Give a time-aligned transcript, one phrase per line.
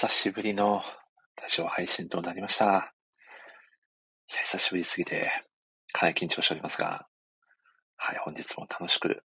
[0.00, 0.80] 久しぶりの
[1.42, 2.64] ラジオ配信となりました。
[2.64, 2.82] いや、
[4.44, 5.28] 久しぶりすぎて、
[5.92, 7.08] かなり緊張しておりますが、
[7.96, 9.24] はい、本日も楽しく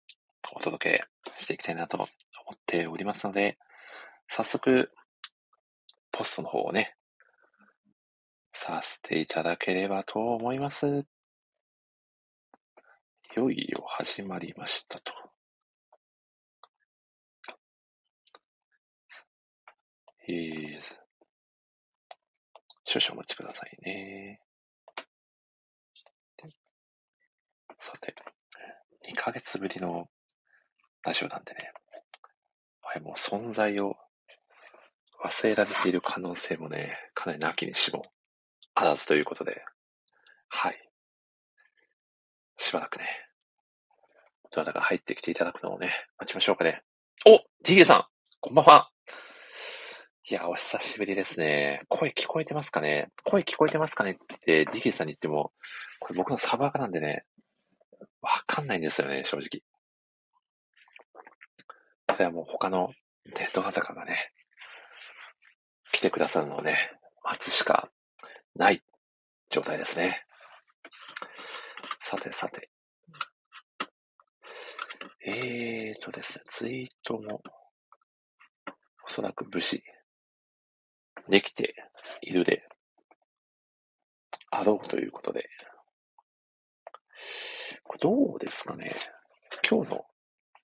[0.55, 2.09] お届けしていきたいなと思っ
[2.65, 3.59] ておりますので、
[4.27, 4.91] 早速、
[6.11, 6.97] ポストの方をね、
[8.55, 10.87] させていただければと思います。
[10.87, 10.91] い
[13.37, 15.13] よいよ始まりましたと。
[20.27, 20.81] えー、
[22.85, 24.41] 少々お待ちくださいね。
[27.79, 28.15] さて、
[29.11, 30.09] 2ヶ月ぶりの
[31.05, 31.71] ラジオなんでね、
[32.81, 33.97] はい、もう存在を
[35.23, 38.07] 忘れられている可能性もね、かなりなきにしも
[38.75, 39.63] あらずということで、
[40.49, 40.91] はい。
[42.57, 43.05] しばらくね、
[44.51, 46.83] どなたか入ってきていただくのをね、待ちましょうかね。
[47.27, 48.05] お !DK さん
[48.41, 48.94] こんばんは
[50.27, 51.83] いや、お久しぶりですね。
[51.91, 53.11] 声聞こえてますかね？
[53.25, 54.13] 声聞こえてますかね？
[54.13, 55.53] ってディキーさんに言っても、
[56.01, 57.27] これ僕のサブアカなんでね、
[58.23, 59.61] わかんないんですよね、正直。
[62.07, 62.89] これはもう他の
[63.37, 64.33] ね、どなたかがね、
[65.93, 67.91] 来てくださるのをね、待つしか
[68.55, 68.83] ない
[69.51, 70.25] 状態ですね。
[72.01, 72.71] さてさて。
[75.27, 77.43] えーとですね、ツイートも、
[79.07, 79.83] おそらく武士
[81.29, 81.75] できて
[82.23, 82.63] いるで
[84.51, 85.49] あろうということで、
[88.01, 88.95] どうですかね
[89.69, 90.05] 今日の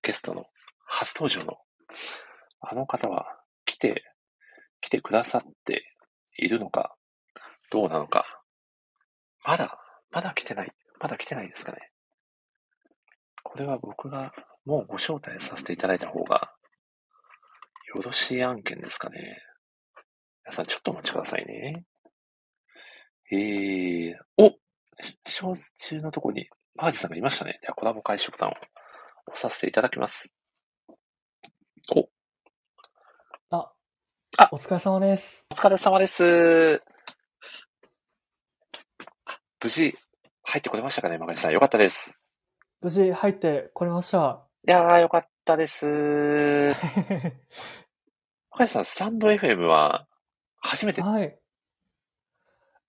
[0.03, 0.47] ゲストの
[0.87, 1.59] 初登場の
[2.61, 3.27] あの方は
[3.65, 4.05] 来て、
[4.81, 5.85] 来てくださって
[6.37, 6.95] いるのか、
[7.71, 8.43] どうなのか、
[9.45, 9.79] まだ、
[10.11, 11.91] まだ来てない、まだ来てないですかね。
[13.43, 14.33] これは僕が
[14.65, 16.53] もうご招待させていただいた方が
[17.95, 19.43] よろしい案件ですかね。
[20.51, 21.85] 皆さんちょっとお待ちくださいね。
[23.31, 24.51] えー、お
[25.01, 27.61] 視聴中のところに、マージさんがいましたね。
[27.63, 28.53] では、コラボ開始ボタンを
[29.29, 30.33] 押させていただきます。
[31.95, 32.09] お、
[33.51, 33.71] あ、
[34.39, 35.47] あお疲れ様です。
[35.53, 36.83] お疲れ様です。
[39.27, 39.97] あ無事、
[40.43, 41.53] 入ってこれましたかね、マガジさん。
[41.53, 42.19] よかったです。
[42.81, 44.45] 無事入ってこれました。
[44.67, 45.87] いやー、よかったです。
[45.87, 45.93] マ
[48.59, 50.09] ガジさん、スタンド FM は、
[50.61, 51.37] 初めて、はい。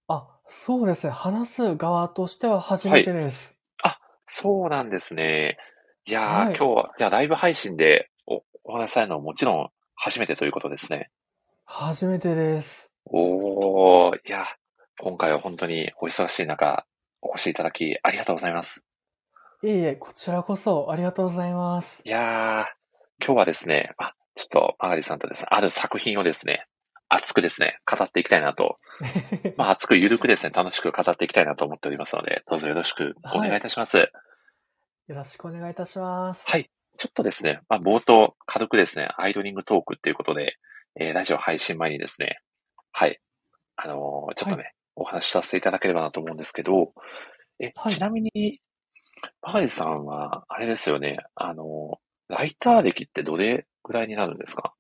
[0.08, 1.12] あ、そうですね。
[1.12, 3.56] 話す側としては初めてです。
[4.34, 5.58] そうなんですね。
[6.06, 11.12] いやー、はい今日は、じゃあライブ配信でおお話しされるのはもちろん初めてということですね。
[11.66, 12.90] 初めてです。
[13.06, 14.46] おー、いや、
[15.00, 16.86] 今回は本当にお忙しい中、
[17.22, 18.86] お越しいただきありがとうございます。
[19.64, 22.02] いえいえ、こちらこそありがとうございます。
[22.06, 22.66] いやー、
[23.24, 26.66] 今日はですね、あ、ちょっと、マガリさんとですね、ある作品をですね、
[27.13, 28.79] 熱くですね、語っていきたいなと、
[29.57, 33.97] まあ熱くゆるくですね、楽しく語っていきたいなと思っておりますので、どうぞよろしくお願いいたします。
[33.97, 36.49] よろしくお願いいたします。
[36.49, 36.69] はい。
[36.97, 40.57] ちょっとですね、まあ、冒頭、軽くですね、アイドリングトークっていうことで、
[40.99, 42.39] えーラジオ配信前にですね、
[42.91, 43.19] はい。
[43.75, 46.93] あのーちょっとね、はお話しさせていただければなと思うんですけど、
[47.59, 48.61] え、はいちなみに、
[49.41, 54.73] バカリさんは、あれですよね、あのーライター歴ってどれぐらいになるんですか？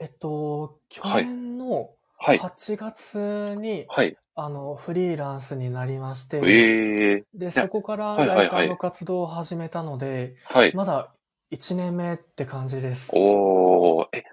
[0.00, 2.38] えっと、去はい年のはい。
[2.38, 4.16] 8月に、はい。
[4.34, 10.74] あの、フリーランスになりまして、ええで、そこからはいライターの活動を始めたので、はい。
[10.74, 11.14] まだ
[11.50, 13.10] 1年目って感じです。
[13.14, 14.24] おー、え、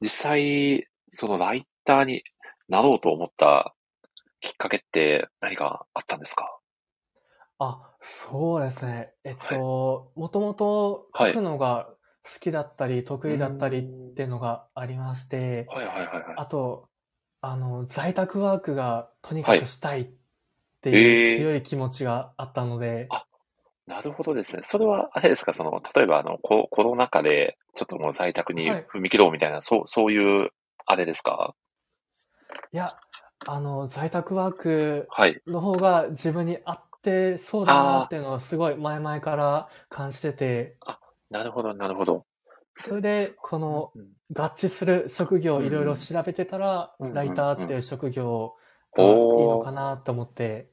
[0.00, 2.22] 実際、そのライターに
[2.68, 3.74] なろうと思った
[4.40, 6.58] きっかけって何かあったんですか？
[7.58, 9.12] あ、そうですね。
[9.24, 11.88] えっと、もともとはい書くのが
[12.26, 13.82] 好きだったり、得意だったりっ
[14.14, 16.24] ていうのがありまして、はいはいはいはい。
[16.36, 16.88] あと、
[17.40, 19.60] あの、在宅ワークがとにかはい。
[19.60, 20.10] くしたいっ
[20.80, 23.24] ていう強い気持ちがあったので、あ
[23.86, 24.62] なるほどですね。
[24.64, 28.86] それは、あれですか、その、例えば、あの、ココロナ禍で、ちょっともう在宅にはい。
[28.92, 30.50] 踏み切ろうみたいな、そう、そういう、
[30.86, 31.54] あれですか？
[32.72, 32.96] いや、
[33.46, 35.40] あの、在宅ワークはい。
[35.46, 40.76] の方が自分に合ってそうだなっていうのはすごい前々から感じてて、
[41.30, 42.26] なるほど、なるほど。
[42.74, 48.54] それで、このうん合致する職業をいろいろ調べてたら、うんライターっていう職業
[48.96, 50.68] がいいのかなと思って、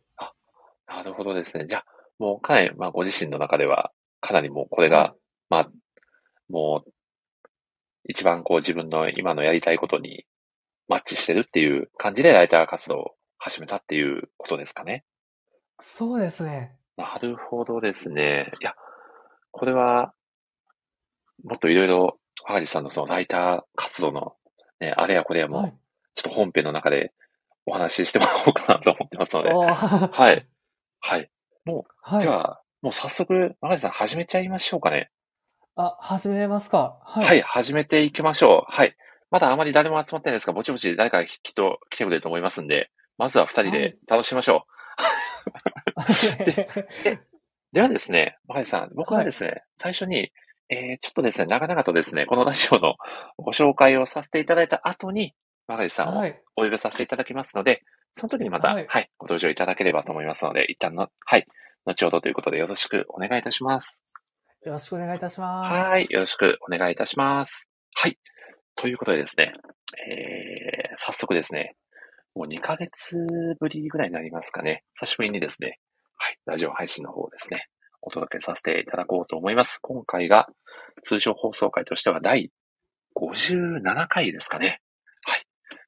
[0.88, 1.66] なるほどですね。
[1.68, 1.86] じゃあ、
[2.20, 3.92] もうかなり、まあ、ご自身の中では、
[4.22, 5.14] かなりもうこれが、はい
[5.50, 5.72] まあ、
[6.50, 6.92] もう、
[8.06, 10.26] 一番こう自分の今のやりたいことに
[10.88, 15.06] マッチしてるっていう感じでライター活動を始めたっていうことですかね。
[15.80, 16.76] そうですね。
[16.98, 18.52] なるほどですね。
[18.62, 18.76] いや、
[19.52, 20.14] これは、
[21.44, 24.34] もっといろいろ、赤地さんのそのライター活動の、
[24.80, 25.74] ね、あれやこれやも、はい。
[26.16, 27.14] ちょっと本編の中で
[27.66, 29.50] お話ししてもらおうかなと思ってますので。
[29.52, 30.46] はい。
[31.00, 31.32] はい。
[31.66, 32.24] もう、はい。
[32.24, 35.10] では、もう早速、マガジさん始めちゃいましょうかね。
[35.76, 37.00] あ、始めますか。
[37.04, 37.22] は。
[37.22, 38.72] はいい、始めていきましょう。
[38.72, 38.96] はい。
[39.32, 44.74] まだあまり誰も集まってないですが、ぼちぼち誰かきっと来てくれると思いますんで、まずは二人はいで楽しみましょう。
[47.74, 50.32] ではですね、マガジさん、僕はですね、最初に、
[50.74, 52.96] えー、ちょっとですね、長々とですね、このラジオの
[53.38, 55.34] ご紹介をさせていただいた後に、
[55.68, 56.42] マガジさんをはい。
[56.56, 57.84] お呼びさせていただきますので、
[58.18, 58.88] その時にまた、は、はいい
[59.18, 61.46] ご登場いただければと思いますので、一旦の、はい、
[61.86, 64.02] 後ほどということでよろしくお願いいたします。
[64.66, 65.90] よろしくお願いいたします。
[65.90, 67.68] はい、よろしくお願いいたします。
[67.96, 68.18] はい。
[68.76, 69.54] ということでですね、
[70.10, 71.76] えー、早速ですね、
[72.36, 73.18] もう2ヶ月
[73.60, 74.84] ぶりぐらいになりますかね。
[74.96, 75.80] 久しぶりにですね、
[76.18, 77.68] はい、ラジオ配信の方をですね、
[78.06, 79.80] お届けさせていただこうと思います。
[79.82, 80.48] 今回が
[81.04, 82.52] 通常放送回としては第
[83.16, 84.82] 57回ですかね。
[85.26, 85.46] はい、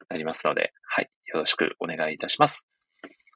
[0.10, 2.66] なりますので、はい、よろしくお願いいたします。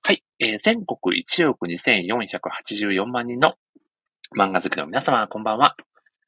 [0.02, 3.56] はい、えー、全国1億2484万人の
[4.38, 5.75] 漫画好きの皆様、こんばんは。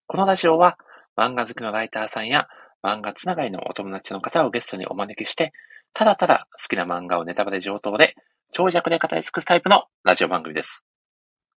[0.07, 0.77] このラジオは、
[1.17, 2.47] 漫画好きのライターさんや、
[2.83, 5.53] 漫画つながりのお友達の方をゲストにお招きして、
[5.93, 8.15] ただただ好きな漫画をネタバレ上等で、
[8.51, 10.85] 長尺で語り尽くすタイプのラジオ番組です。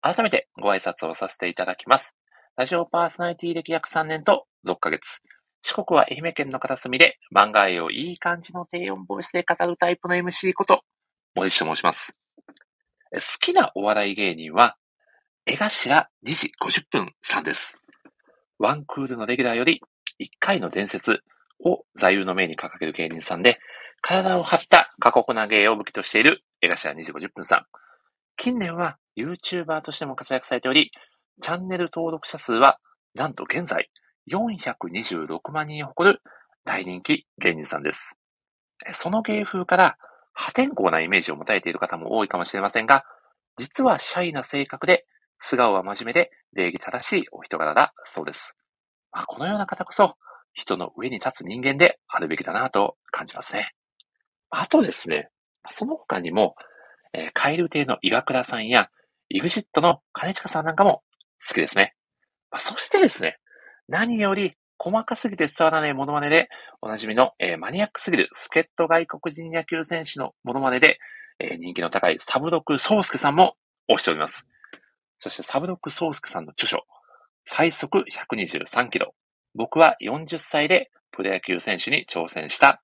[0.07, 2.13] 改めてご挨拶をさせていただきます。
[2.57, 5.01] ラジオパーソナリティ歴約3年と6ヶ月。
[5.63, 10.81] 四国は愛媛県の片隅で漫画愛をいい感じの低音ボイスで語るタイプの MC こと、
[11.33, 12.13] 森氏と申します。
[13.13, 14.75] 好きなお笑い芸人は、
[15.47, 17.75] 江頭2時50分さんです。
[18.59, 19.81] ワンクールのレギュラーより
[20.21, 21.23] 1回の伝説
[21.63, 23.57] を座右の銘に掲げる芸人さんで、
[24.01, 27.65] 体を張った過酷な芸を武器としている江頭2時50分さん。
[28.37, 30.91] 近年は YouTuber としても活躍されており、
[31.41, 32.79] チャンネル登録者数は
[33.13, 33.89] なんと現在
[34.31, 36.21] 426万人を誇る
[36.63, 38.15] 大人気芸人さんです。
[38.93, 39.97] その芸風から
[40.33, 43.03] 破天荒なイメージを持たれている方も多いかもしれませんが、
[43.57, 45.03] 実はシャイな性格で
[45.39, 48.55] 素顔は真面目で礼儀正しいお人柄だそうです。
[49.11, 50.15] まあ、このような方こそ
[50.53, 53.71] 人の上に立つ人間であるべきだなと感じますね。
[54.49, 55.29] あとですね、
[55.69, 56.55] その他にも、
[57.13, 58.89] えー、カエル亭の岩倉さんや、
[59.29, 61.01] イグジットの金近さんなんかも
[61.47, 61.95] 好きですね。
[62.51, 63.37] まあ、そしてですね、
[63.87, 66.49] 何より細かすぎて伝わらないモノマネで、
[66.81, 70.99] おなじみの、えー、マニアックすぎる助っ人外国人野球選手のモノマネで、
[71.39, 73.55] えー、人気の高いサブロクソウスケさんも
[73.89, 74.47] 推しております。
[75.19, 76.83] そしてサブロックソウスケさんの著書、
[77.45, 79.13] 最速123キロ。
[79.53, 82.81] 僕は40歳でプロ野球選手に挑戦した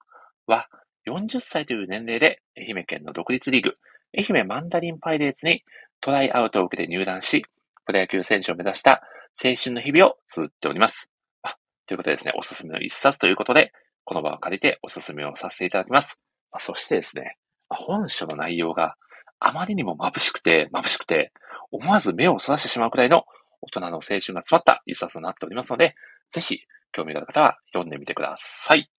[0.48, 0.68] は、
[1.08, 3.74] 40歳という年齢で愛媛県の独立リーグ、
[4.18, 5.64] 愛媛マンダリンパイレーツに
[6.01, 7.44] トライアウトを受けて入団し、
[7.86, 9.03] プロ野球選手を目指した
[9.44, 11.09] 青春の日々を綴っております。
[11.44, 11.56] あ
[11.86, 13.71] ということでですね、おすすめの一冊ということで、
[14.03, 16.19] この場を借りておすすめをさせていただきます。
[16.51, 17.38] あそしてですね、
[17.69, 18.95] 本書の内容が
[19.39, 21.31] あまりにも眩しくて、眩しくて、
[21.71, 23.25] 思わず目をそらしてしまうくらいの
[23.62, 25.95] 大人の青春が詰まった一冊となっておりますので、
[26.31, 26.62] ぜひ
[26.92, 28.89] 興味がある方は読んでみてください。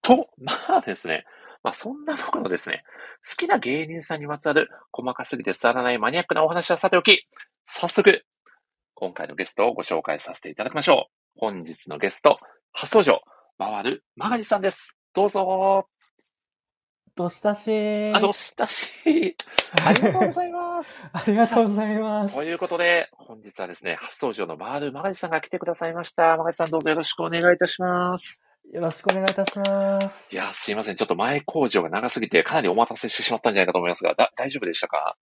[0.00, 1.24] と、まあですね、
[1.64, 2.84] まあそんな僕のですね、
[3.28, 7.26] 好きな芸人さんにまつわる細かすぎて伝わらないマニアックなお話はさておき、
[7.64, 8.24] 早速、
[8.94, 11.40] 今回のゲストをご紹介させていただきましょう。
[11.40, 12.38] 本日のゲスト、
[12.72, 13.22] 初登場、
[13.58, 14.94] 回るマガジさんです。
[15.14, 15.86] どうぞ
[17.16, 18.14] どしたしー？
[18.14, 19.34] あ、どしたしー？
[19.86, 21.02] ありがとうございます。
[21.12, 22.34] ありがとうございます。
[22.34, 26.36] ということで、本日はですね、初登場の回るマガジさんが来てくださいました。
[26.36, 28.42] マガジさんどうぞよろしくお願いいたします。
[28.72, 30.32] よろしくお願いいたします。
[30.32, 30.96] いや、すいません。
[30.96, 35.16] ちょっと前工場が長すぎて、かなりお待たせしてしまったんじゃないかと思いますが、だ、大丈夫でしたか？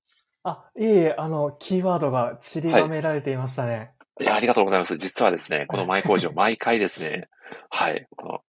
[0.44, 3.92] あ、いえいえ、あの、キーワードが散りばめられていましたね。
[4.20, 4.96] いや、ありがとうございます。
[4.96, 7.28] 実はですね、この前工場、 毎回ですね、
[7.70, 8.40] はい、この、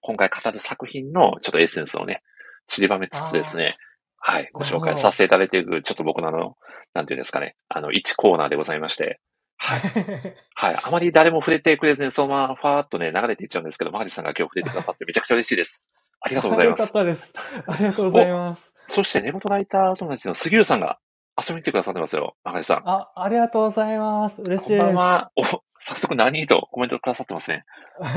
[0.00, 2.22] 今回語る作品のちょっとエッセンスをね、
[2.68, 3.76] 散りばめつつですね、
[4.18, 6.56] はい、ご紹介させていただいている、ちょっと僕のあの、
[6.94, 9.20] なんていうんですかね、あの、1コーナーでございまして、
[9.56, 9.80] はい。
[10.54, 10.78] はい。
[10.82, 15.84] あまり誰も触れてくれずに、そのままファーっとね、流れていっちゃうんですけど、マガジさんが今日触れてくださってめちゃくちゃ嬉しいです。
[16.20, 16.80] ありがとうございます。
[16.80, 17.32] よかったです。
[17.66, 18.74] ありがとうございます。
[18.88, 20.98] そして、寝言ライター友達の杉浦さんが
[21.36, 22.88] 遊びに来てくださってますよ、マガジさん。
[22.88, 24.40] あ、ありがとうございます。
[24.42, 24.94] 嬉しいこんです。
[24.96, 25.30] ばんは。
[25.36, 27.64] お、早速何とコメントくださってますね。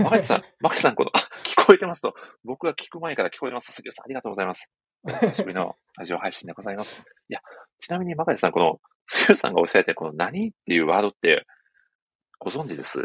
[0.04, 2.14] マガジさん、マガジさん、この、あ、聞こえてますと。
[2.44, 3.72] 僕が聞く前から聞こえてます。
[3.72, 4.72] 杉浦さん、ありがとうございます。
[5.08, 7.04] 久しぶりのラジオ配信でございます。
[7.30, 7.40] いや、
[7.82, 11.46] ちなみにマガジさん、この、杉浦さんがおっしゃってこの何っていうワードって、
[12.40, 13.00] ご存知です？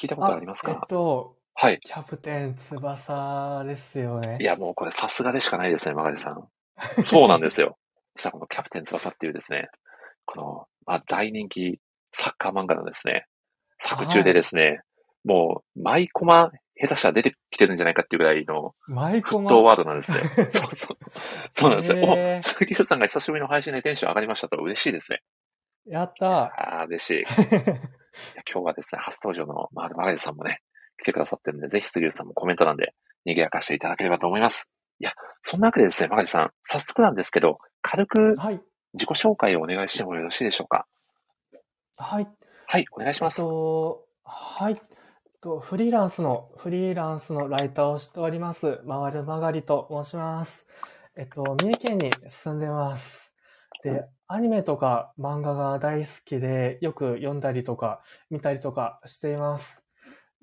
[0.00, 0.72] 聞いたことありますか？
[0.72, 1.80] えっと、はい。
[1.82, 4.38] キャプテン翼ですよね。
[4.40, 6.48] いや、もうこれさすがでしかないですね、マガジさん。
[7.02, 7.78] そうなんですよ。
[8.14, 9.68] 実はこのキャプテン翼っていうですね、
[10.26, 11.80] この、まあ、大人気
[12.12, 13.26] サッカー漫画のですね、
[13.80, 14.80] 作中でですね、
[15.24, 19.48] もう、マイコマ下手したら出てきてるんじゃないかっていうぐらいの舞沸駒。
[19.48, 20.22] 騰ワードなんですよ。
[20.48, 20.98] そうそう。
[21.52, 21.98] そうなんですよ。
[22.02, 25.22] お、鈴木優さんが久しぶりの配信でテンション上がりましたと嬉しいですね。
[25.86, 27.20] やったああ、嬉しい。
[27.22, 30.60] いや今日はですね、初登場のマール・マガリさんもね、
[31.02, 32.94] 来てくださってるんで、ぜひ杉浦さんもコメント欄で
[33.24, 34.68] 賑やかしていただければと思います。
[35.00, 38.60] いや、そんなわけでですね、マガリさん、早速なんですけど、軽くはい。
[38.94, 40.86] 自己紹介をお願いしてもよろしいでしょうか？
[41.98, 42.28] はい。
[42.66, 43.36] はい、お願いしえっます。
[43.38, 44.80] と、はい。
[45.40, 50.66] と、フリーランスの、フリーランスのライターをしております、まわるまがりと申します。
[51.16, 53.32] えっと、三重県に住んでます。
[53.84, 59.82] で、アニメとか漫画が大好きで、よく読んだりとか、見たりとかしています。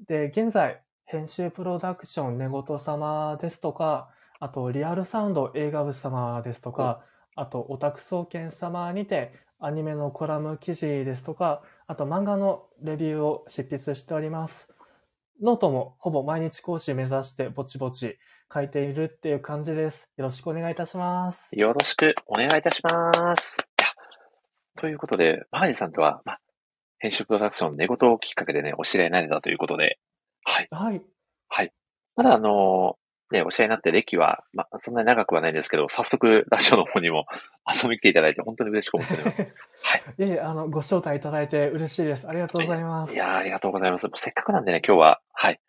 [0.08, 4.10] で、現在、編集プロダクション寝言様ですとか、
[4.40, 7.02] あと、リアルサウンド映画部様ですとか、
[7.36, 14.75] あと、オタク総研様にて、アニメのコラム記事ですとか、あと漫画のレビューを執筆しております。
[15.42, 18.18] ノートもほぼ毎日更新目指してぼちぼち
[18.54, 20.08] 書いているっていう感じです。
[20.16, 21.50] よろしくお願いいたします。
[21.52, 23.58] よろしくお願いいたします。
[24.78, 26.40] ということで、マガリさんとは、まあ、
[27.00, 30.00] 編集プロダクション寝言をきっかけでね、お知り合いになれたということで、
[30.46, 30.68] はい。
[30.72, 31.02] はい。
[31.50, 31.74] はい。
[32.16, 32.98] まだあの
[33.36, 37.26] ね、お知り合いになって歴は、まあ、そんなに長くはないんですけど、早速、ラジオの方にも
[37.72, 39.44] 遊びに来ていただいて、本当に嬉しく思っております。
[39.44, 39.48] い
[40.20, 42.28] えいえ、あの、ご招待いただいて嬉しいです。
[42.28, 43.14] ありがとうございます。
[43.14, 44.10] いやーありがとうございます。
[44.16, 45.60] せっかくなんでね、今日は、はい。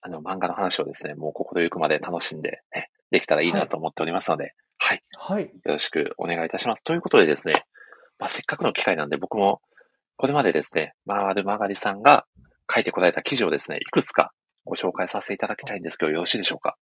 [0.00, 5.02] あの、漫画の話をですね、もう心ゆくまで楽しんで、ね、できたらいいなと思っておりますので、はい。
[5.12, 5.44] はい。
[5.44, 6.82] よろしくお願いいたします。
[6.82, 7.54] ということでですね、
[8.18, 9.60] まあ、せっかくの機会なんで僕も、
[10.16, 12.26] これまでですね、マール・マガリさんが
[12.72, 14.32] 書いてこられた記事をですね、いくつか
[14.64, 16.76] ご紹介させていただきたいんですけど、よろしいでしょうか？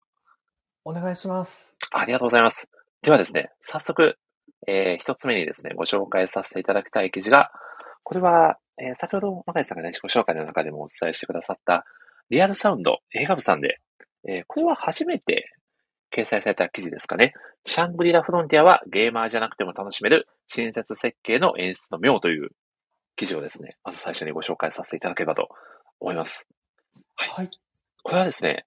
[0.88, 1.74] お願いします。
[1.90, 2.68] ありがとうございます。
[3.02, 4.16] ではですね、早速、
[4.68, 7.50] えー一つ目にですね、ご紹介させていただきたい記事が、
[8.04, 11.84] これは、えー先ほど、マガリさんがね、自己紹介の中でもお伝えしてくださった、
[12.30, 13.80] リアルサウンド映画部さんで、
[14.28, 15.50] えーこれは初めて
[16.16, 17.34] 掲載された記事ですかね。
[17.64, 22.50] シャングリラフロンティアはゲーマーじゃなくても楽しめる親切設計の演出の妙という
[23.16, 25.48] 記事をですね、まず最初にご紹介させていただければと
[25.98, 26.46] 思います。
[27.16, 27.50] はい。
[28.04, 28.64] これはですね、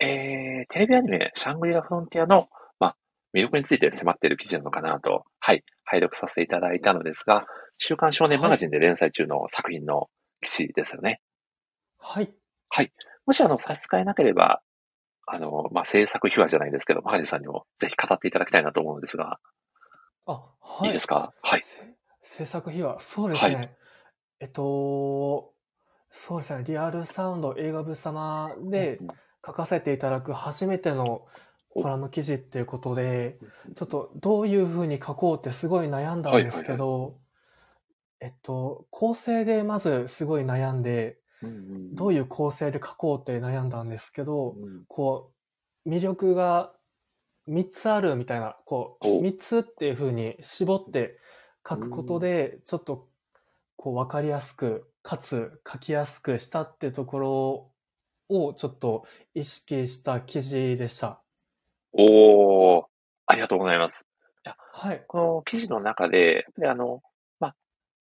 [0.00, 2.96] えー、テレビアニメ、シャングリラフロンティアの、まあ、
[3.34, 7.46] 魅力について迫っている記事なのかなと、はい、拝読させていただいたのですが、
[7.78, 10.08] 週刊少年マガジンで連載中の作品の
[10.40, 11.20] 記事ですよね。
[11.98, 12.32] はい。
[13.26, 14.62] もしあの、差し支えなければ、
[15.26, 19.38] あの、まあ、制作秘話じゃないですけど、マガジンさんにもぜひ語っていただきたいなと思うのですが、
[20.26, 20.88] あ、はい。
[20.88, 21.32] いいですか？
[21.42, 21.62] はい。
[21.62, 21.82] せ
[22.22, 23.54] 制作費は、そうですね。
[23.54, 23.76] はい
[24.40, 25.52] えっと、
[26.08, 26.64] そうですね。
[26.66, 29.08] リアルサウンド映画部様でうん
[29.44, 31.26] 書かせていただく初めての
[31.70, 33.74] コラム記事っていうことで、うん。
[33.74, 37.16] ちょっとどういうふうに書こうってすごい悩んだんですけど、
[38.20, 44.84] えっと、構成でまずすごい悩んで、うんどういう構成で書こうって悩んだんですけど、うん。
[44.88, 45.32] こ
[45.86, 46.72] う、魅力が
[47.48, 49.22] 3つあるみたいな、こう、お。
[49.22, 51.18] 3つっていう風に絞って
[51.66, 53.08] 書くことで、ちょっと、
[53.76, 57.69] こう、わかりやすく、かつ書きやすくしたってところ
[58.30, 61.20] をちょっと意識した記事でした。
[61.92, 62.84] おー、
[63.26, 64.04] ありがとうございます。
[64.72, 65.04] はい。
[65.08, 67.02] この記事の中で、やっぱりあの、
[67.38, 67.54] まあ、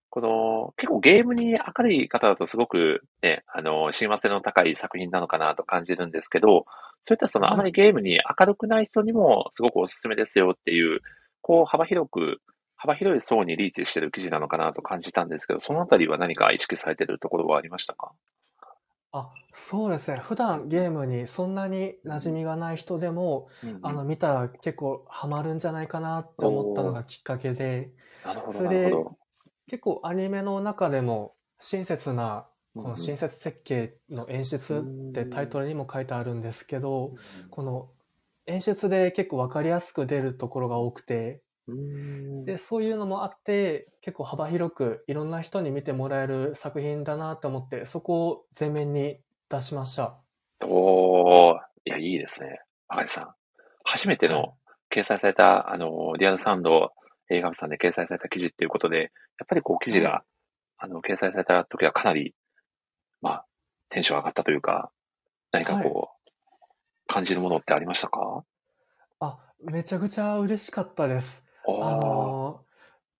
[0.09, 6.65] この、結構ゲームに明るい方だとすごくね、あの、親和性の高い作品なのかなと感じるんですけど、
[7.03, 11.01] そういったそのはいあまりゲームに明るくない人にもすごくおすすめですよっていう、
[11.41, 12.41] こう幅広く、
[12.77, 18.11] 幅広い層にリーチしてる記事なのかなと感じたんですけど、そのあたりは何か意識されてるところはありましたか？
[19.11, 20.19] あ、そうですね。
[20.19, 23.49] 普段ゲームにそんなに馴染みがない人でも、
[23.81, 27.91] あの、見たら結構ハマるんじゃないかなって思ったのがきっかけで、
[28.23, 29.17] なるほど、それでなるほど。
[29.67, 32.91] 結構アニメの中でも親切なこうんうん。
[32.91, 37.15] の親切設計の演出ってタイトルにも書いてあるんですけど、
[37.49, 37.91] この
[38.47, 41.48] 演出で結構わかりやすく出るところが多くて、うん
[42.45, 50.17] で、そういうのもあって結構幅広くいろんな人に見てもらえる作品だなと思って、そこを前面に出しました。
[50.65, 52.61] おー、いや、いいですね。
[52.87, 53.35] 赤井さん。
[53.83, 54.53] 初めてはいの
[54.91, 56.91] 掲載された、あの、リアルサウンド
[57.29, 60.23] 映画部さんで掲載された記事っていうことで、やっぱりこう記事が、は
[60.77, 62.33] あの、掲載された時はかなり、
[63.21, 63.45] まあ、
[63.89, 64.91] テンション上がったというか、
[65.51, 66.31] 何かこう、
[67.07, 68.43] 感じるものってありましたか？
[69.19, 71.43] あ、めちゃくちゃ嬉しかったです。
[71.83, 72.61] あの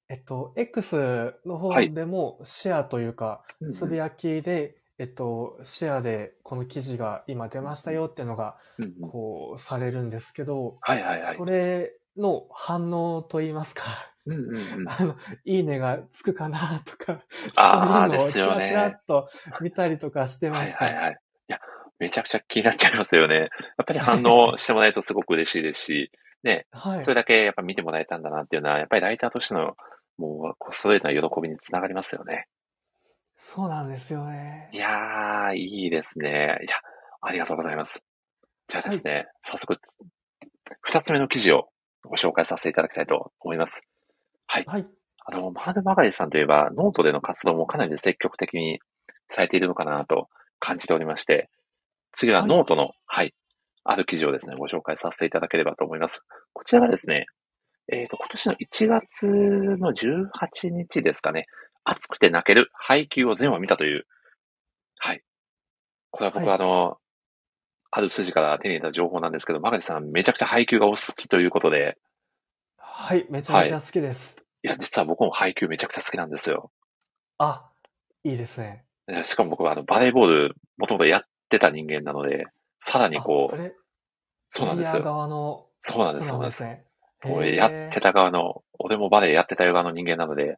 [0.10, 11.46] ー、えっと、X の方はいでもシェアというか、うんうんつぶやきで、えっと、シェアでこの記事が今出ましたよっていうのが、うんうんこう、されるんですけど、はいはいはいそ。
[11.46, 13.84] れの反応といいますか、
[14.25, 14.88] うんうんうん。
[14.91, 15.15] あの、
[15.46, 17.22] いいねがつくかなとか、
[17.53, 19.29] そういうのをですよねチラチラっと
[19.62, 20.89] 見たりとかしてはました。
[20.89, 21.13] いはいはい。
[21.13, 21.60] いや、
[21.98, 23.36] めちゃくちゃ気になっちゃいますよね。
[23.36, 23.50] やっ
[23.86, 26.12] ぱり反応してもらえるとすごく嬉しいですし、
[26.43, 27.10] ね、はいそ。
[27.10, 29.75] れだけやっぱ見てもらえたんだなっていうのは、やっぱりライターとしての、
[30.17, 32.48] もう、こうストレートな喜びにつながりますよね。
[33.38, 34.77] そうなんですよねい。
[34.77, 36.60] やー、いいですね。
[36.62, 36.75] いや、
[37.22, 38.01] ありがとうございます。
[38.67, 39.75] じゃあですね、早速、
[40.81, 41.69] 二つ目の記事を
[42.03, 43.81] ご紹介させていただきたいと思います。
[44.48, 44.65] はい。
[45.25, 48.79] あの、まわるまがりさんといえば、ノートでの活動もかなり積極的に
[49.31, 50.27] されているのかなと
[50.60, 51.50] 感じておりまして、
[52.13, 53.34] 次ははいノートの、はい、
[53.83, 56.21] ある記事をですね、ご紹介させていただければと思います。
[56.53, 57.25] こちらがですね、
[57.91, 61.48] えっ、と、今年の1月の18日ですかね、
[61.83, 64.05] 熱くて泣けるハイキューを全話見たという、
[64.98, 65.24] はい。
[66.12, 66.98] これは僕ははあの、
[67.91, 71.98] ある筋から手に入れた情報なんですけど、マガリさんめちゃくちゃ配給がお好きということで、
[72.77, 73.25] はい。
[73.29, 74.36] めちゃめちゃ好きです。
[74.62, 76.71] いや、実は僕も配給めちゃくちゃ好きなんですよ。
[77.38, 77.69] あ、
[78.24, 78.83] いいですね。
[79.07, 82.45] えしかも僕はあのバレーボール、もともとやってた人間なので、
[82.81, 83.74] さらにこうれ、
[84.50, 85.03] そうなんですよ。
[85.03, 86.63] 側のそうなんです、人そうなんです。
[86.63, 86.86] ね。
[87.24, 90.57] もうやってた側の、俺もバレーやってた側の人間なので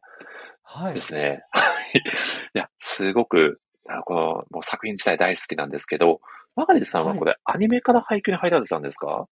[0.62, 1.00] はいで。
[1.00, 1.42] すね。
[2.54, 6.20] いや、すごく、あこのもう作品自体大好きなんですけど、
[6.54, 9.26] マガリさんははいこれ、アニメから配給に入られたんですか？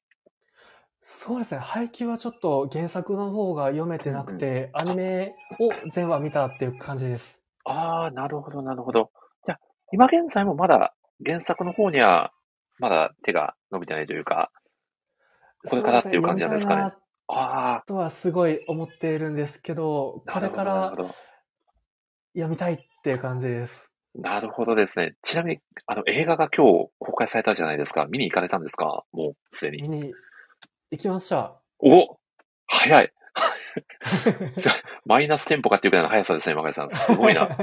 [1.03, 1.61] そうですね。
[1.61, 7.41] 配給はちょっと原作の方が読めてなくて、アニメを全話見たっていう感じです。
[7.65, 9.11] ああ、なるほど、なるほど。
[9.47, 9.61] じゃあ、
[9.93, 10.95] 今現在もまだ
[11.25, 12.33] 原作の方には、
[12.81, 14.51] まだ手が伸びてないというか、
[15.69, 16.83] これからっていう感じなんですかね
[17.29, 20.95] ああ、とはすごい思っているんですけど、これかなら。
[22.35, 23.91] 読みたいっていう感じです。
[24.15, 25.15] なるほどですね。
[25.23, 28.07] ちなみに、あの、映画が今日公開されたじゃないですか。
[28.07, 29.05] 見に行かれたんですか？
[29.13, 29.83] もう、すでに。
[29.83, 30.13] 見に
[30.91, 31.61] 行きました。
[31.79, 32.19] お
[32.67, 33.13] 早い
[35.07, 36.91] マイナステンポかっていうくらいの速さですね、マガイさん。
[36.91, 37.49] すごいな。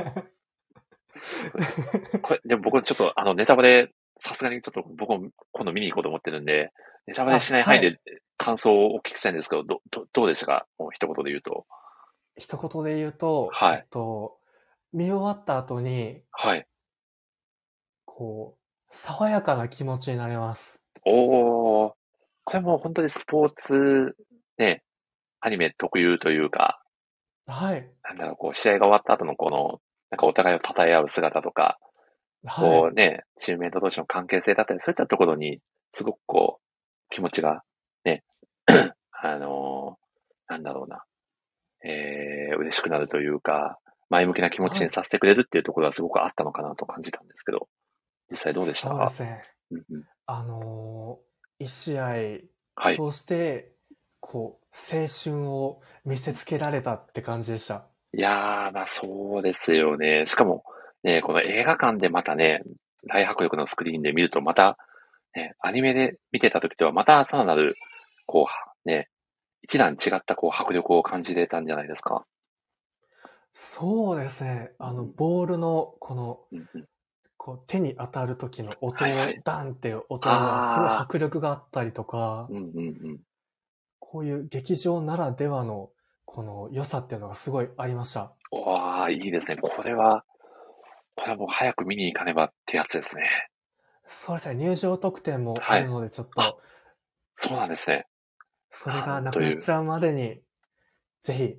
[2.22, 6.72] これ、でも僕ちょっと、あの、ネタバレ、さすがにちょっと僕も今度見に行こうと思ってるんで、
[7.08, 8.00] ネタバレしない範囲あで
[8.38, 10.68] 感想をお聞きしたいんですけど、ど、ど、どうでしたか？
[10.78, 11.66] もう一言で言うと。
[12.36, 14.38] 一言で言うと、はいえっと、
[14.94, 16.68] 見終わった後に、はい。
[18.06, 20.80] こう、爽やかな気持ちになれます。
[21.06, 21.94] おー。
[22.44, 24.16] これもう本当にスポーツ、
[24.58, 24.84] ね、
[25.40, 26.82] アニメ特有というか、
[27.48, 27.90] はい。
[28.04, 31.80] なんだろう、こう、試合が終わった後のこの、なんかお互いを称え合う姿とか、は
[32.46, 35.60] こうね、チームメイト同士の関係性だったり、そういったところに、
[35.94, 36.64] すごくこう、
[37.10, 37.64] 気持ちが、
[38.06, 38.24] ね、
[39.12, 40.08] あのー
[40.50, 41.04] なんだろうな、
[41.84, 47.68] えー、嬉しくなるというか、前向きな気持ちにさせてくれるっていうところはすごくあったのかなと感じたんですけど、
[48.32, 49.10] 実際どうでしたか？
[49.10, 49.42] そうですね。
[49.72, 52.04] うんうんあのー一試合
[52.76, 52.96] はい。
[52.98, 53.72] 通して、
[54.20, 57.88] こう、青春を見せつけられたって感じでした。
[58.14, 60.26] いやー、まあそうですよね。
[60.28, 60.64] しかも、
[61.04, 62.62] ね、この映画館でまたね、
[63.08, 64.78] 大迫力のスクリーンで見ると、また、
[65.36, 67.76] ね、アニメで見てた時とはまたさらなる、
[68.26, 68.48] こ
[68.86, 69.10] う、ね、
[69.62, 72.26] 一段違ったこう迫力を感じれたんじゃないですか。
[73.54, 74.72] そうですね。
[74.78, 76.88] あの、ボールの、この、うんうん
[77.38, 83.20] こう、手に当たる時の音、はいはいダンって音が、すごい迫力があったりとか、うんうんうん。
[84.00, 85.92] こういう劇場ならではの、
[86.26, 88.34] この良さっていうのがすごいありました。
[88.52, 89.58] わあ、いいですね。
[89.58, 90.26] これは、
[91.18, 93.50] これはもう早く見に行かねばってやつですね。
[94.06, 94.56] そうですね。
[94.56, 96.62] 入場特典もはいあるので、ちょっあと、
[97.36, 98.06] そうなんですね。
[98.70, 100.42] それがなくなっちゃうまでに、
[101.24, 101.56] ぜひ。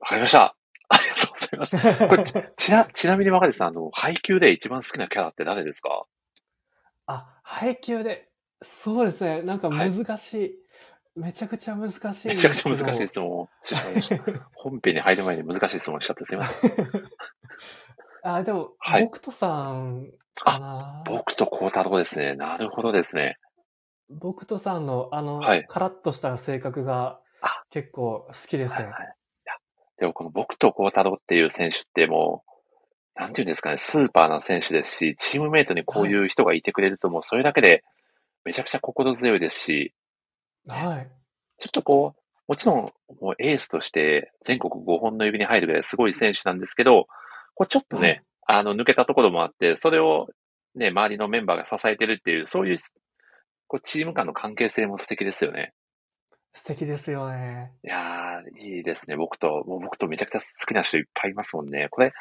[0.00, 0.56] わかりました。
[0.88, 2.08] ありがとうございます。
[2.08, 2.32] これち
[2.66, 6.06] ちな、ちなみに若手さん、あの、配給で一番好きなキャラって誰ですか？
[7.06, 8.28] あ、配給で、
[8.62, 9.42] そうですね。
[9.42, 10.54] なんかはい難しい。
[11.16, 12.28] めちゃくちゃ難しい。
[12.28, 14.22] めちゃくちゃ難しい質問をしてしまいました。
[14.54, 16.72] 本編に入る前に難しい質問しちゃってすいません。
[18.22, 21.02] あ、でも、はい僕とさんかな。
[21.06, 22.34] 僕と孝太郎ですね。
[22.36, 23.38] なるほどですね。
[24.08, 28.84] 僕とさんの、あの、はいカラッとした性格があ結構好きですね。
[28.84, 29.02] はいはい。
[29.02, 29.06] い
[29.46, 29.54] や
[29.98, 32.44] でもこの僕と孝太郎っていう選手っても
[33.16, 37.84] う、なんていうんですかね、スーパーな選手ですし、チームメイトにこういう人がいてくれるともうそれだけで
[38.44, 39.94] めちゃくちゃ心強いですし、
[40.74, 41.10] はい。
[41.58, 47.06] ちょっとこう、もちろんもうエースとして全国5本の指に入るぐらいすごい選手なんですけど、
[47.54, 50.26] こうちょっとね、あの抜けたところもあって、それを
[50.74, 52.78] ね、周りのメンバーが支えてるっていう、そういう
[53.68, 55.74] こうチーム間の関係性も素敵ですよね。
[56.52, 57.70] 素敵ですよね。
[57.84, 59.16] いやー、いいですね。
[59.16, 61.86] 僕と、もう僕とめちゃくちゃ好きな人いっぱいいますもんね。
[61.90, 62.12] これ、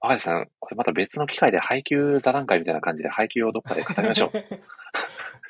[0.00, 4.32] 若林さん、これまた別の機会で配給座談会みたいな感じで配給をどっかで語りましょう。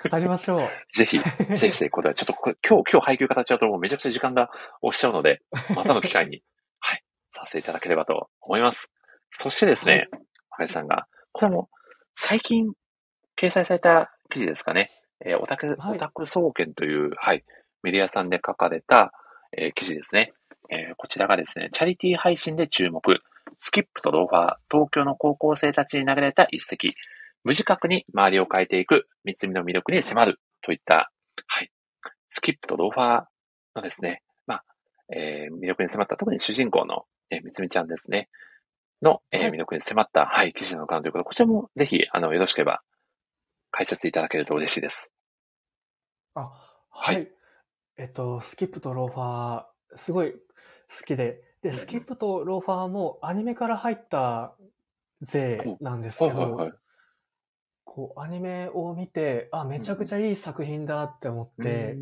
[0.09, 0.69] 語りましょう。
[0.95, 5.43] ぜひ、ぜひぜひ、これはちょっとこれ今日、今日配給語っちゃうともうめちゃくちゃ時間が押しちゃうので、
[5.77, 6.43] またの機会に、
[6.79, 8.91] はい、させていただければと思います。
[9.31, 10.09] そしてですね、
[10.51, 11.69] 若林さんが、これも、
[12.15, 12.73] 最近
[13.37, 14.91] 掲載された記事ですかね。
[15.25, 17.45] えーオタク、はいオタク総研という、はい、
[17.83, 19.13] メディアさんで書かれた、
[19.57, 20.33] えー記事ですね。
[20.71, 23.03] えーこちらがですね、チャリティー配信で注目、
[23.59, 26.95] スキップとローファー、東京の高校生たちに流れた一石、
[27.45, 31.11] 無自覚に周りを変えていく三つみの魅力に迫るといった、
[31.47, 31.71] はい、
[32.29, 33.25] スキップとローファー
[33.77, 34.65] のですね、まあ、
[35.15, 38.29] えー魅力に迫った、特に主人公の、えー、みつみちゃんですね、
[39.03, 42.83] の、えーはい魅力に迫った、はい、記事なのかなということで、こちらもぜひ、あの、よろしければ、
[43.71, 45.13] 解説いただけると嬉しいです。
[46.35, 46.51] あ、は
[46.91, 47.29] はいい。
[47.97, 50.39] えっと、スキップとローファー、すごい好
[51.07, 54.55] きで、で、スキップとローファーもアニメから入った
[55.21, 56.73] 勢なんですけど。
[57.93, 61.99] こう、アニメを見て、あ、めちゃくちゃいい作品だって思って、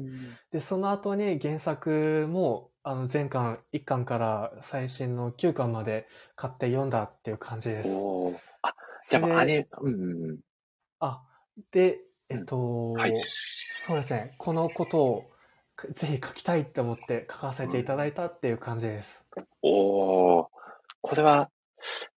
[0.53, 7.91] で、その後に原作も、あの、前巻1巻から最新の9巻まで買って読んだっていう感じです。
[8.61, 8.75] あ、
[9.09, 10.39] じゃあ、アニメ、うんうんうん。
[11.01, 11.23] あ、
[11.71, 13.13] で、えっと、はい
[13.87, 15.31] そうですね、このことを
[15.75, 19.25] かぜひ書きたいって思って書かせていただいたっていう感じです。
[19.63, 20.47] おー
[21.01, 21.49] これは、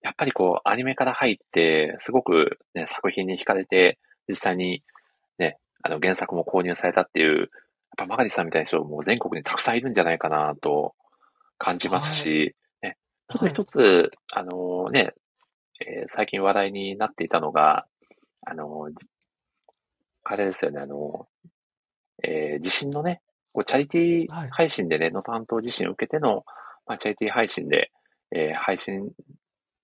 [0.02, 4.84] やっぱりこう、アニメから入って、すごくね、作品に惹かれて、実際に
[5.38, 7.48] ね、あの、原作も購入されたっていう、やっ
[7.98, 10.96] ぱマガリさんみたいな人も全国にたくさんいるんじゃないかなと
[11.58, 12.98] 感じますし、ね、
[13.28, 15.14] 特に一つ、あのね、
[15.86, 17.86] えー最近話題になっていたのが、
[18.46, 19.08] あのじ
[20.24, 21.28] あれですよね、あの、
[22.24, 23.22] えー地震のね、
[23.52, 24.50] こうチャリティーはい。
[24.52, 26.46] 配信でね、能登半島地震を受けての、
[26.86, 27.92] まあ、チャリティー配信で、
[28.32, 29.12] えー配信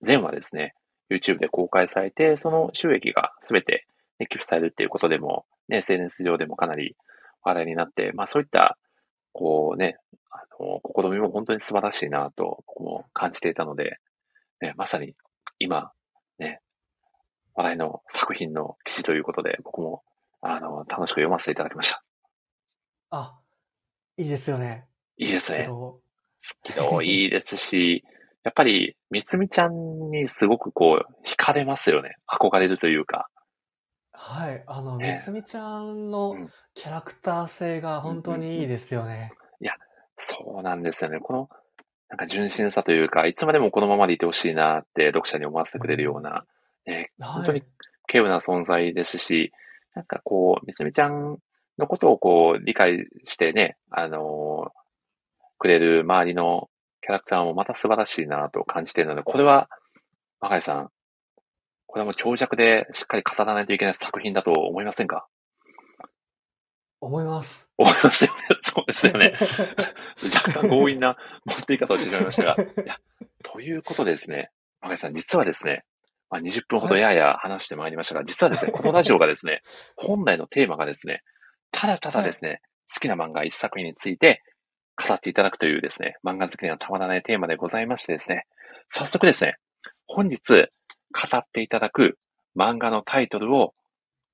[0.04, 0.74] 前はですね、
[1.10, 3.86] YouTube で公開されて、その収益がすべて、
[4.18, 6.96] ね、寄付されるっていうことでも、ね、SNS 上でもかなり
[7.42, 8.78] 話題になって、まあそういった、
[9.32, 9.96] こうね、
[10.30, 13.98] あの、試みも本当に素晴らしいなと、僕も感じていたので、
[14.60, 15.14] ね、まさに
[15.58, 15.92] 今、
[16.38, 16.60] ね、
[17.54, 20.02] 話題の作品の記事ということで、僕も、
[20.40, 22.02] あの、楽しく読ませていただきました。
[23.10, 23.38] あ、
[24.16, 24.86] いいですよね。
[25.16, 25.62] いいですね。
[25.62, 26.00] けど、
[26.40, 28.04] スキルいいですし、
[28.44, 32.16] やっぱり、みつみちゃんにすごくこう、惹かれますよね。
[32.28, 33.28] 憧れるというか。
[34.12, 39.32] はい、あの、ねみつみちゃんのうんキャラクター性が本当にいいですよね。
[40.18, 41.20] そうなんですよね。
[41.20, 41.48] この、
[42.08, 46.44] なんか純真さというか、いつまでもこのままでいてほしいなって読者に思わせてくれるような、
[46.86, 47.68] ね、本当にはい。
[48.12, 49.52] 稀有な存在ですし、
[49.94, 51.38] なんかこう、みつみちゃん
[51.78, 54.78] のことをこう、理解してね、あのー
[55.60, 56.70] くれる周りの
[57.08, 59.70] キャラクターもまた素晴らしいなと感じているので、これは、
[60.42, 60.90] マガイさん、
[61.86, 65.26] これはもう長尺でしっかり語らないといけない作品だと思いませんか？
[67.00, 67.70] 思います。
[67.78, 68.42] 思いますよね。
[68.62, 69.38] そうですよね。
[70.34, 71.16] 若干強引な
[71.46, 72.56] 持っていき方をしてしまいましたが。
[72.62, 72.98] いや、
[73.42, 74.50] ということでですね、
[74.82, 75.86] マガイさん、実はですね、
[76.28, 79.62] まあ、20分ほどやや話してまいりましたが、実はですね、このラジオがですね、
[79.96, 81.22] 本来のテーマがですね、
[81.70, 82.60] ただただですね、
[82.92, 84.42] 好きな漫画一作品について
[85.06, 88.46] 語っていただくというですね、漫画好きにはたまらないテーマでございましてですね、
[88.88, 89.56] 早速ですね、
[90.06, 90.64] 本日語
[91.36, 92.18] っていただく
[92.56, 93.74] 漫画のタイトルを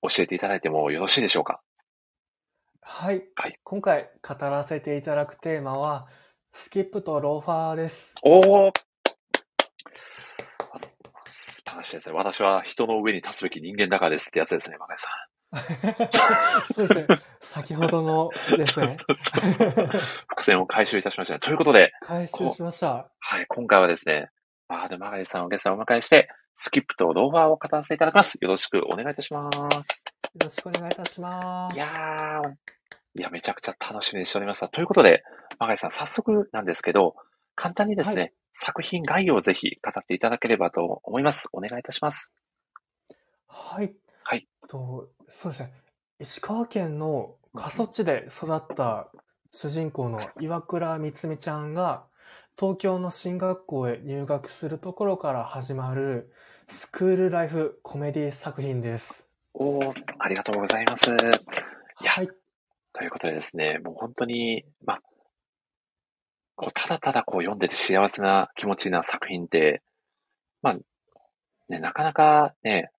[0.03, 1.63] 教えていただいてもよろしいでしょうか？
[2.81, 3.25] はい。
[3.35, 6.07] はい今回語らせていただくテーマは、
[6.53, 8.15] スキップとローファーです。
[8.23, 8.73] おー
[11.27, 12.15] 素晴らしいですね。
[12.15, 15.34] 私は人の上に立つべき人間だからですってやつですね、マガイさん。
[16.75, 17.07] そうですね。
[17.41, 18.97] 先ほどのですね。
[19.57, 19.87] そうそう
[20.29, 21.41] 伏線を回収いたしましたね。
[21.41, 23.09] ということで、回収しました。
[23.19, 24.31] はい、今回はですね、
[24.69, 28.37] バードマガリさんをゲストにお迎えして、スキップとローファーを語らせていただきます。
[28.41, 29.57] よろしくお願いいたします。
[29.57, 29.69] よ
[30.43, 31.77] ろしくお願いいたします。
[31.77, 32.51] いやー、
[33.17, 34.69] いや、めちゃくちゃ楽しみにしておりました。
[34.69, 35.23] ということで、
[35.59, 37.15] マガリさん、早速なんですけど、
[37.55, 41.49] 簡単にですね、は作品概要をぜひ語っていただければと思います。
[41.53, 42.33] お願いいたします。
[43.49, 43.95] はい。
[44.25, 45.73] はいと、そうですね。
[46.19, 49.11] 石川県の過疎地で育った
[49.53, 52.05] 主人公の岩倉みつみちゃんが、
[52.59, 56.33] 東京の進学校へ入学するところから始まる
[56.69, 59.27] スクールライフコメディ作品です。
[59.53, 61.11] おー、ありがとうございます。
[61.11, 62.29] いやはい。
[62.93, 65.01] ということでですね、もう本当に、まあ、
[66.57, 69.83] こうただただこう読んでて幸せな気持ちな作品って、
[70.63, 70.77] まあ、
[71.69, 72.91] ね、なかなかね、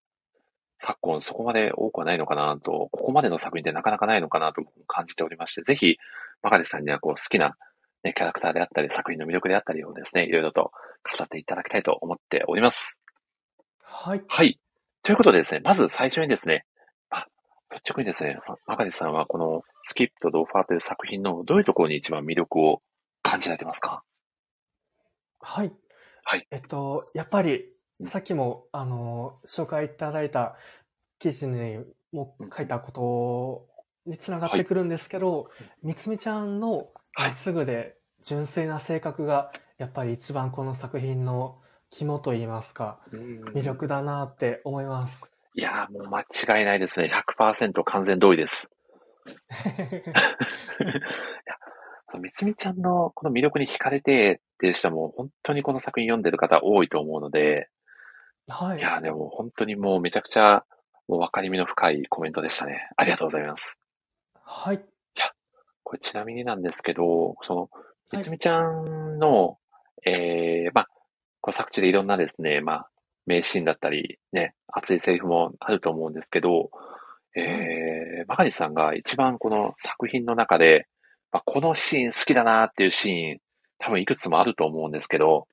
[0.80, 5.98] 昨今そこまで多くはないのかなと、ここまでの作品ってなかなかないのかなと感じておりまして、ぜひ、
[6.44, 7.56] マカリさんにはこう好きな、
[8.04, 10.72] ね、キャラクターであったり、作品の魅力であったりをですね、いろいろと
[11.18, 13.00] 語っていただきたいと思っております。
[13.82, 14.24] はい。
[14.28, 14.60] はい。
[15.02, 16.66] ということでですね、まず最初にですね、
[17.10, 17.26] あ、
[17.74, 22.82] 率直にですね、まマカリさんはこのスキップとドーファーという作品のどういうところに一番魅力を
[23.24, 24.04] 感じられてますか？
[25.40, 25.72] はい。
[26.24, 27.66] はいえっと、やっぱり、
[28.04, 30.58] さっきも、あの、紹介いただいた
[31.20, 31.80] 記事に
[32.12, 35.50] も書いたことにつながってくるんですけど、
[35.82, 45.32] みつみちゃんのはいまっすぐで純粋な性格が、やっぱり一番この作品の肝といいますか、うん魅力だなって思います。
[45.54, 47.10] いやー、もう間違いないですね。
[47.40, 48.70] 100%完全同意です。
[52.20, 57.70] みつみちゃんのこの魅力に惹かれてっていう人も本当にこの作品読んでる方多いと思うので、
[58.48, 58.82] はいい。
[58.82, 60.64] やーでも本当にもうめちゃくちゃ
[61.08, 62.90] もう分かりみの深いコメントでしたね。
[62.98, 63.78] ありがとうございます。
[64.44, 64.84] はい。
[65.86, 69.58] これちなみになんですけど、その、はいみつみちゃんの、
[70.06, 70.88] えー、まあ、
[71.42, 72.90] この作中でいろんなですね、まあ、
[73.26, 76.70] 名シーンだったり、ね、熱いセリフもあると思うんですけど、
[77.36, 80.88] えー、マガジさんが一番この作品の中で、
[81.32, 83.38] まあ、このシーン好きだなっていうシーン、
[83.80, 85.48] 多分いくつもあると思うんですけど、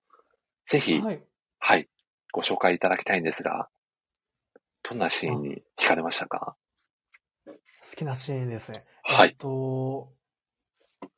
[0.67, 1.23] ぜひ、はい。
[1.59, 1.89] はい、
[2.33, 3.69] ご紹介いただきたいんですが、
[4.83, 6.57] どんなシーンに惹かれましたか？
[7.47, 7.53] 好
[7.97, 8.85] きなシーンですね。
[9.03, 10.13] はいえっと、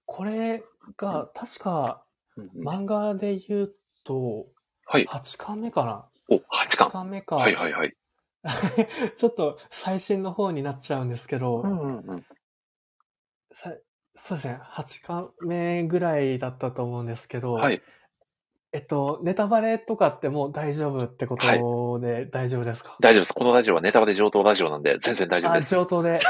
[0.04, 0.62] これ
[0.96, 2.04] が確か
[2.56, 3.74] 漫画で言う
[4.04, 4.46] と、
[4.86, 5.06] はい。
[5.06, 6.08] 8巻目かな？
[6.28, 6.90] お、8巻。
[6.90, 7.36] 巻目か。
[7.36, 7.96] はいはいはい。
[9.16, 12.26] ちょっと最新の方になっちゃうんですけど、うんうんうん。
[13.52, 13.72] さ
[14.16, 17.82] そうですね、8巻目ぐらいだったと思うんですけど、はい。
[18.74, 23.32] えっと、ネタバレとかってもう大丈夫ってことで大丈夫ですか、大丈夫です。
[23.32, 25.72] このラジオはネタバレ上等ラジオなんで、全然大丈夫あ、です。
[25.76, 26.18] 上等で。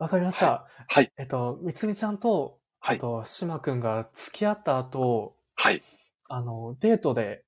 [0.00, 0.66] わかりました。
[0.88, 1.12] はい。
[1.16, 5.84] えっと、みつみちゃんと、はいあと、しまくんが付き合った後、はい。
[6.28, 7.44] あの、デートで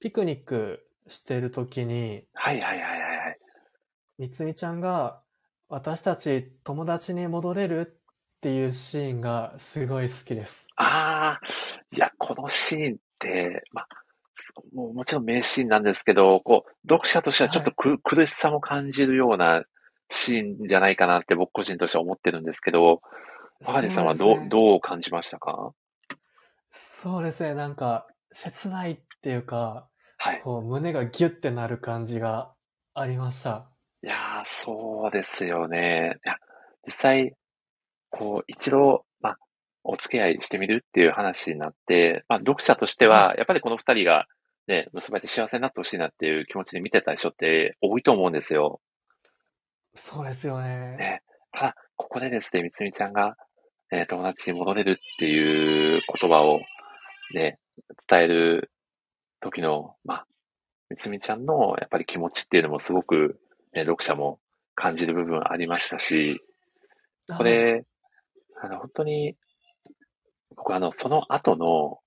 [0.00, 3.38] ピクニックしてる時に、はいはいはいはいはい。
[4.18, 5.22] みつみちゃんが、
[5.68, 8.01] 私たち友達に戻れる
[8.42, 10.66] っていうシーンがすごい好きです。
[10.74, 11.46] ああ、
[11.92, 13.88] いや、このシーンって、まあ、
[14.74, 19.62] もうもちろん名シーンなんですけど、こう、読者としてはちょっとく、苦しさも感じるような
[20.10, 23.00] シーンじゃないかなって僕個人としては思ってるんですけど、
[23.64, 25.72] マガリさんはどう、ねどう感じましたか？
[26.72, 30.40] そうですね、なんか、切ないっていうか、はい。
[30.42, 32.52] こう、胸がギュッてなる感じが
[32.92, 33.70] ありました。
[34.02, 36.16] いやー、そうですよね。
[36.26, 36.38] いや、
[36.84, 37.36] 実際、
[38.12, 39.38] こう、一度、まあ、
[39.82, 44.26] お付き合いしてみるっていう話になって、まあ、読者としては、やっぱりこの二人が、
[44.68, 48.80] ね、結ばれて幸せになってほしいなっていう気持ちで見てた人って多いと思うんですよ。
[49.94, 50.96] そうですよね。
[50.96, 53.36] ねただ、ここでですね、みつみちゃんが、
[53.90, 56.60] ね、友達に戻れるっていう言葉を、
[57.34, 57.58] ね、
[58.08, 58.70] 伝える
[59.40, 60.26] 時の、まあ、
[60.90, 63.40] みつみちゃんのやっぱり気持ちっていうのもすごく、
[63.74, 64.38] ね、読者も
[64.74, 66.40] 感じる部分ありましたし、
[67.28, 67.84] こはい、れ、
[68.62, 69.36] あの、本当に、
[70.56, 71.98] 僕あの、その後の、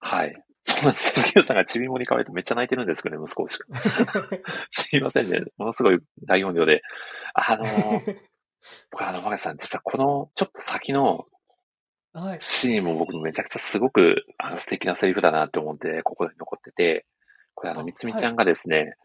[0.00, 0.42] はい。
[0.62, 1.12] そんです。
[1.12, 3.66] 鈴木さんがちびもりかわいてめっちゃ泣いてるんですけどね、息子しか。
[4.70, 5.40] すいませんね。
[5.56, 6.82] ものすごい大音量で。
[7.32, 7.64] あの、
[8.90, 11.26] 僕あの、マガさん、実はこのちょっと先の
[12.12, 12.38] はい。
[12.40, 17.06] シーンも僕めちゃくちゃすごくあの素敵なセリフだなって思って、ここで残ってて、
[17.54, 18.96] これあの、あみつみちゃんがですね、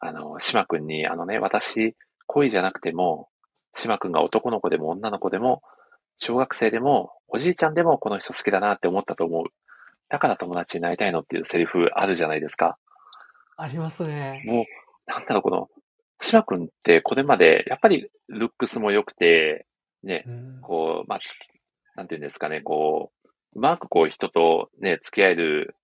[0.00, 1.94] あの、島くんに、あのね、私、
[2.26, 3.28] 恋じゃなくても、
[3.74, 5.62] 島くんが男の子でも女の子でも、
[6.24, 9.44] 小学生でも、おじいちゃんでもこの人好きだなって思ったと思う。
[10.08, 12.78] だから友達になりたいのっていうセリフあるじゃないですか。
[13.56, 14.40] ありますね。
[14.46, 15.68] もう、なんだろう、この、
[16.20, 19.66] 島くんってこれまで、やっぱりルックスも良くて、
[20.04, 25.74] ね、うんこう、まあ、つなんていうんですかね、こう、うまくこう人とね、付き合える、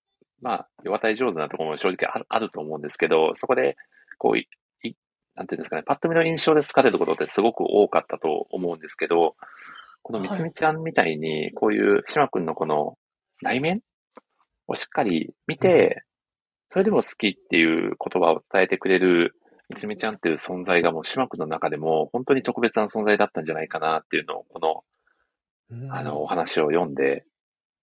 [0.41, 3.77] まあ、世渡り上手なところも正直あるあると思うんですけど、そこで、
[4.19, 4.49] こうい、
[4.85, 4.95] い
[5.35, 9.35] なんていうんですかね、パッと見の印象で好かれることってすごく多かったと思うんですけど、
[10.09, 12.97] このみつみちゃんみたいに、こういう島くんのこの
[13.43, 13.83] 内面
[14.67, 16.03] をしっかり見て、
[16.71, 19.35] それでも好きっていう言葉を伝えてくれる
[19.69, 24.83] みつみちゃんっていう存在がもう島くんの中でも本当に特別な存在だったんじゃないかなっていうのを、この
[25.71, 27.25] うんあの、お話を読んで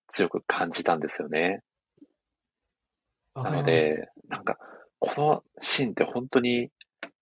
[0.07, 1.61] 強く感じたんですよね。
[3.35, 3.51] な。
[3.51, 4.57] ので、なんか、
[4.99, 6.69] このシーンって本当に、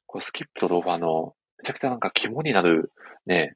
[0.05, 2.93] こうスキップとローファーの、めちゃくちゃなんか肝になる
[3.25, 3.55] ね、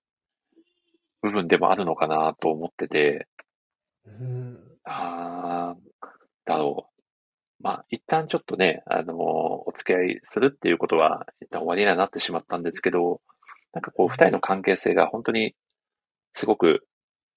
[1.21, 3.27] 部分でもあるのかなと思ってて、
[4.05, 4.57] うん。
[4.83, 5.87] あー
[6.45, 7.63] だろう。
[7.63, 13.19] まあ、一旦ちょっとね、あのお付き合いするっていうことは、一旦終わりにはなってしまったんですけど、
[13.73, 15.55] なんかこう、二人の関係性が本当に、
[16.35, 16.87] すごく、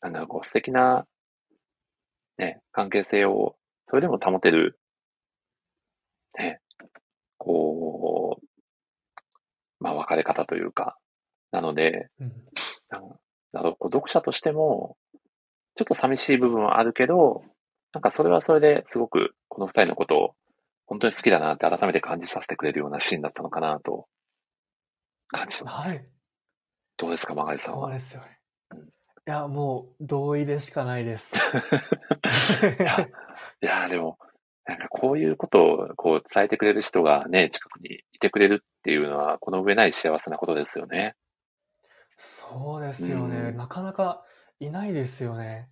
[0.00, 1.06] なんだろう、こう、素敵な、
[2.38, 3.56] ね、関係性を、
[3.88, 4.78] それでも保てる、
[6.38, 6.60] ね、
[7.38, 8.46] こう、
[9.80, 10.96] まあ、別れ方というか、
[11.50, 12.32] なので、うん
[13.52, 14.96] だろう、こう読者としても、
[15.76, 17.42] ちょっと寂しい部分はあるけど、
[17.92, 20.34] なんかそれはそれですごくこの二人のことを
[20.86, 24.06] 本当に好きだなって改めて感じさせてくれるようなシーンだったのかなと
[25.28, 25.88] 感じてます。
[25.88, 26.04] はい。
[26.96, 27.92] どうですか、マガリさんそうは。
[27.92, 28.38] ですよね
[28.72, 28.78] うん。
[28.80, 28.82] い
[29.24, 31.32] や、もう、同意でしかないです。
[32.80, 33.08] いや、い
[33.60, 34.18] や、でも、
[34.66, 41.14] なんかこういうことをこう伝えてくれる人がね、近くにいてくれるっていうのは、この上ない幸せなことですよね。
[42.22, 43.38] そうですよね。
[43.38, 44.22] うんなかなか
[44.58, 45.70] いないですよね。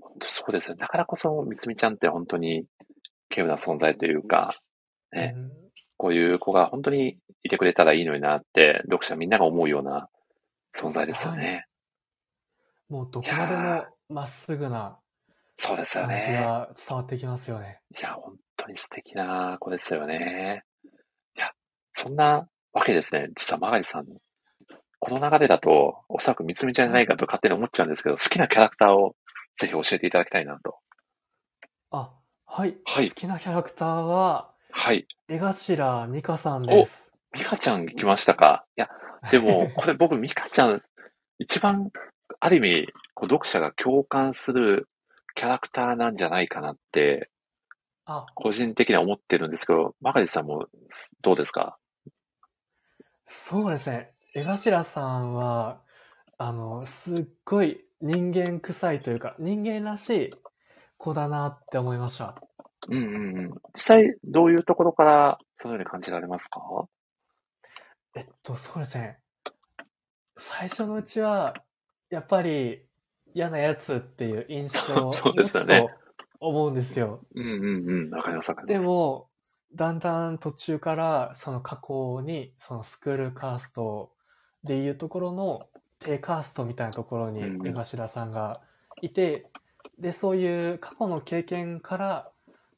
[0.00, 0.76] 本当そうですよ。
[0.76, 2.64] だからこそ、みつみちゃんって本当に、
[3.30, 4.54] 稀有な存在というか、
[5.12, 5.50] ねうん
[6.00, 10.08] こういう子が本当にいてくれたらいいのになって、読者みんなが思うような
[10.80, 11.66] 存在ですよね。
[12.88, 15.00] もうどこまでもまっすぐな
[15.56, 16.34] そうですよ感じね。
[16.34, 17.80] が伝わってきますよね。
[17.98, 20.62] いや、本当に素敵な子ですよね。
[21.36, 21.50] いや、
[21.94, 23.26] そんなわけですね。
[23.34, 24.06] 実はマガリさん、
[25.00, 29.14] この流れだと、おそらくみつみちゃんじゃないかと勝手に思っちゃうんですけど、好きなキャラクターを
[29.56, 30.78] ぜひ教えていただきたいなと。
[31.90, 32.10] あ、
[32.46, 32.76] はい。
[32.84, 35.06] はい好きなキャラクターは、はい。
[35.28, 37.12] 江頭美香さんです。
[37.32, 38.64] ミカちゃん来ましたか？
[38.76, 38.88] いや、
[39.30, 40.78] でも、 これ僕、ミカちゃん、
[41.38, 41.90] 一番、
[42.40, 44.88] ある意味、こう読者が共感する
[45.34, 47.30] キャラクターなんじゃないかなって、
[48.04, 50.66] あ、個人的には思ってるんですけど、マガリさんも
[51.22, 51.78] どうですか？
[53.26, 54.12] そうですね。
[54.34, 55.80] 江頭さんは、
[56.36, 60.30] あの、すっごい人間臭いというか、人間らしい
[60.98, 62.34] 子だなって思いました。
[62.88, 63.50] うんうんうん。
[63.74, 66.60] 実際、どういうところから、そのように感じられますか？
[68.14, 69.18] えっと、そうですね。
[70.36, 71.54] 最初のうちは、
[72.10, 72.86] やっぱり
[73.34, 75.90] 嫌なやつっていう印象を そう持つですよねと
[76.40, 77.20] 思うんですよ。
[77.34, 78.14] うんうんうん。
[78.14, 78.72] わかりますわかりま。
[78.74, 79.30] ですも、
[79.74, 84.12] だんだん途中から、その過去に、そのスクールカースト
[84.64, 85.68] でいうところの
[85.98, 88.60] 低カーストみたいなところに江頭さんが
[89.02, 89.46] いて、
[89.98, 92.30] で、そういう過去の経験から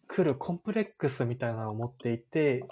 [0.09, 2.65] 来るコンプレックスみたいなのを持っていて。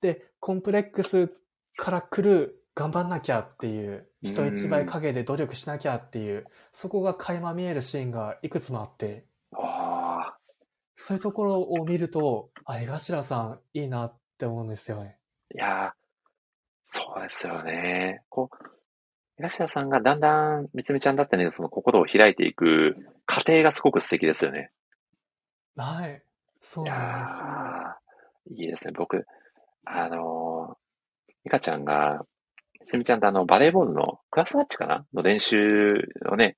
[0.00, 1.30] で、コンプレックス
[1.76, 9.24] から来る頑張んなきゃっていう、人一倍影で努力しなきゃっていう、そこが垣間見えるシーンがいくつもあって、
[10.96, 15.18] そういうところを見ると、あ、江頭さんいいなって思うんですよね。
[15.54, 15.99] いやー、
[16.90, 18.22] そうですよね。
[18.28, 18.56] こう、
[19.36, 24.70] 東田さんがだんだん、みつみちゃんだったね、その心を開いていく過程がすごく素敵ですよね。
[25.76, 26.22] はい。
[26.60, 28.92] そうなんー、いいですね。
[28.94, 29.24] 僕、
[29.86, 32.26] あのー、ミカちゃんが、
[32.80, 35.06] みつみちゃんとあの、バレーボールのクラスマッチかな？
[35.14, 35.56] の練習
[36.30, 36.56] をね、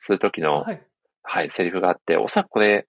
[0.00, 0.50] するときです。
[0.50, 0.82] の、はい。
[1.22, 2.86] はい、セリフがあって、おそらくこれ、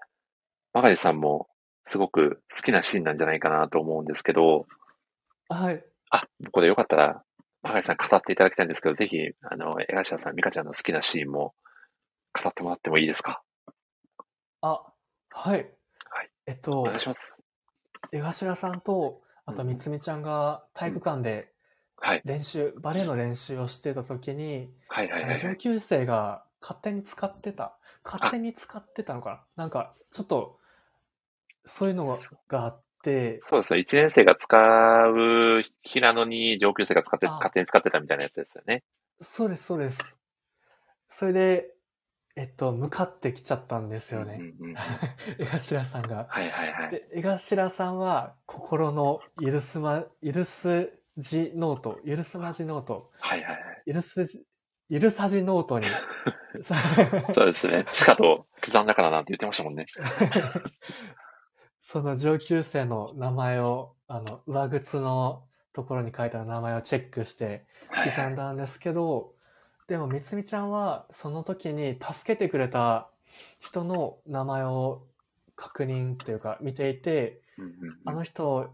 [0.74, 1.48] マガリさんも
[1.86, 4.66] すごく好きなシーンなんじゃないかなと思うんですけど、
[5.50, 5.84] はい。
[6.16, 7.24] あ、これよかったら、
[7.62, 11.54] マガリさん語っていただきたいんですけど、ぜひ、あの、江頭さん、ミカちゃんの好きなシーンも
[12.42, 13.42] 語ってもらってもいいですか？
[14.62, 14.84] あ、
[15.32, 15.72] はい。
[16.10, 17.42] はいえっとお願い、します。
[18.12, 21.52] 江頭さんと、あとうんみつみちゃんが体育館で
[21.98, 22.22] はい。
[22.26, 25.40] 練習、バレエの練習をしてた時に、はいはいはいはい。
[25.40, 27.78] 上級生が勝手に使ってた。
[28.04, 29.64] 勝手に使ってたのかな？
[29.64, 30.60] なんか、ちょっと、
[31.66, 32.06] そういうの
[32.48, 32.85] があって、
[33.44, 33.80] そうですね。
[33.80, 34.58] 1年生が使
[35.10, 38.84] う日なのに上級生が使って、あ勝手に使ってたみたいなやつですよね。
[39.22, 40.16] そうです、そうです。
[41.10, 41.76] それで、
[42.36, 44.42] えっと、向かってきちゃったんですよね。
[45.40, 46.28] 江頭さんが。
[46.30, 46.92] はいはいはい。
[46.92, 53.94] で、江頭さんは、心の許すま、許すじノート、許すまじノート、はいはいはい。
[53.94, 54.46] 許すじ、
[54.92, 55.86] 許さじノートに、
[56.62, 56.76] さ
[57.34, 57.86] そうですね。
[57.94, 59.86] しかと刻んだからなんて言ってましたもんね。
[61.88, 69.36] その上級生の名前を、あの、上靴のところに書いてある名前をチェックしてはい刻んだんですけど、
[69.88, 73.12] でも、みつみちゃんは、その時に助けてくれた
[73.60, 75.06] 人の名前を
[75.56, 77.44] 確認っていうか見ていて、
[78.04, 78.74] あの人、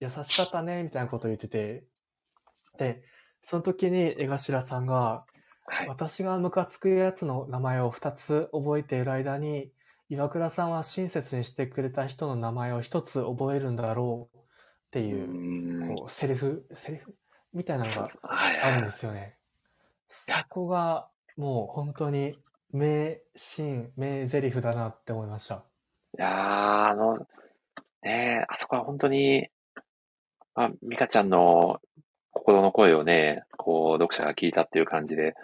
[0.00, 1.84] 優しかったね、みたいなことを言ってて、
[2.78, 3.04] で、
[3.42, 5.24] その時に江頭さんが、
[5.66, 5.88] はい。
[5.88, 9.70] 私がムカつくやつの名前を2つ覚えている間に、
[10.10, 14.40] 岩倉さんは親切にしてくれた人の名前を1つ覚えるんだろうっ
[14.90, 17.14] てういう、こう、セリフ、セリフ？
[17.52, 18.90] みたいなのがあるんで。
[18.90, 19.36] すよね。
[20.08, 22.36] そこが、もう本当に
[22.72, 25.64] 名シーン、名台詞だなって思いました。
[26.18, 26.30] いやー、
[26.88, 27.18] あの、
[28.02, 29.46] ねえ、あそこは本当に、
[30.56, 31.80] まあ、ミカちゃんの
[32.32, 35.34] 心の声をね、こう、読者が聞いたっていう感じで、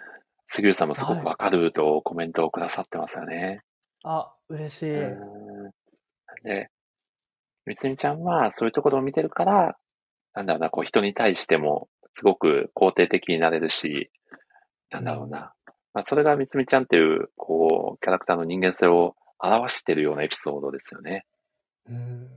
[0.49, 3.61] 杉浦さんもすごくわかるとコメントをくださってますよね。
[4.09, 4.95] あ、嬉しい。
[4.95, 5.71] うーん。
[6.43, 6.69] で、
[7.65, 9.77] みつみちゃんはそういうところを見てるから、
[10.33, 14.09] なんだろうな、こう人に対してもすごく肯定的になれるし、
[14.89, 15.53] なんだろうな。
[15.93, 21.25] まあ、それがみつみちゃんっていう、こう、キャラクターの人間性を表しているようなエピソードですよね。
[21.89, 22.29] うん。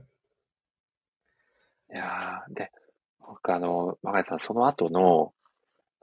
[1.93, 2.71] いやー、で、
[3.19, 5.33] 僕あの、マガイさん、その後の、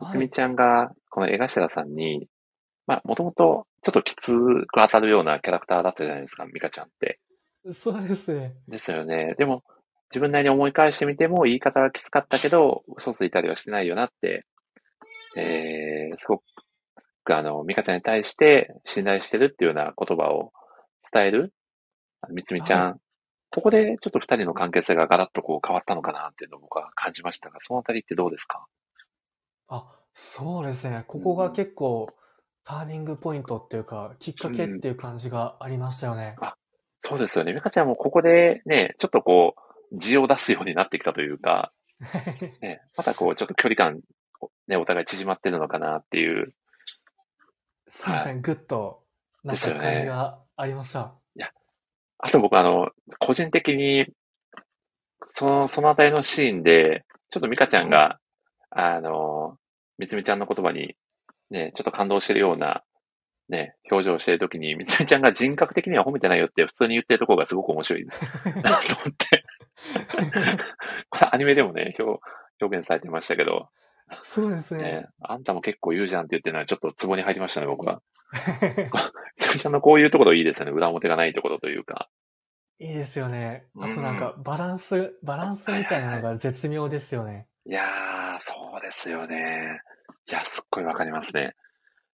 [0.01, 0.19] みつはい。
[0.21, 2.29] みちゃんが、この江頭さんに、
[2.89, 7.21] まあ、もともと、ちょっときつく当たるようなキャラクターだったじゃないですか、ミカちゃんって。
[7.73, 8.57] そうですね。
[8.67, 9.35] ですよね。
[9.39, 9.63] でも、
[10.11, 14.47] 自分なりに思い返してみても、言い方がきつかったけど、嘘ついたりはしてないよなって、
[15.37, 16.39] えー、すご
[17.25, 20.53] く、あの、ミカちゃんに対して信頼してるっていうような言葉を
[21.13, 21.53] 伝える、
[22.31, 22.89] みつみちゃん。
[22.89, 23.01] はい
[23.51, 28.67] ここでちょっと二人の関係性がガラッとこう変わったのかなっていうのを僕は感じましたが、そのあたりってどうですか？
[29.69, 31.03] あ、そうですね。
[31.07, 32.11] ここが結構、
[32.65, 36.37] ターニングポイントっていうか、きっかけっていう感じがありましたよね。
[37.03, 37.53] そうですよね。
[37.53, 39.55] ミカちゃんもここでね、ちょっとこ
[39.93, 41.73] う、字を出すようになってきたというか、
[42.61, 44.01] ね、またこう、ちょっと距離感、
[44.67, 46.55] ね、お互い縮まってるのかなっていう。
[47.89, 48.41] そうですね。
[48.41, 49.05] ぐっと、
[49.45, 51.15] なんかですよね感じがありました。
[52.19, 52.91] あと僕あの、
[53.21, 54.07] 個人的に、
[55.27, 58.19] その、そのあたりのシーンで、ちょっとミカちゃんが、
[58.71, 59.57] あの、
[59.99, 60.97] みつみちゃんの言葉に、
[61.51, 62.83] ね、ちょっと感動してるような、
[63.49, 69.45] ね、表情をしてるときに、みつみちゃんが人格的には褒めてないよって普通に言ってるところがすごく面白い なと思って。
[71.11, 72.21] これアニメでもね、表、
[72.61, 73.69] 表現されてましたけど、
[74.23, 74.83] そうですね。
[74.83, 78.01] ね、あんたも結構言うじゃんって言ってるのはちょっとツボに入りましたね、僕は。
[78.33, 78.91] み
[79.37, 80.73] つみちゃんのこういうところいいですよね。
[80.73, 82.09] 裏表がないところというか。
[82.79, 83.67] いいですよね。
[83.77, 87.49] あとうんなんか、バランス、バランスみたいなのが絶妙ですよね。
[87.67, 89.81] いやー、そうですよね。
[90.29, 91.55] いや、すっごいわかりますね。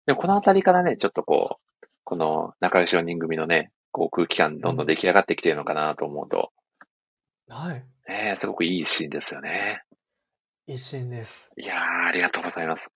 [0.07, 6.53] でもこのあたりからね、ちょっとこう、この仲良し4人組のね、こう空気感どんどん出来上がってきてるのかなと思うと、
[7.49, 7.85] はい。
[8.09, 9.83] ね、すごくいいシーンですよね。
[10.67, 11.51] いいシーンです。
[11.57, 12.91] いやー、ありがとうございます。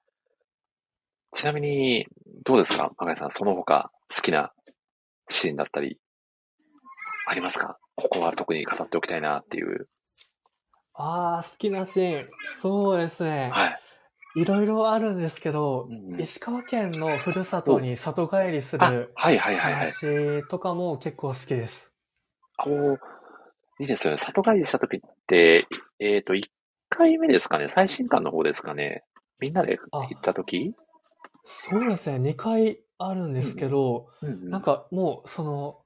[1.34, 2.06] ちなみに、
[2.44, 2.90] どうですか？
[2.96, 4.52] マガイさん、その他好きな
[5.28, 5.98] シーンだったり、
[7.26, 7.78] ありますか？
[7.96, 9.88] ここは特に飾っておきたいなっていう。
[10.94, 12.28] ああ、好きなシーン。
[12.62, 13.50] そうですね。
[13.52, 13.80] はい。
[14.39, 19.84] いろいろあるんですけど、うんうん石川県のふるさとに里帰りすある、はいはいはいはい。
[19.86, 21.93] 話とかも結構好きです。
[22.57, 22.99] こう、
[23.80, 24.18] いいですよね。
[24.18, 25.66] 里帰りした時って、
[26.01, 26.43] えっ、と、1
[26.89, 29.05] 回目ですかね最新刊の方ですかね
[29.39, 30.74] みんなで行った時？
[31.45, 32.18] そうですね。
[32.32, 35.78] 2回あるんですけど、うんうんなんかもう、その、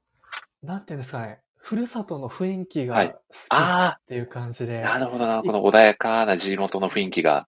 [0.63, 1.41] なんていうんですかね。
[1.57, 4.85] ふるさとの雰囲気はいが好きっあていう感じで。
[4.85, 5.43] あ、なるほどな。
[5.43, 7.47] この穏やかな地元の雰囲気が。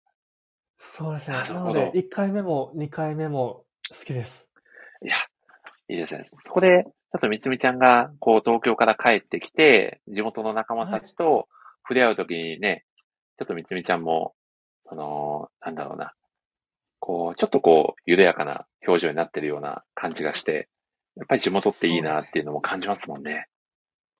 [0.92, 1.36] そうですね。
[1.36, 4.46] なので、1回目も2回目も好きです。
[5.02, 5.16] いや、
[5.88, 6.24] いいですね。
[6.46, 11.48] そこで、ちょっとみつみちゃんが、こう、東京から帰ってきて、地元の仲間たちと
[11.82, 12.84] 触れ合うときにね、
[13.38, 14.34] ちょっとみつみちゃんも、
[14.88, 16.12] その、なんだろうな。
[17.00, 20.68] こう、ちょっとこう、緩やかな表情になってるような感じがして、
[21.16, 23.48] やっぱり地元っていいなっていうのも感じますもんね。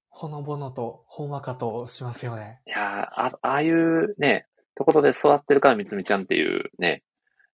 [0.08, 2.60] ほのぼのと、ほんわかとしますよね。
[2.66, 4.46] いやーあ、ああいうね、
[4.76, 7.02] ところで育ってるからみつみちゃんっていうね、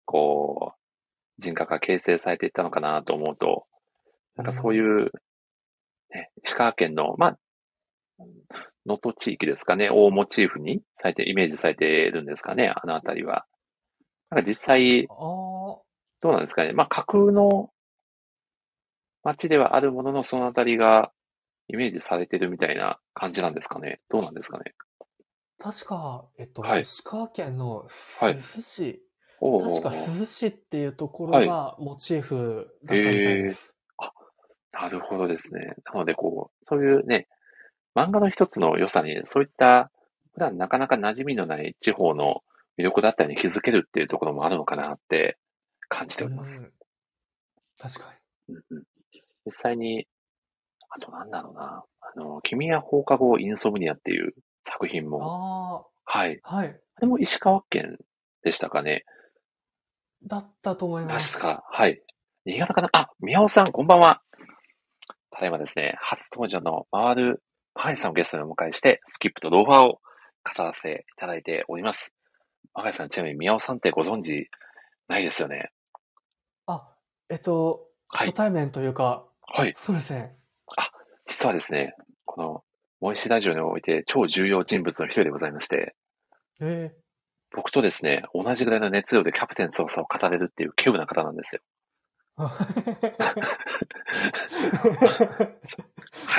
[0.05, 3.67] こう、人格が形成されていったのかなと思うと、
[4.37, 5.11] なんかそういう、
[6.13, 7.39] ね、石川県の、まあ、
[8.87, 13.47] 能登地域ですかね、をモチーフにされて、イメージされてるんですかね、あのあたりは。
[14.31, 15.85] なんか実際、ど
[16.25, 16.73] うなんですかね。
[16.73, 17.71] まあ、架空の
[19.23, 21.13] 街ではあるものの、そのあたりが
[21.69, 24.01] イメージされてるみたいな感じなんですかね。
[24.11, 24.75] どうなんですかね。
[25.61, 26.81] 確か、えっと、はい。
[26.81, 27.87] 石川県の
[28.21, 28.35] はい。
[28.35, 29.03] 珠洲市、
[29.41, 33.77] おうおうおう確か珠洲市っていうところがモチーフだったみたいです。
[34.73, 35.75] なるほどですね。
[35.93, 37.29] なので、こう、そういうね、
[37.95, 39.91] 漫画の一つの良さに、そういった、
[40.33, 42.43] 普段なかなか馴染みのない地方の
[42.79, 45.37] 魅力だったりに気づけるっていうところもあるのかなって
[45.89, 46.61] 感じております。
[46.61, 46.73] うん。
[47.79, 48.15] 確か
[48.49, 48.85] うんうん。
[49.45, 50.07] 実際に、
[50.89, 54.33] あとなんだろうな、あの、君は放課後インソムニアっていう
[54.65, 55.09] 作品に。
[55.09, 56.41] も、あはい。
[56.43, 56.81] あ、はい。
[56.97, 57.99] あれも石川県
[58.43, 59.05] でしたかね。
[60.25, 61.33] だったと思います。
[61.39, 62.03] 確か、はい。
[62.45, 62.89] 新潟かな？
[62.93, 64.23] あ、宮尾さん、こんばんは。
[65.31, 67.43] ただいまですね、初登場の回る
[67.75, 70.01] マガイさんをゲストにお迎えして、スキップとローファーを
[70.57, 72.13] 語らせていただいております。
[72.75, 74.49] マガイさん、ちなみに宮尾さんってご存知
[75.09, 75.71] ないですよね？
[76.67, 76.87] あ、
[77.29, 79.73] えっと、はい初対面というか、はい。
[79.77, 80.37] そうですね。
[81.27, 81.95] 実はですね、
[82.25, 82.65] この、
[83.01, 85.95] モイシラジオにおいて超重要人物の一人でございまして、
[86.61, 86.93] え
[87.53, 91.63] 僕とですね、同じぐらいの熱量でキャプテン翼を語れるっていう稀有な方なんですよ。
[92.37, 92.53] は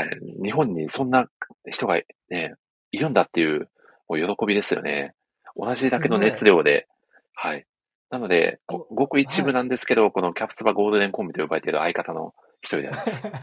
[0.04, 0.44] い。
[0.44, 1.28] 日本にそんな
[1.70, 2.00] 人が
[2.30, 2.56] ね、
[2.92, 3.70] いるんだっていう、
[4.08, 5.14] もう喜びですよね。
[5.56, 6.88] 同じだけの熱量で。
[7.34, 7.66] はい。
[8.10, 13.28] なので、ごごく一部なんですけど、このキャプツバゴールデンコンビと呼ばれている相方の一人でやります。
[13.28, 13.38] は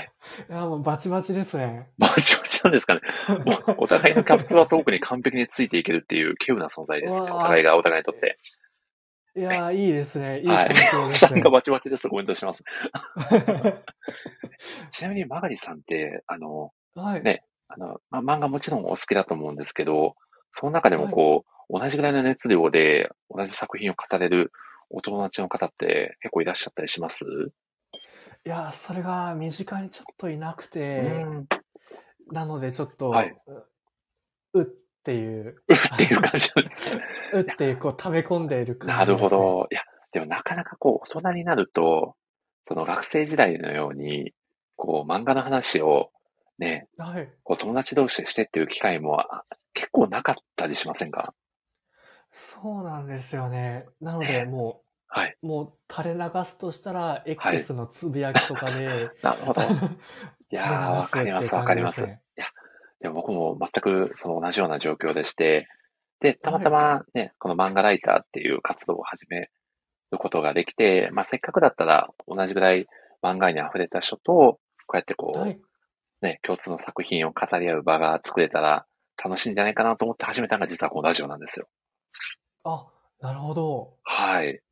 [0.00, 0.10] い。
[0.50, 1.88] いや、もうバチバチですね。
[1.98, 3.00] バチバチなんですかね。
[3.44, 8.38] もうお互いのキャプツバトークに完璧についていけるっていう稀有な存在ですお互いがお互いにとって。
[9.36, 10.40] いや、いいですね。
[10.40, 11.50] いいですねさんが。
[11.50, 12.62] バチバチですとコメントします。
[14.90, 17.22] ちなみに、マガリさんって、あの、はい。
[17.22, 20.14] ねあの、ま、漫画もちろんお好きだと思うんですけど、
[20.52, 24.52] その中でもこう、同じぐらいの熱量で同じ作品を語れる
[24.90, 27.24] お友達の方って結構いらっしゃったりします？
[28.46, 31.46] いや、それが身近にちょっといなくうて、ん。
[32.30, 33.34] なのでちょっと、はい
[34.54, 34.66] ううっ
[35.04, 37.02] ていう、うっていう感じなんですね。
[37.34, 39.28] うっていう、こう、溜め込んでいる感なるじです、ね。
[39.28, 39.28] ほ。
[39.30, 39.68] ど。
[39.70, 39.82] いや、
[40.12, 42.16] でもなかなかこう、大人になると、
[42.68, 44.32] その学生時代のように、
[44.76, 46.10] こう、漫画の話を
[46.58, 47.34] ね、はい。
[47.42, 51.34] こう友達同士でしてっていう機会もあ結構なかったりしませんか？
[52.32, 53.86] そうなんですよね。
[54.00, 54.82] なのねで、も
[55.14, 55.36] はい。
[55.44, 59.60] う、もう垂れ流すとしたら、X のつぶやきとかで、 なるほど。
[60.50, 62.04] い垂やー、わかります、わかります。
[62.04, 62.08] い。
[62.34, 62.46] や、
[63.00, 65.68] でも僕も全くその同じような状況でして、
[66.18, 69.50] で、たまたまね、この漫画ライターっていう活動を始め
[70.10, 72.88] ることができて、まあせっかくだったら同じぐらい
[73.22, 75.60] 漫画愛に溢れた人と、こうやってこう、はい。
[76.22, 78.86] ね、共通の作品を語り合う場が作れたら
[79.22, 81.68] 楽しいんじゃないかなと思って始めたのが実はこのラジオなんですよ。
[82.64, 82.86] あ、
[83.20, 83.94] なるほど。
[84.02, 84.63] はい。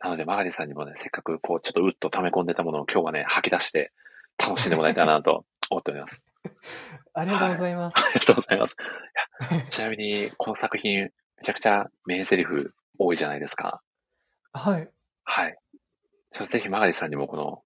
[0.00, 3.92] なので、マガリさんにもね、せっかくこう、ちょっとうっと溜め込んでたものを今日はね、吐き出して
[4.38, 6.22] 楽しんでもらえたらなと 思っております。
[7.14, 7.98] ありがとうございます。
[7.98, 8.76] ありがとうございます。
[9.70, 11.10] ちなみに、この作品、め
[11.42, 12.46] ちゃくちゃ名台詞
[12.98, 13.82] 多いじゃないですか。
[14.52, 14.88] はい。
[15.24, 15.58] はい。
[16.32, 17.62] じゃあぜひ、マガリさんにもこの、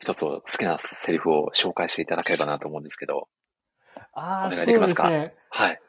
[0.00, 3.28] 一つ好きなセリフを紹介していただければなと思うんですけど。
[4.12, 5.08] ああ、お願いできますか？
[5.08, 5.34] ね。
[5.48, 5.80] はい。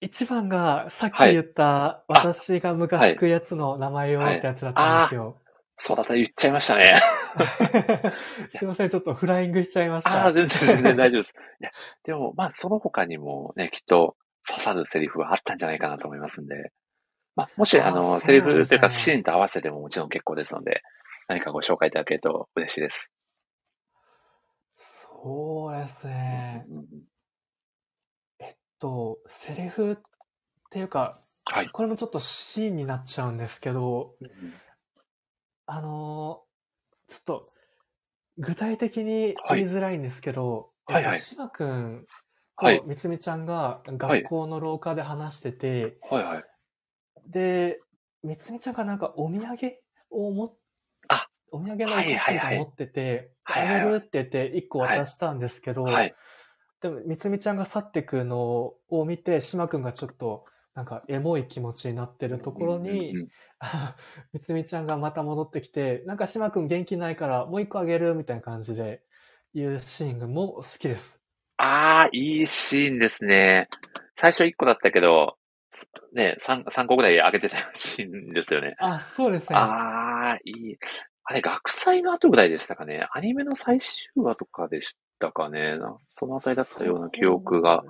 [0.00, 5.40] 一番が、さっきはい言った、私がムカつくやつの名前をはいってやつだったんですよ。
[5.76, 6.94] そうだったら言っちゃいましたね。
[8.50, 10.32] すいません、ちょっとフライングしちゃいましああ、た。
[10.32, 11.34] 全然全然大丈夫です。
[11.60, 11.70] いや、
[12.04, 14.16] でも、まあ、その他にもね、きっと
[14.48, 16.72] 刺さるセリフがあったんじゃないかなと思いますんで、
[17.34, 20.82] まあ、もし、あーあの、そうセリなんですねフというか、シーンと合わせてももちろん結構ですので、
[21.26, 23.10] 何かご紹介いただけると嬉しいです。
[24.76, 26.64] そうですね。
[26.68, 27.13] うんうんえっ
[28.78, 29.96] と、セリフっ
[30.70, 31.14] ていうか、
[31.44, 31.68] はい。
[31.68, 34.14] これもちょっとシーンになっちゃうんですけど、
[35.66, 36.44] あのー
[37.06, 37.46] ちょっと、
[38.38, 42.06] 具体的に言いづらいんですけど、はいはいえっと、島くん
[42.56, 46.44] はいとみつみちゃんがはい学校の廊下で話してて、はいはい。
[47.26, 47.80] で、
[48.22, 49.56] みつみちゃんがなんかお土産
[50.10, 50.54] を持っ
[51.08, 56.14] あお土産のお菓子が持ってて、はいはいはいあげるって言って1個渡したんですけど、はい。
[56.80, 60.44] でも、みつみちゃんが去ってくのを見て、島くんがちょっと、
[60.74, 63.28] なんか、エモい気持ちになってるところに
[64.32, 69.02] みつみちゃんがまた戻ってきて、なんか島くん元気ないから、もう一個あげるみたいな感じで
[69.54, 71.18] 言うシーンがもう好きです。
[71.56, 73.68] ああ、いいシーンですね。
[74.16, 75.36] 最初1個だったけど、
[76.12, 78.74] ね、3、三個ぐらい上げてたシーンですよね。
[78.78, 79.58] あ、そうですね。
[79.58, 80.76] ああ、いい。
[81.24, 83.06] あれ、学祭の後ぐらいでしたかね。
[83.12, 85.78] アニメの最終話とかでしたかね。
[85.78, 87.82] なそのあたりだったような記憶が。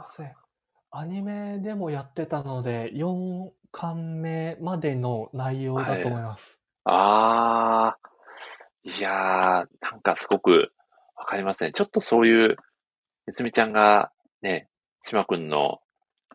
[0.91, 6.61] アニメでもやってたので、4巻目までの内容だと思います。
[6.85, 7.99] ああ、
[8.85, 10.73] いやー、なんかすごく
[11.17, 11.73] わかりますね。
[11.73, 12.57] ちょっとそういう、
[13.27, 14.13] みつみちゃんが
[14.43, 14.69] ね、
[15.07, 15.81] しまくんの、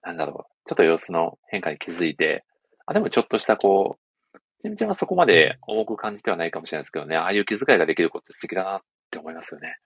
[0.04, 2.44] なんだろう、ちょっと様子の変化に気づいて、
[2.86, 3.98] あ、でもちょっとしたこ
[4.34, 9.78] う、みつみちゃんはそこまで重く感じてはないかもしれないですけどね、ああいう気遣いができることって素敵だなって思いますよね。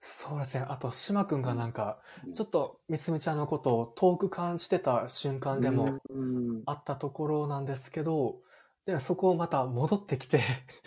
[0.00, 0.64] そうですね。
[0.68, 8.40] あと、島くんがなんかうん、ちょっとみつみちゃんのことを遠く感じてた瞬間でも、うん、あったところなんですけど、
[8.86, 10.38] でそこをまた戻ってきて、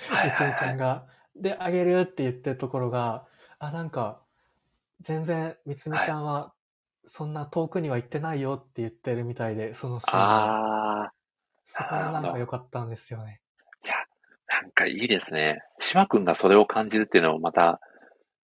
[0.09, 1.05] はいみつみちゃんが、
[1.36, 3.26] で、あげるって言ってるところが、
[3.59, 4.22] あ、なんか、
[5.01, 6.53] 全然みつみちゃんは、
[7.05, 10.26] そんな遠くには行ってないよって言ってるみたいで、そのシーンが。
[10.26, 11.14] ああ、
[11.68, 13.41] そこがなんか良かったんですよね。
[13.84, 13.93] いや、
[14.47, 15.61] なんかいいですね。
[15.80, 17.80] 島くんがそれを感じるっていうのもまた、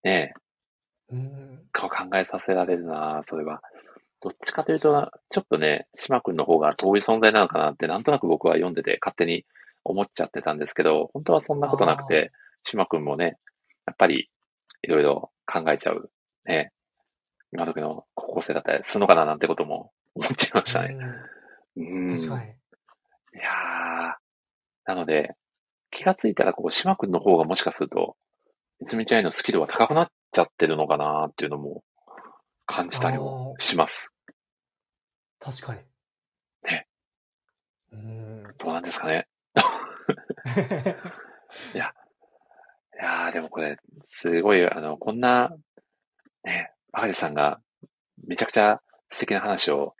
[0.02, 0.34] ね、
[1.12, 1.58] うん。
[1.72, 3.62] 考えさせられるな、それは。
[4.20, 9.44] どっちかというと、ちょっとね、島くんの方が遠い存在なのかなって、なんとなく僕は読んでて勝手に
[9.84, 12.32] 思っちゃってたんですけど、本当はそんなことなくて、
[12.64, 13.36] 島くんもね、
[13.86, 14.28] やっぱり
[14.82, 16.10] いろいろ考えちゃう、
[16.44, 16.72] ね、
[17.52, 20.96] 今時の高校生だったりするのかななんてことも思っちゃいましたね。
[21.76, 22.06] ううん。
[22.06, 22.50] ん、確かに。
[22.50, 24.14] いやー、
[24.86, 25.34] なので、
[25.90, 28.16] 気がついたら、こう、島くんの方がもしかすると、
[28.80, 31.82] みつみちゃんへのスキルは高くなっちゃってるのかなっていうのも
[32.66, 34.12] 感じたりもします。
[35.38, 35.80] 確かに。
[36.64, 36.86] ね。
[37.92, 38.42] うん。
[38.58, 39.26] どうなんですかね。
[41.74, 41.92] いや
[43.00, 45.50] やー、でもこれ、すごい、あの、こんな、
[46.44, 47.60] ね、バカリさんが、
[48.26, 49.94] めちゃくちゃ素敵な話を、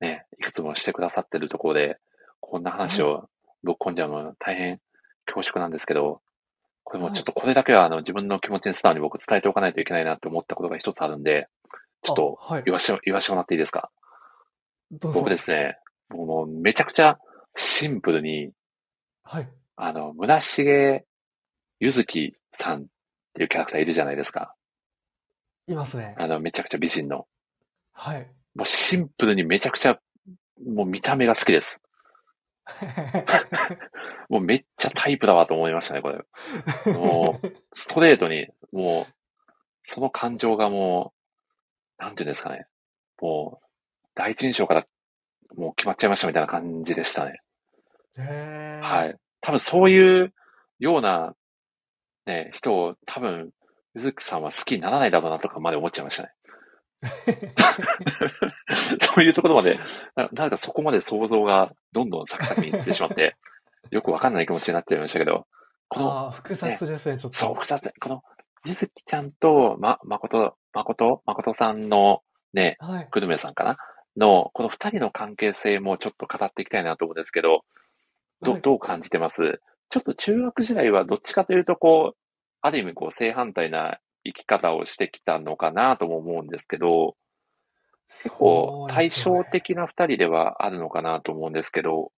[0.00, 1.98] ね、いくつもしてくださってるところで、
[2.40, 3.28] こんな話を
[3.62, 4.80] ぶっ込んじゃうのは大変
[5.26, 6.20] 恐縮なんですけど、
[6.84, 11.48] これもちょっとこれだけはあの自分の気持ちに素直に僕伝えておかないといけないなって思ったことが一つあるんで、
[12.02, 13.90] ちょっとあはい言わして、言わしてもらっていいですか？
[14.92, 15.20] どうぞ。
[15.20, 15.78] 僕ですね、
[16.10, 17.18] 僕もうめちゃくちゃ
[17.56, 18.50] シンプルに、
[19.22, 19.48] はい。
[19.76, 21.04] あの、村重
[21.80, 22.84] ゆずきさんっ
[23.34, 24.54] ていうキャラクターいるじゃないですか。
[25.66, 26.14] いますね。
[26.18, 27.26] あの、めちゃくちゃ美人の。
[27.92, 28.30] はい。
[28.54, 29.98] もうシンプルにめちゃくちゃ、
[30.64, 31.80] もう見た目が好きです。
[34.28, 36.92] もうめっちゃタイプだわと思いましたね、これ。
[36.92, 39.12] もう、ストレートに、もう、
[39.84, 41.12] その感情がも
[41.98, 42.66] う、なんていうんですかね。
[43.20, 43.66] もう、
[44.14, 44.86] 第一印象から
[45.56, 47.40] もう決まっちゃいましたみたいな感じでしたね。
[48.18, 49.16] へーはい。
[49.40, 50.32] 多分そういう
[50.78, 51.34] ような、
[52.26, 53.50] ね、人を多分、
[53.94, 56.30] ゆずきさんは好きにならないだろうなとかまで思っちゃいましたね。
[59.00, 59.78] そういうところまで、
[60.16, 63.36] ななんかそこまで想像がどんどんサクサクにいってしまって、
[63.90, 65.46] よくわかんない気持ちになっちゃいましたけど、
[65.88, 67.38] この、複雑ですね、ちょっと。
[67.38, 68.22] そう、複雑この、
[68.64, 73.08] ゆずきちゃんと、ま、まこと、まこと、まことさんのね、はい。
[73.10, 73.76] くるめさんかな？
[74.16, 77.64] の、この二人の関係性もちょっと語っていきたいなと思うんですけど、
[78.42, 79.60] どはいどう感じてます？
[79.90, 82.16] ちょっと中学時代はどっちかというと、こう、
[82.62, 87.14] ある意味こう正反対な生き方をしてきたのかなとも思うんですけど、
[88.08, 92.10] 結構対照的な二人ではあるのかなと思うんですけど、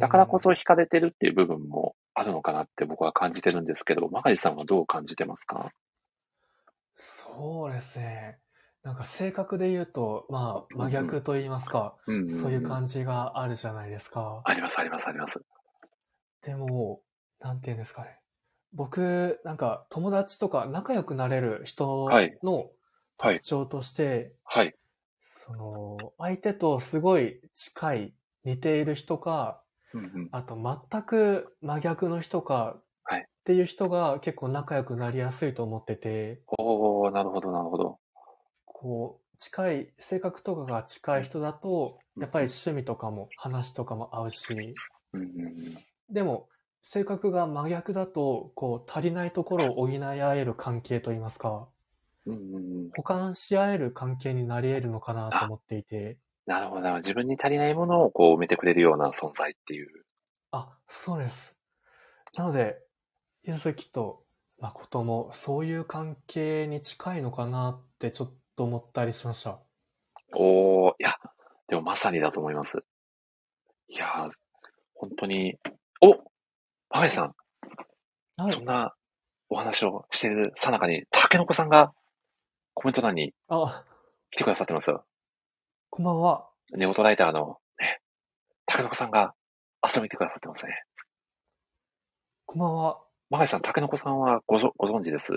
[0.00, 5.70] だからこそ惹かれてるっていう部分もあるのかなって僕は感じてるんですけど、マガジさんはどう感じてますか？
[6.94, 8.38] そうですね。
[8.82, 14.42] なんか性格で言うと、まあ、真逆と言いますか、うんそういう感じがあるじゃないですか。
[14.44, 15.44] あります、あります、あります。
[16.42, 17.02] でも、
[17.40, 18.20] なんて言うんですかね。
[18.72, 22.70] 僕、なんか友達とか仲良くなれる人はいの
[23.18, 23.36] はい。
[23.36, 24.74] 特、徴として、はい。
[25.20, 28.14] その、相手とすごい近い、
[28.44, 29.62] 似ている人か、
[29.94, 30.28] うんうん。
[30.32, 30.54] あと
[30.90, 33.20] 全く真逆の人か、はい。
[33.20, 37.98] っていう人が結構仲良くなりやすいと思ってて、おー、なるほど、なるほど。
[38.64, 44.74] こう、近い、性格とかが近い人だと、やっぱり趣味とかも話とかも合うし、
[45.12, 45.78] うんうんうん。
[46.10, 46.48] でも、
[46.88, 51.68] 性格が真逆だと、こう、足りないところを補い合える関係といいますか、
[52.26, 56.16] うんうんうん補完し合える関係になり得るのかなと思っていて、
[56.46, 56.96] なるほどな。
[56.98, 59.88] 自分に足りないものをこう埋めてくれるような存在っていう。
[60.52, 61.56] あ、そうです。
[62.36, 62.78] なので、
[63.42, 64.22] ゆずきと
[64.58, 69.58] 誠もそういう関係に近いのかなってちょっと思ったりしました。
[70.34, 71.16] おー、いや、
[71.68, 72.84] でもまさにだと思います。
[73.88, 74.30] いやー、
[74.94, 75.58] 本当に、
[76.00, 76.25] お
[76.96, 77.34] マガイさん、
[78.38, 78.52] はい。
[78.54, 78.94] そんな
[79.50, 81.92] お話をしているさなかに、たけのこさんが
[82.72, 83.84] コメント欄にあ、
[84.30, 85.04] 来てくださってますよ。
[85.90, 86.48] こんばんは。
[86.74, 88.00] ネオトライターのね、
[88.64, 89.34] たけのこさんが
[89.86, 90.72] 遊びに来てくださってますね。
[92.46, 92.98] こんばんは。
[93.28, 95.34] マガイさん、たけのこさんはごぞご存知です？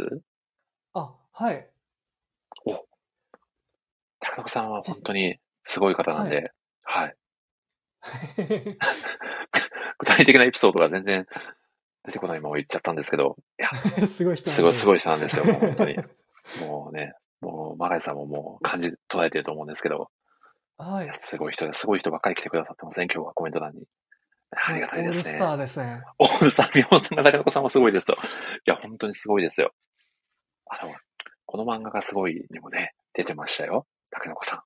[0.94, 1.70] あ、はい。
[4.22, 5.36] たけのこさんは本当に
[5.66, 6.54] すごい方なんで、
[6.84, 7.16] はい。
[10.00, 11.26] 具体的なエピソードが全然
[12.06, 13.70] 出てこないまま言っちゃったんですけど、いや、
[14.08, 14.98] すごい人すごい、すごい。
[14.98, 15.98] い人なんですよ、もう本当に。
[16.62, 20.10] もうね、もう、マガイさんももう感じ、捉えてると思うんですけど、
[20.78, 21.10] はい。
[21.14, 23.86] すごい人ですごい人ばっかり来てくださってますね、今日はコメント欄に。
[24.52, 25.34] ありがたいですね。
[25.34, 26.04] オールスターですね。
[26.18, 28.14] オールスター、宮本さんが竹中さんもすごいですと。
[28.14, 28.16] い
[28.66, 29.74] や、本当にすごいですよ。
[30.66, 30.96] あの、
[31.46, 33.86] この漫画がすごいにもね、出てましたよ。
[34.10, 34.62] 竹中さん。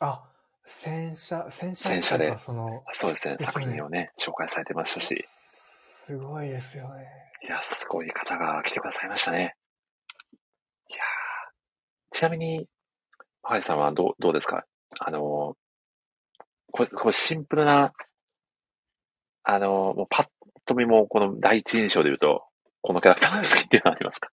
[0.00, 0.31] あ、
[0.64, 5.24] 戦車、戦車戦車でその、そうですね、作品をね、紹介されてましたし。
[6.04, 7.06] すごいですよね。
[7.42, 9.56] いや、すごい方が来てくださいましたね。
[10.88, 12.68] いやーちなみに、
[13.42, 14.64] マイさんはどう、どうですか？
[15.00, 15.56] あのー、こ
[16.84, 17.92] れ、これシンプルな、
[19.42, 20.28] あのー、もうパッ
[20.64, 22.44] と見もこの第一印象で言うと、
[22.82, 24.28] このキャラクターが好きっていうのはありますか？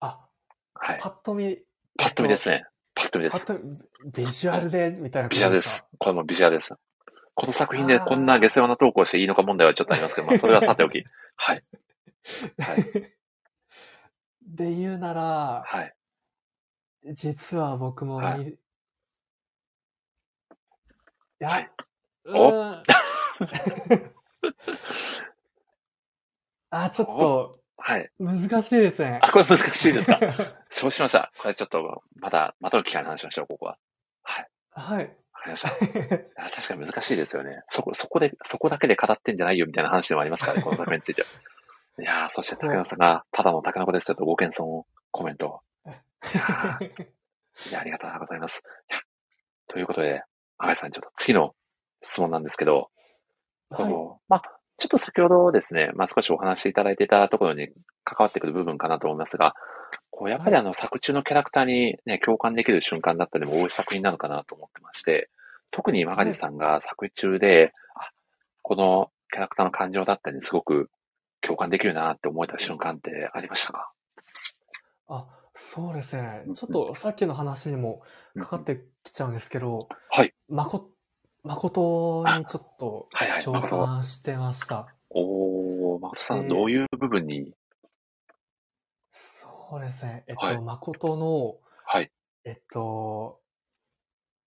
[0.00, 0.28] あ、
[0.74, 1.00] はい。
[1.00, 1.58] パッと見、
[1.96, 2.64] パッと見ですね。
[3.10, 3.88] パッです。
[4.14, 5.84] ビジュアルで、みたいなビジュアルです。
[5.98, 6.74] これもビジュアルです。
[7.34, 11.04] この作品でこんな下世話な投稿をしていいのか問題はちょっとありますけど、まあそれはさておき。
[11.36, 11.62] はい。
[12.58, 12.84] はい。
[14.46, 15.94] で言うなら、はい。
[17.12, 18.56] 実は僕も見、はいい、
[21.40, 21.70] や、はい
[22.24, 22.82] うーん
[26.70, 28.10] あ、ちょっとはい。
[28.18, 29.18] 難しいですね。
[29.22, 30.18] あ、これ難しいですか？
[30.70, 31.30] そうしました。
[31.38, 33.78] これちょっと、また、またの機会に話しましょう、ここは。
[34.22, 34.48] はい。
[34.70, 35.04] はい。
[35.04, 35.68] わかりました。
[36.42, 37.60] あ確かに難しいですよね。
[37.68, 41.28] そこ、そこで、そこだけで語ってんじゃないよみたいな話でもありますからね、 この作品については。
[42.00, 45.60] いやー、そして竹野さんが、ただの竹の子ですよとご謙遜コメント。
[45.86, 46.84] いやー
[47.68, 48.62] いや、ありがとうございます。
[49.68, 50.22] ということで、
[50.56, 51.54] 赤井さん、ちょっと次の
[52.02, 52.90] 質問なんですけど、
[53.70, 53.92] はい。
[54.28, 54.42] まあ、
[54.76, 57.68] ちょっと先ほどですね、まあ少しお話しいただいていたところに
[58.04, 59.54] 関わってくる部分かなと思いますが、
[60.10, 65.30] こうやっぱりあの作中のキャラクターにね、共感できる瞬間だったりも多い作品なのかなと思ってまして、
[65.70, 68.10] 特にマガリさんが作中で、あ、
[68.62, 70.90] このキャラクターの感情だったりにすごく
[71.40, 73.92] 共感できるなって思えた瞬間ってありましたか？
[75.08, 76.44] あ、そうですね。
[76.54, 78.02] ちょっとさっきの話にも
[78.38, 80.32] かかってきちゃうんですけど、はい。
[80.48, 80.90] まこ、
[81.44, 84.88] 誠にちょっとはいはい共感してました。
[85.10, 87.52] おー、誠さん、でどういう部分に、
[89.12, 90.24] そうですね。
[90.26, 92.10] えっはいと、誠の、はい、
[92.44, 93.40] えっと、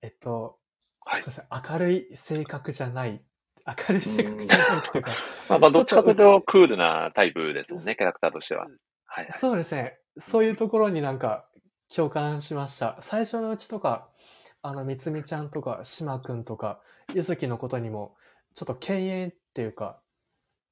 [0.01, 0.57] えっと、
[1.05, 1.29] はいそう。
[1.29, 1.47] ですね。
[1.51, 3.21] 明るい性格じゃない。
[3.65, 5.11] 明るい性格じゃないっていうか、
[5.49, 8.63] まあまあ、どっちかというとクールなタイプですもんね、キャラクターとしては。
[8.63, 8.71] はい
[9.05, 9.27] はい。
[9.31, 9.99] そうですね。
[10.17, 11.47] そういうところになんか
[11.93, 12.97] 共感しました。
[13.01, 14.09] 最初のうちとか、
[14.61, 16.81] あの、みつみちゃんとか、しまくんとか、
[17.13, 18.15] ゆずきのことにも、
[18.53, 19.99] ちょっと敬遠っていうか、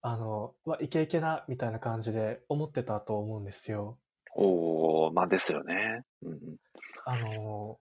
[0.02, 3.98] あの、わ、イケイケだ、みたいな感じで思ってたと思うんですよ。
[4.36, 6.04] おー、まあですよね。
[6.22, 6.40] うんうん、
[7.06, 7.80] あの、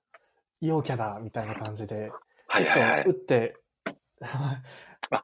[0.61, 2.11] 陽キャだ、みたいな感じで、
[2.47, 3.27] はいはいはいちょっと打っ。
[3.27, 3.57] て、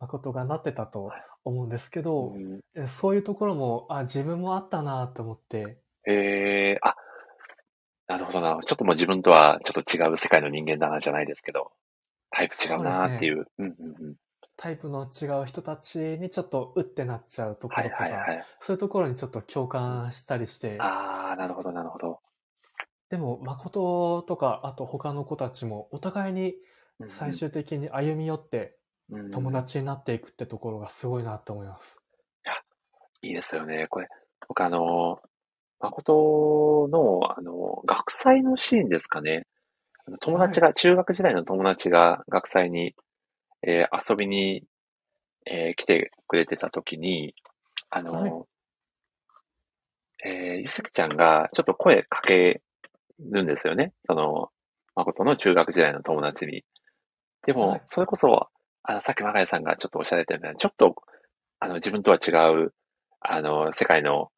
[0.00, 1.12] 誠がなってたと
[1.44, 6.96] 思うんですけど、うんえそういうところも、あ、自分もあったなと思って、えー、あ、
[8.10, 8.58] なるほどな。
[8.66, 11.70] ちょっともう自分とはちょっと違う世界の人間だなじゃないですけど、
[12.32, 13.46] タイプ違うなっていう。
[13.58, 14.16] うんうんうん。
[14.56, 18.44] タイプの違う人たちにちょっとうってなっちゃうとこはいろとか、はいはい。
[18.58, 22.18] そういうところにちょっと共感したりして、あー、なるほどなるほど。
[23.10, 26.54] でも誠とか、あと他の子たちもお互いに
[27.06, 28.76] 最終的に歩み寄って
[29.12, 32.00] うん友達になっていくってところがすごいなと思います。
[33.22, 33.86] いいですよね。
[33.88, 34.08] これ、
[34.48, 35.20] 僕あの、
[35.80, 39.46] 誠の、あの、学祭のシーンですかね。
[40.20, 42.94] 友達が、中学時代の友達が学祭に、
[43.62, 44.64] えー遊びに、
[45.46, 47.34] えー来てくれてた時に、
[47.90, 48.32] あの、はい
[50.24, 52.62] えーゆすきちゃんがちょっと声かけ
[53.20, 53.92] るんですよね。
[54.06, 54.50] その、
[54.94, 56.64] 誠の中学時代の友達に。
[57.46, 58.48] でも、はいそれこそ、
[58.82, 60.96] あの、さっきマガヤさんがちょっとおっしゃられたように、ちょっと、
[61.60, 62.74] あの、自分とは違う、
[63.20, 64.30] あの、世界の、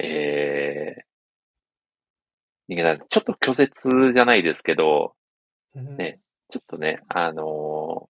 [0.00, 1.06] えー。
[3.08, 3.72] ちょっと拒絶
[4.12, 5.14] じゃないですけど、
[5.74, 6.20] うんね
[6.50, 8.08] ちょっとね、あのー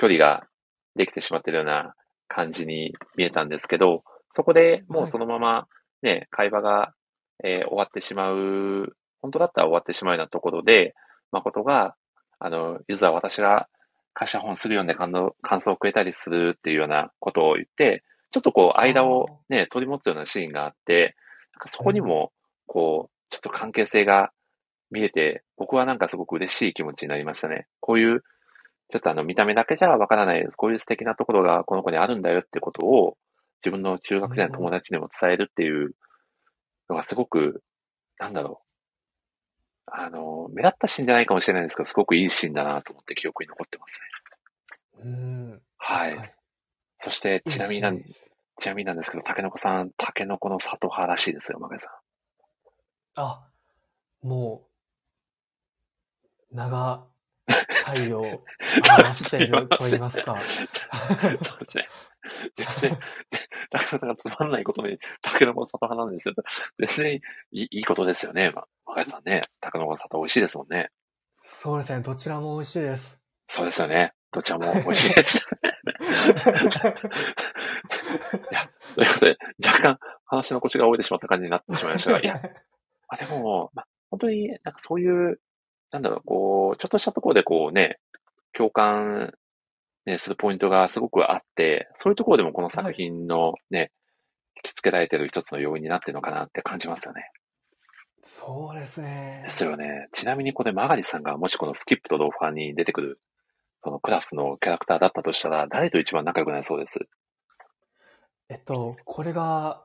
[0.00, 0.46] 距離が
[0.94, 1.92] できてしまってるような
[2.28, 5.66] 感じに見えたんですけど、そこでもうそのまま
[6.02, 6.92] ね、会話が、
[7.42, 10.94] えー終わってしまう、本当だったら終わってしまうようなところで、
[11.32, 11.96] 誠が、
[12.38, 13.68] あの、ゆずは私が
[14.14, 21.16] 会社本すぐ読んで感動感想をくれたりするっていうようなことを言って、ちょっとこう間をね、取り持つようなシーンがあって、
[21.54, 22.32] なんかそこにも、
[22.66, 24.32] こう、ちょっと関係性が
[24.90, 27.66] 見えて、僕はなんかすごく嬉しい気持ちになりましたね。
[27.80, 28.20] こういう、
[28.90, 30.56] ちょっとあの見た目だけじゃわからないです。
[30.56, 33.16] こういう素敵なところがこの子にあるんだよってことを
[33.64, 35.94] 自分の中学時代の友達にも伝えるっていう
[36.88, 37.62] のがすごく、
[38.18, 38.68] なんだろう。
[39.90, 45.04] あの、目立ったシーンじゃないかもしれないんですけど、すごくいいシーンだなと思って記憶に残ってますね。
[45.04, 45.62] うん。
[45.78, 46.37] はい。
[47.00, 48.02] そして、ちなみになん
[48.60, 53.20] ちなみになんですけど、タケノコさん、タケノコの里派らしいですよ、マガさん。
[53.20, 53.48] あ、
[54.22, 54.66] も
[56.52, 57.06] う、長、
[57.86, 60.40] 太陽を表していると言いますか。
[60.42, 61.88] そうですね。
[62.56, 62.98] 全然、
[63.70, 66.34] タケノコさんがつまんないことに、タケノコの里派なんですよ。
[66.78, 67.20] 全然い
[67.52, 69.42] いいいことですよね、まマガさんね。
[69.60, 70.90] タケノコの里美味しいですもんね。
[71.44, 73.18] そうですね、どちらも美味しいです。
[73.46, 74.12] そうですよね。
[74.32, 75.38] どちらも美味しいです。
[75.38, 75.40] い
[78.54, 82.40] や、ということで、若干話の腰が折れてしまった感じになってしまいましたが、いや、
[83.08, 85.40] あ、でも、まあ、本当になんかそういう、
[85.90, 87.98] なんだろう、こう、ちょっとしたところでこうね、
[88.52, 89.32] 共感、
[90.04, 93.92] ね、するポイントがすごくあって、そういうところでもこの作品のね、
[94.56, 97.30] 引き付けられてる一つの要因になってるのかなって感じますよね。
[98.22, 99.50] そうですねで。
[99.50, 100.08] すよね。
[100.12, 103.20] ちなみにこれ、マガリさんがもしこのスキップとローファーに出てくる、
[103.88, 106.98] そのクラスのキャラクターだったとしたら、誰と一番仲良くなりそうです？
[108.50, 109.82] えっと、これが、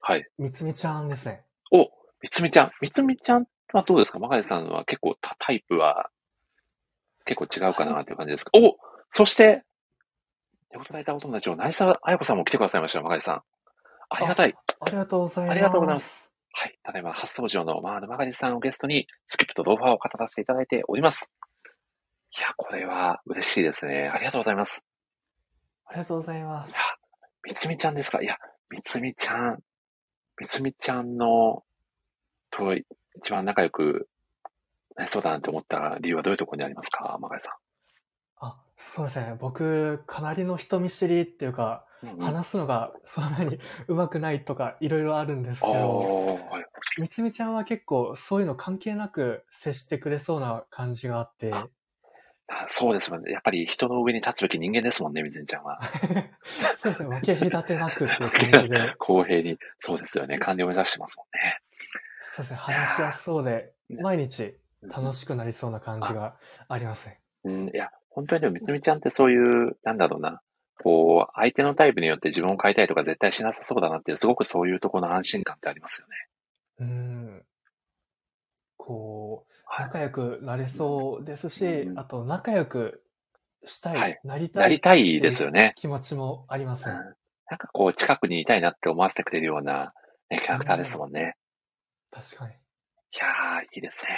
[0.00, 0.28] はい。
[0.38, 1.42] みつみちゃんですね。
[1.72, 1.90] お、
[2.20, 2.70] みつみちゃん。
[2.80, 4.20] みつみちゃんはどうですか？
[4.20, 6.10] マガリさんは結構タタイプは
[7.24, 8.76] 結構違うかなっていう感じですか、お
[9.10, 9.64] そして、
[10.70, 13.42] 手応えたお友達の成沢彩子さんも来てくださいましたよ、マガリさん。
[14.10, 14.54] ありがたい。
[14.80, 15.52] ありがとうございます。
[15.52, 16.30] ありがとうございます。
[16.52, 16.78] はい。
[16.84, 21.32] ただいま初登場のマーヌ・マガリさんをゲストに、スキップとドーファーを語らせていただいております。
[22.34, 24.08] いや、これは嬉しいですね。
[24.08, 24.82] ありがとうございます。
[25.86, 26.74] ありがとうございます。
[27.44, 28.22] みつみちゃんですか？
[28.22, 28.36] いや、
[28.70, 29.58] みつみちゃん、
[30.40, 31.62] みつみちゃんの、
[32.50, 34.08] と一番仲良く
[34.96, 37.18] なりそうだなって思った理由はどういうところにありますか？
[37.20, 37.50] マガイさ
[38.40, 39.36] あ、そうですね。
[39.38, 42.08] 僕、かなりの人見知りっていうか、ん。
[42.08, 46.40] うんうん、話すのがそんなに 上手くないとか、いろいろあるんですけど、
[46.98, 51.52] みつみちゃんは結構そういうの関係なく接してくれそうな感じがあって、
[52.68, 53.32] そうですもんね。
[53.32, 55.80] やっぱり人の上に立つべき人間ですもんね、みつみちゃんは。
[56.78, 57.08] そうですね。
[57.08, 59.58] 分け隔てなくっていう 感じで、公平に。
[59.80, 60.38] そうですよね。
[60.38, 61.60] 官僚を目指してますもんね。
[62.20, 62.56] そうですね。
[62.56, 66.36] 話しやすそうで、ね毎日楽しくなりそうな感じが
[66.68, 67.20] ありますね。
[67.44, 70.40] うん、いや、本当にでも、みつみちゃんってそういう、なんだろうな、
[70.82, 76.14] こう、相手のタイプによって自分を変えたいとか絶対しなさそうだなっていう、すごくそういうところの安心感ってありますよね。
[76.80, 77.44] うん。
[78.76, 79.51] こう、はい。
[79.78, 83.02] 仲良くなれそうですし、うんあと仲良く
[83.64, 85.72] したい、はいなりたないりたいですよね。
[85.76, 86.92] 気持ちもありますん。
[87.52, 89.92] なんかこう、近くにいたいなって思わせてくれるような、
[90.30, 91.36] ね、キャラクターですもんね。
[92.10, 92.52] 確かに。
[92.52, 92.54] い
[93.20, 94.10] やー、いいですね。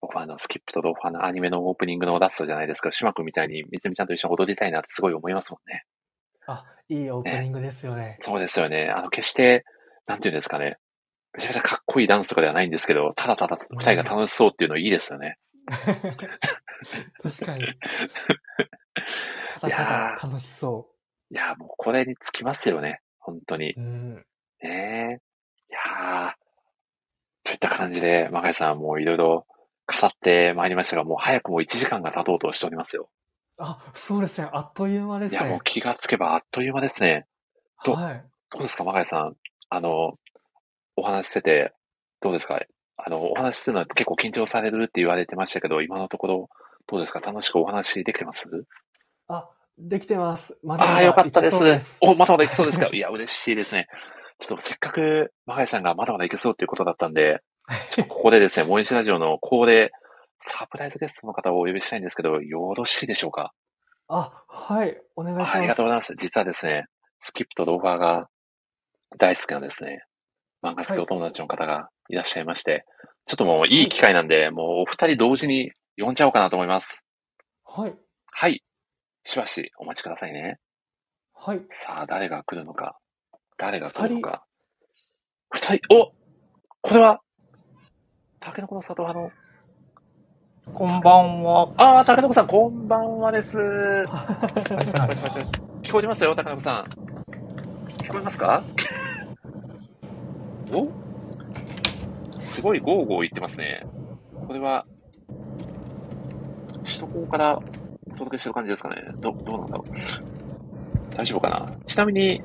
[0.00, 5.84] 僕はあの、スキップとドーファーのアニメのオープニングのラストじゃないですけど、島君みたいにみつみちゃんと一緒に踊りたいなってすごい思いますもんね。
[6.46, 8.18] あ、いいオープニングですよね。
[8.20, 8.90] そうですよね。
[8.90, 9.64] あの、決して、
[10.06, 10.78] なんていうんですかね。
[11.34, 15.38] めちゃめちゃかっこいいダンスとかではないんですけど、ただただ二人が楽しそうっていうのいいですよね。
[17.22, 17.64] 確かに。
[19.60, 20.88] ただただ楽しそ
[21.30, 23.00] いやー、もうこれにつきますよね。
[23.18, 23.72] 本当に。
[23.74, 23.80] う。
[23.80, 24.14] うん。
[24.14, 24.20] ね
[24.62, 25.20] え。
[25.70, 26.32] いやー、
[27.44, 29.46] といった感じで、マガイさんもういろいろ
[29.86, 33.08] 語ってまいりましたが、もう早くも1時間が経とうとしておりますよ。
[33.58, 34.48] あ、そうですね。
[34.52, 35.60] あっという間ですいや、もうね。
[35.64, 37.26] 気がつけばあっという間ですね。
[37.84, 38.24] とはい。
[38.52, 39.36] どうですか、マガイさん。
[39.68, 40.18] あの、
[40.96, 41.72] お話ししてて、
[42.20, 42.60] どうですか？
[42.96, 46.48] あの、お話しするのは結構緊張されるって言われてましたけど、今のところ、
[46.86, 47.20] どうですか？
[47.20, 48.46] 楽しくお話できてます？
[49.28, 50.58] あ、できてます。
[50.62, 51.98] まだああー、まだよかったでいけそうですす。
[52.02, 52.88] お、まだまだいけそうですか？
[52.92, 53.86] いや、嬉しいですね。
[54.38, 57.42] ちょっとせっかく、マガイさんがまだまだいけそうっていうことだったんで、
[58.08, 59.92] ここでですね、モイシラジオのここで
[60.38, 63.52] サプライズゲストの方をお呼びしたいんですけど、よろしいでしょうか？
[64.08, 65.00] あ、はい。
[65.14, 65.56] お願いします。
[65.56, 66.14] ありがとうございます。
[66.18, 66.86] 実はですね、
[67.20, 68.28] スキップとローファーが
[69.18, 70.02] 大好きなですね、
[70.62, 72.84] 漫画好きお友達の方がいらっしゃいまして、
[73.26, 77.06] ちょっともういい機会なんで、もうお二人同時に呼んじゃおうかなと思います。
[77.64, 77.94] はい。
[78.32, 78.62] はい。
[79.24, 80.58] しばしお待ちくださいね。
[81.34, 81.60] はい。
[81.70, 82.96] さあ、誰が来るのか。
[83.56, 84.44] 誰が来るのか。
[85.50, 86.12] 二人、お
[86.82, 87.20] これは、
[88.40, 89.30] タケノコの里派の、
[90.74, 91.72] こんばんは。
[91.76, 93.58] ああ、タケノコさん、こんばんはです。
[93.58, 94.04] は
[95.82, 96.84] い聞こえてますよ、タケノコさん。
[96.84, 98.62] 聞こえますか？
[100.72, 100.90] お？
[102.40, 103.80] すごいゴーゴー言ってますね。
[104.46, 104.84] これは、
[106.84, 107.62] 首都高からお
[108.12, 108.96] 届けしてる感じですかね。
[109.18, 111.16] ど、どうなんだろう。
[111.16, 111.66] 大丈夫かな？
[111.86, 112.42] ちなみに、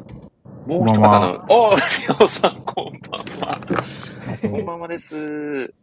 [0.65, 3.59] もう一方の、おー、みおさん、こんばんは。
[4.41, 5.73] こんばんはです。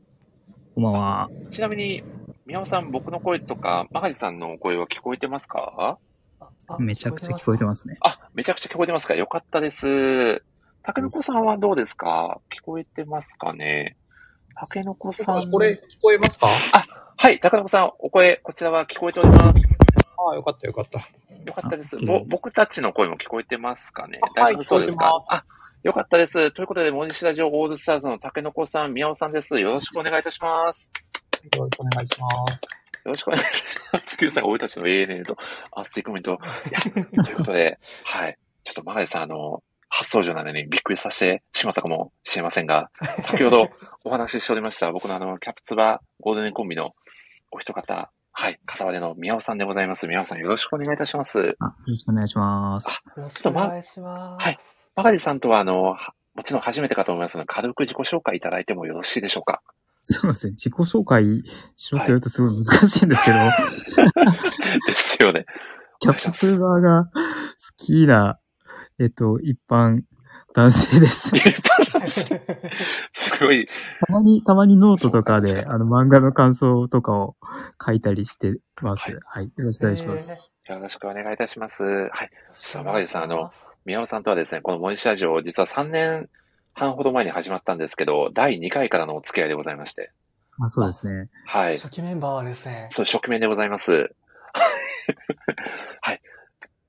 [0.74, 1.30] こんばんは。
[1.50, 2.02] ちなみに、
[2.46, 5.98] 宮尾さん、僕の声とか、マガジさんの声は聞こえてますか？
[6.68, 7.96] あめちゃくちゃ聞こえてまますね。
[8.00, 9.14] あ、めちゃくちゃ聞こえてますか？
[9.14, 10.42] よかったです。
[10.82, 12.40] たけのこさんはどうですか？
[12.50, 13.96] 聞こえてますかね？
[14.56, 15.50] たけのこさん。
[15.50, 16.48] これ、聞こえますか？
[17.16, 19.60] はい、たけのこさん、お声、こちらは聞こえております。
[20.18, 20.98] ああ、よかったよかった。
[20.98, 21.98] よかったです。
[21.98, 24.18] ぼ僕たちの声も聞こえてますかね？
[24.22, 25.44] あ大丈夫そうですか、あ、
[25.84, 26.50] よかったです。
[26.52, 29.60] ということで、モニシラジオオールスターズのたけのこさん、宮尾さんです。
[29.60, 30.90] よろしくお願いいたします。
[31.54, 32.34] よろしくお願いします。
[33.04, 34.16] よろしくお願いします。
[34.18, 35.36] Q さんが俺たちの ANA と
[35.72, 36.32] 熱いコメント。
[36.32, 37.02] いや、とい
[37.32, 38.38] うことで、はい。
[38.64, 39.62] ちょっとマガジさん、あの、
[39.94, 42.90] 初登場なのにびっくりさせてしまったかもしれませんが、
[43.22, 43.68] 先ほど
[44.04, 46.94] お話ししておりました、僕のあの、キャプツバゴールデンコンビの
[47.50, 50.06] お一方、はい、片割れの宮尾さんでございます。
[50.08, 51.38] 宮尾さんよろしくお願いいたします。
[51.38, 51.54] あ、よ
[51.86, 52.90] ろしくお願いします。
[52.90, 53.02] す。
[53.18, 54.44] よろしくお願いします。
[54.44, 54.58] はい
[54.94, 59.62] マガジさんとは、あの、はもちろん初めてかと思いますので、軽く自己紹介いただいてもよろしいでしょうか？
[60.02, 60.52] そうですね。
[60.52, 61.24] 自己紹介
[61.76, 63.38] しろって言われるとすごい難しいんですけど、
[64.88, 65.46] ですよね。
[66.00, 67.12] キャプツーバーが好
[67.76, 68.38] きな、
[68.98, 70.02] えっと、一般
[70.54, 71.32] 男性です。
[73.12, 73.66] すごい、
[74.06, 77.36] たまに、たまにノートとかで、あの、漫画の感想とかを
[77.84, 79.10] 書いたりしてます。
[79.10, 79.44] はいはい。
[79.44, 80.32] よろしくお願いします。
[80.32, 81.82] えーよろしくお願いいたします。
[81.82, 81.90] はい。
[81.90, 83.50] よろしくお願いしますまがりさんあの
[83.84, 86.28] みやおさんとはですね、このモニシラジオ、実は3年
[86.72, 90.12] 半ほど前に始まったんですけど、第2回からのお付き合いでございまして。
[90.64, 91.28] あ、そうですね。
[91.46, 91.72] はい。
[91.72, 92.88] 初期メンバーですね。
[92.92, 94.14] そう、初期メンでございます。
[96.00, 96.21] はい。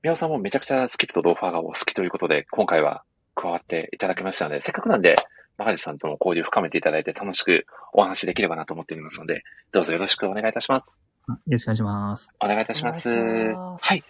[0.04, 5.14] みやおさんもめちゃくちゃスキップとローファーがお好きということで、今回は加わっていただきましたので、せっかくなんで、
[5.56, 9.42] マガジさんとも交流深めていただいて楽しくお話できればなと思っておりますので、
[9.72, 10.94] どうぞよろしくお願いいたします。
[11.26, 12.30] あよろしくお願いします。
[12.38, 13.16] お願いいたします。
[13.54, 14.02] ますはい。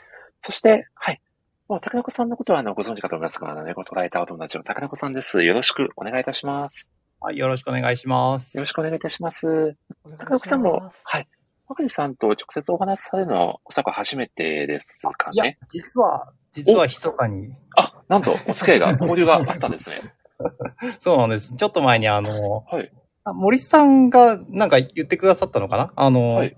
[0.43, 1.21] そして、はい。
[1.69, 5.45] もう、竹中さんのことは、あの、ご存知かと思いますが、あの、猫トライターお友達の竹中さんです。
[5.45, 6.91] よろしくお願いいたします。
[7.21, 8.67] はい、よろしくお願いしますよろ。
[8.67, 9.47] しくお願いいたします。
[9.47, 11.29] お願いし竹中さんもま、すはい。
[11.69, 19.97] 若林さんと直接お話しされるのは、おそらく初めてですかいやね。、実は、実は密かに、あ、なんと、お付き合いが、交流があったんですね。
[20.99, 21.55] そうなんです。
[21.55, 22.93] ちょっと前にあの、はい。
[23.27, 25.93] あ森さんがなんか言ってくださったのかな？
[25.97, 26.57] あの、はい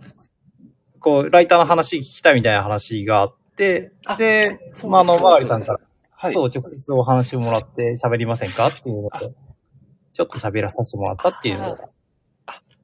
[0.98, 5.80] こう、ライターの話聞きたいみたいな話があって、あで、まあ、あの、マガリさんから、
[6.10, 6.32] はい。
[6.32, 8.66] そう、直接お話をもらって喋りませんか？
[8.66, 9.32] っていうので、
[10.12, 11.88] ちょっと喋らさせてもらったっていうのが、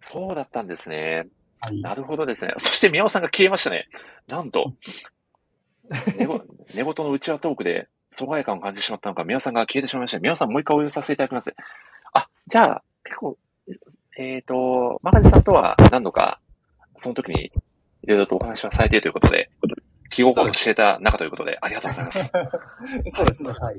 [0.00, 1.26] そうだったんですね。
[1.62, 1.80] はい。
[1.80, 2.54] なるほどですね。
[2.58, 3.88] そして宮尾さんが消えましたね。
[4.26, 4.66] なんと、
[6.18, 6.42] 寝ご
[6.74, 10.18] 寝言の内輪トークで疎外感を感じてしまったのか、宮尾さんが消えてしまいました。
[10.18, 11.54] 宮尾さんもう一回お呼びさせていただきます。
[12.12, 13.38] あ、じゃあ、結構、
[14.18, 16.40] えっ、と、マガジさんとは何度か、
[16.98, 17.52] その時に
[18.02, 19.50] いろいろとお話はされているということで、
[20.10, 22.30] 気心を知れた仲ということで、ありがとうございます。
[23.16, 23.76] そうですね、はい。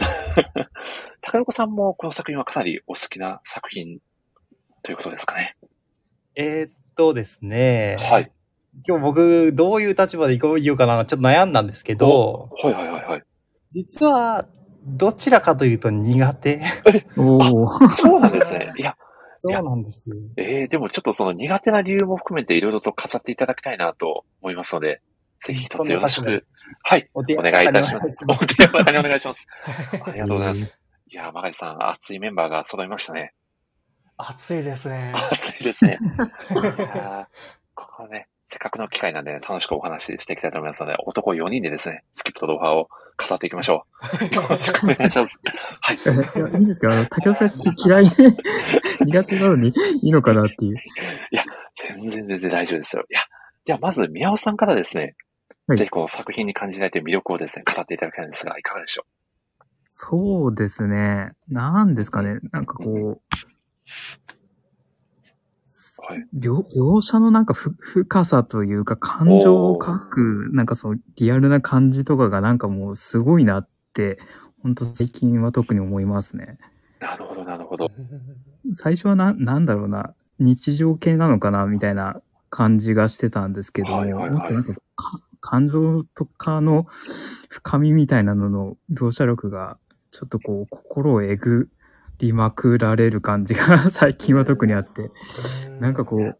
[1.22, 4.00] 高岡さんもこの作品はかなりお好きな作品
[4.82, 5.56] ということですかね。
[6.36, 8.32] えーっとですね、はい。
[8.88, 13.24] 今日僕、どういう立場で行こう言おうかな、ちょっと悩んだんですけど、はいはいはいはい。
[13.70, 14.46] 実は、
[14.86, 16.62] どちらかというと苦手。
[17.18, 17.68] おお。
[17.90, 18.74] そうなんですね。
[18.78, 18.98] いや、
[19.38, 20.10] そうなんです。
[20.38, 25.02] えー、でもちょっとその苦手な理由も含めていろいろと語っていただきたいなと思いますので、
[25.46, 26.46] ぜひ一つよろしく、
[26.84, 28.26] はい、お手お願いいたします。
[28.30, 29.48] おお願いし手柔らかにお願いします。
[30.06, 30.78] ありがとうございます。
[31.08, 33.34] いやー、マガジさん、熱いメンバーが揃いましたね。
[34.18, 35.14] 暑いですね。
[35.32, 35.98] 熱いですね。
[36.52, 37.26] いやー
[37.76, 43.86] ここはね、せっかくの機会なんで、ね、楽しくお話ししていきたいと思いますので、男4人でですね、スキップと動画を語っていきましょ
[44.22, 44.36] う。
[44.36, 45.40] よろしくお願いします。
[45.82, 45.96] はい。
[45.96, 46.94] いやいいですか？
[46.94, 48.06] あの、竹尾さんって嫌い、
[49.06, 49.70] 苦手なのに
[50.04, 50.78] いいのかなっていう。
[51.96, 53.04] 全然全然大丈夫ですよ。
[53.10, 53.22] いや、
[53.66, 55.16] ではまず宮尾さんからですね、
[55.68, 59.06] はいぜひこの作品に感じられている魅力をですね、語っていただきたいんですが、いかがでしょ
[59.88, 61.32] そうですね。
[61.48, 62.40] なんですかね。
[62.52, 63.22] なんかこう、う
[66.06, 66.28] はい。
[66.38, 74.18] 描描写のなんかふ深さというか感情を書く、なんかそうリアルな感じとかがなんかもうすごいなって、
[74.62, 76.58] 本当最近は特に思いますね。
[77.00, 77.90] なるほど、なるほど。
[78.74, 86.88] 最初はな、なんだろうな、日常系なのかなみたいな感じがしてたんですけども、はいはいはいもっとなんかか感情とかの
[87.50, 89.78] 深みみたいなのの描写力が
[90.12, 91.70] ちょっとこう心をえぐ
[92.24, 95.12] りまくられる感じが 最近は特にあって、
[95.80, 96.38] なんかこう、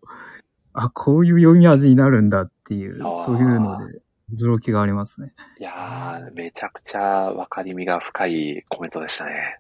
[0.74, 4.02] あ、こういう読み味になるんだっていうそういうので
[4.34, 5.34] 驚きがありますね。
[5.60, 9.60] いやー、めちゃくちゃ分かりみが深いコメントでしたね。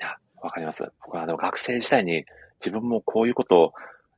[0.00, 0.90] いや、わかります。
[1.04, 2.24] 僕はあの学生時代に
[2.60, 3.72] 自分もこういうことを、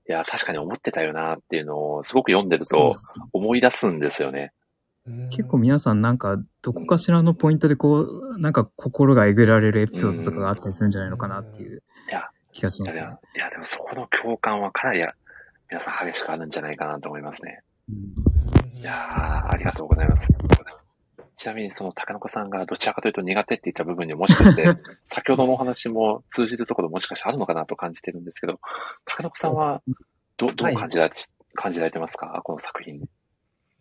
[0.08, 2.88] いや、確かに思ってたよなっていうのをすごく読んでると
[3.32, 4.52] 思い出すんですよね。
[5.30, 13.20] 結構皆さんなんかどこかしらのポイントでこう、なんか心がえぐられるエピソードとかがあったりするんじゃないのかなっていういや気がしいや、ますねでも。
[13.36, 15.04] いやでもそこの共感はかなり
[15.70, 17.62] 皆さん激しくあるんじゃないかなと思いますね。
[17.88, 18.30] うん
[18.80, 20.26] いやー、ありがとうございます。
[21.36, 24.74] ちなみに、その、高中さんがどちらかというと苦手って言った部分にもしかして、
[25.04, 28.58] 先ほどのお話も通じるところもしかしてあるのかなと感じてるんですけど、
[29.04, 29.82] 高中さんは、
[30.38, 31.12] ど、どう感じられ、
[31.54, 32.40] 感じられてますか？
[32.42, 33.02] この作品。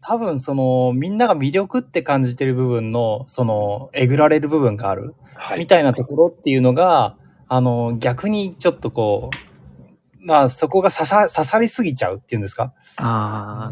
[0.01, 5.59] 多分その、みんなが魅力って感じてる部分の、その、えぐられる部分がある、はい。
[5.59, 12.73] みたいなところっていうのが、あの、逆にちょっとこう、まあそこが刺さ、刺さりすぎちゃうっていうんですか？
[12.97, 13.71] あ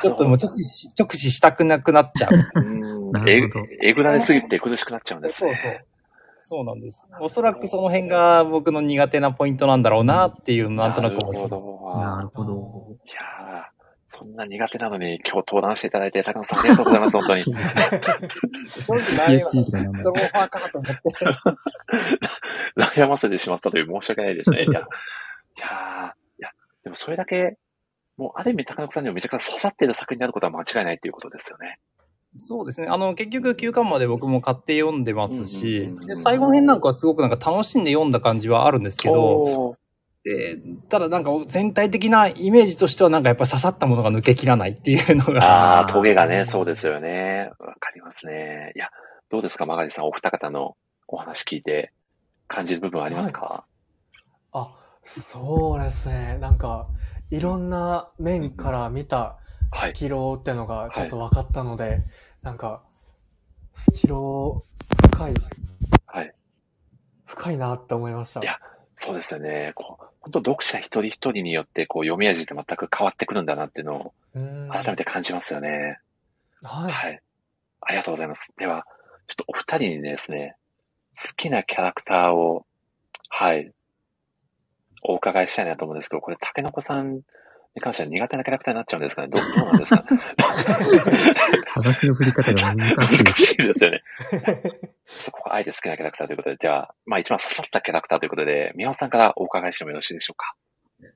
[0.00, 2.32] ちょっともう直視、直視したくなくなっちゃう。
[3.28, 3.42] え
[3.82, 5.60] えぐられすぎて苦しくなっちゃうんですそうね。
[5.62, 5.72] そう。
[6.44, 7.06] そうなんです。
[7.20, 11.72] おそらくその辺が僕の苦手なポイントなんだろうなっていうのなんとなく思ってます。
[11.94, 12.52] あ、なるほど。
[12.52, 12.54] い
[13.12, 13.31] やー、
[14.14, 17.40] そんな苦手なのに今日登壇していただいて、高野さんありがとうございます、本当に。
[17.40, 17.50] そ
[18.96, 19.78] う正直悩みま PSG した。
[19.78, 21.02] とかなんだドローファーかと思って。
[23.00, 24.64] 悩ませてしまったという申し訳ないですね。
[24.64, 24.84] いや、いやーい
[26.40, 26.50] や、
[26.84, 27.56] でもそれだけ、
[28.18, 31.78] もうある意味高野さんにもめちゃくちゃ刺さっている作品であることは間違いないっていうことですよね。
[32.36, 32.88] そうですね。
[32.88, 39.44] あの、結局9巻まで僕も買って読んでますしで、最後の辺なんかはすごくなんか楽しんで読んだ感じはあるんですけど、
[40.24, 40.58] おーで
[40.88, 47.50] ただなんか全体的なイメージとしてはなんかやっぱ刺さったものが抜けきらないっていうのが、ああ、峠がね、そうですよね。
[47.58, 48.72] わかりますね。
[48.76, 48.90] いや、
[49.30, 50.76] どうですか、マガジさん、お二方の
[51.08, 51.92] お話聞いて
[52.46, 53.64] 感じる部分はありますか、
[54.52, 56.38] あ、そうですね。
[56.40, 56.86] なんか、
[57.30, 59.38] いろんな面から見た
[59.70, 59.94] はいス。
[59.94, 62.02] キローってのがちょっと分かったので、
[62.42, 62.82] なんか、
[63.74, 65.34] スキロー深い、
[66.06, 66.34] はい。
[67.24, 68.40] 深いなって思いました。
[68.40, 68.58] いや
[69.04, 69.72] そうですよね。
[69.74, 74.12] こう本当読者一人一人によってこう読み味って全く変わってくるんだなっていうのを
[74.70, 75.98] 改めて感じますよね。
[76.62, 76.92] はい。
[76.92, 77.20] はい。
[77.80, 78.52] ありがとうございます。
[78.56, 78.86] では、
[79.26, 80.54] ちょっとお二人にですね、
[81.20, 82.64] 好きなキャラクターを、
[83.28, 83.72] はい、
[85.02, 87.22] お伺いしたいなと思うんですけど、これ、タケノコさん
[87.74, 90.20] に関しては苦手なキャラクターになっちゃうんですかねどうどうなんですかね
[91.74, 93.46] 話の振り方が難難しい。
[93.46, 94.02] しいですよね。
[94.30, 100.54] ちょっとここ、あえて好きなキャラクターということで、では、まあ一番刺さったキャラクターということで、宮尾さんからお伺いしてもよろしいでしょうか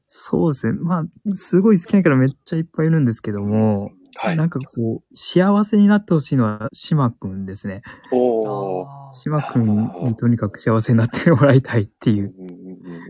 [0.06, 0.72] そうですね。
[0.80, 4.36] まあ、すごい好きなキャラめっちゃいっぱいいるんですけども、はい。
[4.36, 7.82] なんかこう、幸せになってほしいのは島くんですね。
[8.12, 12.32] お島くんにとにかく幸せになってもらいたいっていう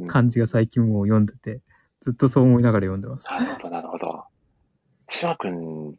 [0.09, 1.61] 感じが最近もう読んでて、
[2.01, 3.31] ずっとそう思いながら読んでます。
[3.33, 4.25] なるほど、なるほど。
[5.09, 5.91] 島くん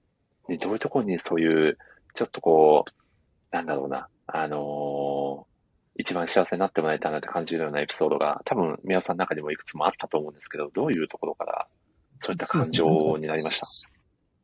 [0.50, 1.78] にどういうところにそういう、
[2.14, 5.48] ちょっとこう、なんだろうな、あのー
[6.00, 11.68] 一番幸せになってもらいたいなって感じるようなエピソードが、多分、宮尾さんの中にもいくつもあったと思うんですけど、どういうところから、
[12.20, 13.97] そういった感情になりました？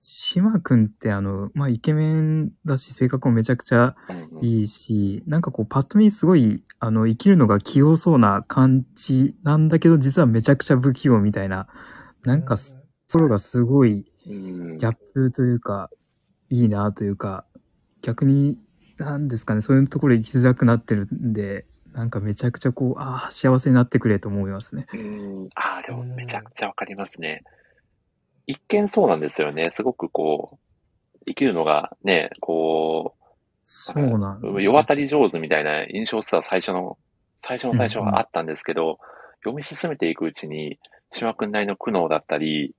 [0.05, 11.69] 島くんってあの、まあ、イケメンだし、性格もめちゃくちゃうんうんいいし、なんかこう、パッと見すごい、あの、生きるのが器用そうな感じなんだけど、実はめちゃくちゃ不器用みたいな、
[12.25, 12.63] なんか、と
[13.13, 15.89] ころがすごいうんギャップというか、
[16.49, 17.45] いいなというか、
[18.01, 18.57] 逆に、
[18.97, 24.87] なんですかね、そういうところ生きづらくなってるんで、なんかめちゃくちゃこう、ああ、幸せになってくれと思いますね。
[24.93, 27.43] うんああ、でもめちゃくちゃわかりますね。
[28.47, 29.71] 一見そうなんですよね。
[29.71, 33.15] すごくこう、生きるのがね、こ
[33.65, 36.97] そうなんですう、世渡り上手みたいな印象っては最初の、
[37.41, 38.99] 最初の最初はあったんですけど、
[39.39, 40.79] 読み進めていくうちに、
[41.13, 42.75] 島くんなりの苦悩だったり、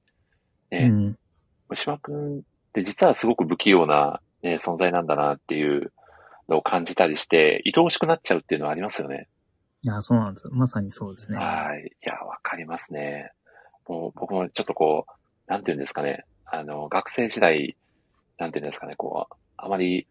[0.70, 1.18] ね、うん。
[1.74, 2.42] 島くんっ
[2.72, 5.92] て実はすごく不器用な、ね、存在なんだなっていう
[6.48, 9.28] のを感じたりして、愛おしくなっちゃうっていうのはありますよね。
[9.82, 10.50] いや、そうなんですよ。
[10.52, 11.38] まさにそうですね。
[11.38, 11.86] はい。
[11.86, 13.32] いや、わかりますね。
[13.86, 15.12] もう僕もちょっとこう、
[15.46, 16.24] なんていうんですかね。
[16.46, 17.76] あの、学生時代、
[18.38, 20.06] なんていうんですかね、こう、あまり、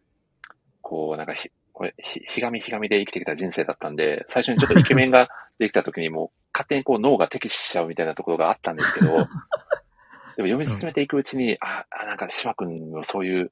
[0.82, 5.30] こう、なんかひ、これ、ひ、ひがみひがみで生きてきた人生だったんで、最初にちょっとイケメンが
[5.60, 9.28] できた時にもう、勝手にこう脳が敵視しちゃうみたいなところがあったんですけど、 でも
[10.36, 13.52] 読み進めていくうちに、あ、あなんか島君のそういう、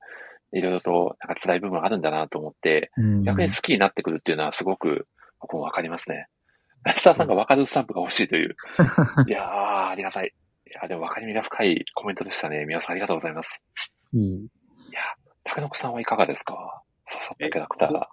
[0.54, 3.22] いろいろと、なんか辛い部分あるんだなと思って、うん。
[3.22, 5.08] 逆に好きになってくるっていうのはすごく
[5.40, 6.28] 僕もわかりますね。
[6.96, 8.56] スターさんがわかるスタンプが欲しいという。
[9.28, 10.34] いやー、ありがたい。
[10.72, 12.66] いや、でもわかりみが深いコメントでしたね。
[12.66, 13.64] 皆さんありがとうございます。
[14.14, 14.22] いい。
[14.36, 14.50] い
[14.92, 15.02] や、
[15.44, 16.82] 竹の子さんはいかがですか？
[17.12, 18.10] 刺さったキャラクターが。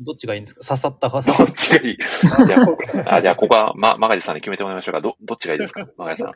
[0.00, 0.62] どっちがいいんですか？
[0.64, 1.96] 刺さったか どっちがいい？
[2.46, 2.76] じゃあ、こ
[3.10, 5.00] あじゃあここは、ま、マガジさんに決めてもらいましょうか。
[5.00, 5.86] ど、どっちがいいですか？
[5.96, 6.32] マガジさん。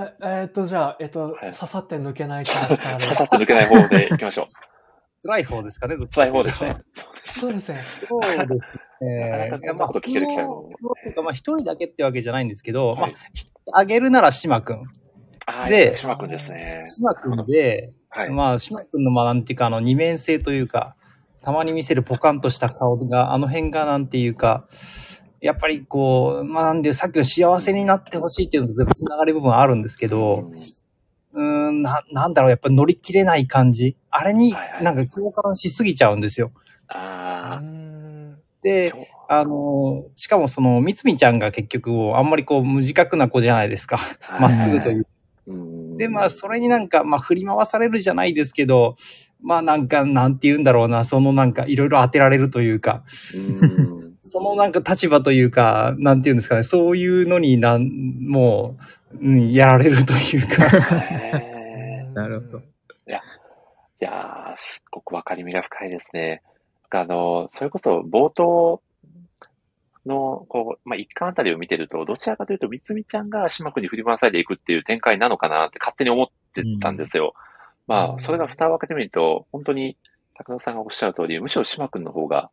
[0.00, 3.02] ええーっと、じゃあ、えっと、はい刺さって抜けないキャラクターで。
[3.06, 4.46] 刺さって抜けない方で行きましょう。
[5.26, 6.76] 辛い方ですかねどっち辛い方ですね。
[7.40, 7.84] そうですね。
[8.08, 9.30] そうですね。
[9.30, 10.70] なかなかこんなこと聞ける機会も
[11.22, 13.10] まあ一人だけってわけじゃないんですけど、まあ
[13.72, 14.82] あげるなら島くん。
[15.68, 16.82] で島くんですね。
[16.86, 18.30] 島くんで、はい。
[18.30, 20.96] まあ、島くんの、まあ、なんていうか、あの、二面性というか、
[21.42, 24.66] たまに見せるポカンとした顔が、あの辺が、なんていうか、
[25.40, 30.48] やっぱりこう、まあ、なんで、さっきの幸せになってほしいっていうのと全部繋がる部分はあるんですけど、
[31.34, 33.96] うーん、な、なんだろう、やっぱ乗り切れない感じ。
[34.10, 36.50] あれにはいはいなんか共感しすぎちゃうんですよ。
[36.54, 38.38] うあーん。
[38.62, 38.94] で、ー
[39.28, 43.98] あの、しかもその、みつみちゃんが結局、あんまりこう、無自覚な子じゃないですか。
[44.40, 45.06] まっすぐという。
[45.46, 48.94] うんで、まあ、それになんか、まあ、振り回されるじゃないですけど、
[49.40, 53.02] まあ、なんか、なんて言うんだろうな、そのなんか、いろいろ当てられるというか、
[53.34, 57.88] うん そのなんか立場というか、なんて言うんですかね、そういうのになん、
[58.20, 58.76] も
[59.14, 62.62] う、うん、やられるというか、へー なるほど。
[64.00, 66.42] いやー、すっごくわかりみが深いですね。
[66.90, 68.80] あの、それこそ冒頭
[70.06, 77.34] の、こう、まあ、一巻あたりを見てると、どちらかというと、みつみちゃんが島君に振り回されていくっていう展開なのかなって勝手に思ってたんですよ。
[77.86, 79.96] まあ、それが蓋を開けてみると、本当に、
[80.34, 82.50] 高田さんがおっしゃる通り、むしろ島君の方が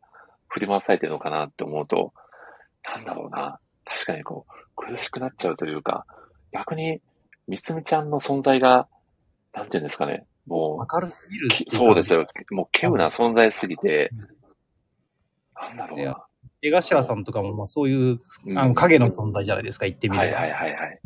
[0.48, 2.12] 振り回されてるのかなって思うと、
[2.84, 3.58] なんだろうな。
[3.84, 6.04] 確かにこう、苦しくなっちゃうというか、
[6.52, 7.00] 逆に、
[7.48, 8.88] みつみちゃんの存在が、
[9.52, 12.24] なんていうんですかね、もう、明るすぎるそうですよ。
[12.50, 14.08] もう、稀有な存在すぎて、
[15.54, 16.22] なんだろうな。
[16.62, 20.38] 江頭さんとかも、まあ、そういう、うんあの、影の存在じゃないですか、言ってみれば。
[20.38, 21.00] はいはいはいはい。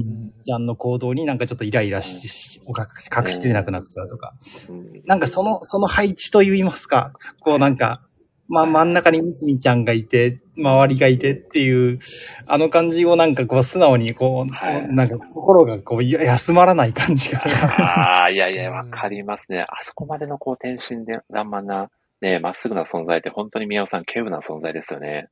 [0.45, 4.35] ちゃんの行動になんかちょっとイライラし、し隠し隠しきれなくなっちゃうとか。
[4.69, 8.03] うんなんかその、その配置といいますか、こうなんか、
[8.51, 12.01] まあ真ん中にみつみちゃんがいて、周りがいてっていう、
[12.49, 17.41] あの感じをなんかこう素直にこう、はいなんか心がこういや休まらない感じが。
[17.43, 19.61] ああ、いやいや、 わかりますね。
[19.63, 21.91] あそこまでのこう、天真で爛漫な、
[22.21, 25.29] ね、まっすぐな存在って本当に宮尾さん、稀有な存在ですよね。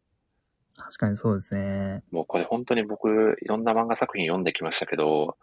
[0.76, 2.04] 確かにそうですね。
[2.12, 5.36] もうこれ本当に僕、いろんな漫画作品読んできましたけど、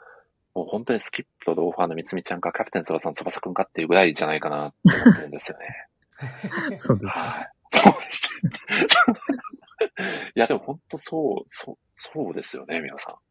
[0.54, 5.88] もう本当にスキップとドーファーのみつみちゃんか、キャプテン翼の翼くんかっていうぐらいじゃないかなって思ってるんですよね。
[6.78, 7.24] そうですね。
[7.24, 7.55] はい。
[7.86, 8.52] そうですね。
[10.36, 13.14] いや、でも本当そう、そう、そうですよね、皆さん。
[13.14, 13.22] はい。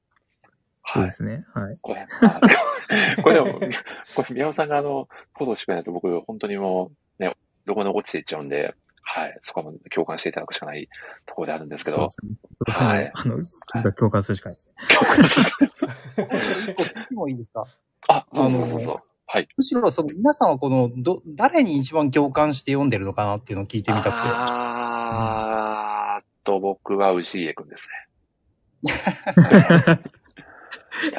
[0.93, 1.45] そうですね。
[1.55, 1.79] はい。
[1.83, 2.41] これ、あ
[3.23, 3.61] これでも、
[4.15, 7.35] これ宮尾さんがあの、フォローしてくれないと僕、本当にもう、ね、
[7.67, 8.75] どこに落ちていっちゃうんで、
[9.07, 9.39] はい。
[9.43, 10.89] そこはもう共感していただくしかない
[11.27, 12.17] ところであるんですけど、そ。
[12.73, 14.75] はいあの、共感するしかないですね。
[14.89, 15.65] 共感して
[16.75, 17.67] 聞いてもいいですか？
[18.09, 19.01] あ、そうそうそうそう。
[19.27, 19.49] はい。
[19.57, 24.27] むしろ、その皆さんはこの、ど、誰に一番共感して読んでるのかなっていうのを聞いてみたくて。
[24.27, 27.89] あーっと、僕は牛家くんです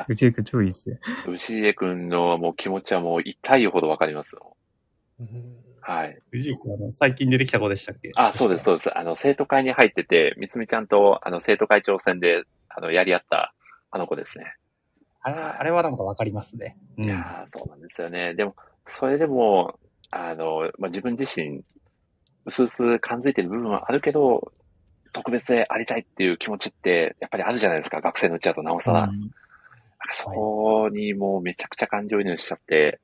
[0.08, 1.00] うちく超いいですね。
[1.28, 1.34] ね。
[1.34, 4.56] 牛家くんのもう気持ちはもう痛いほどわかりますよ。
[5.20, 5.28] うん
[5.88, 6.18] はい。
[6.32, 8.10] 藤井君あの、最近出てきた子でしたっけ？
[8.16, 8.98] あ、そうです、そうです。
[8.98, 13.54] あの、生徒会に入ってて、みつみちゃんと、あの、生徒会長選で、あの、やり合った、
[13.92, 14.56] あの子ですね。
[15.26, 16.78] あれは、あれはなんかわかりますね。
[16.98, 17.06] うん。
[17.06, 18.36] いやーそうなんですよね。
[18.36, 19.80] でも、それでも、
[20.12, 21.64] あの、まあ、自分自身、
[22.46, 24.52] うすうす感づいてる部分はあるけど、
[25.14, 28.02] 特別でありたいっていう気持ちって、やっぱりあるじゃないですか。
[28.02, 29.04] 学生のうちだとなおさら。
[29.06, 29.32] うん
[30.14, 33.00] そこにもうめちゃくちゃ感情移入しちゃって、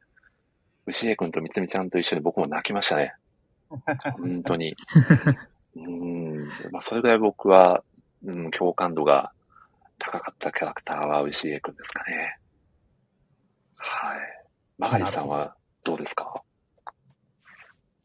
[0.85, 3.15] 牛江くんとみつみちゃんと一緒に僕も泣きましたね。
[4.19, 4.75] 本当に。
[5.75, 6.47] うん。
[6.71, 7.83] まあ、それぐらい僕は、
[8.23, 9.31] うん、共感度が
[10.03, 12.37] 高かったキャラクターは牛江くんですかね。
[13.77, 14.19] はい。
[14.79, 16.41] マガリさんはどうですか？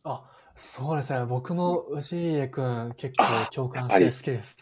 [0.04, 1.24] あ、そうですね。
[1.24, 4.56] 僕も牛家くん結構共感して好きです。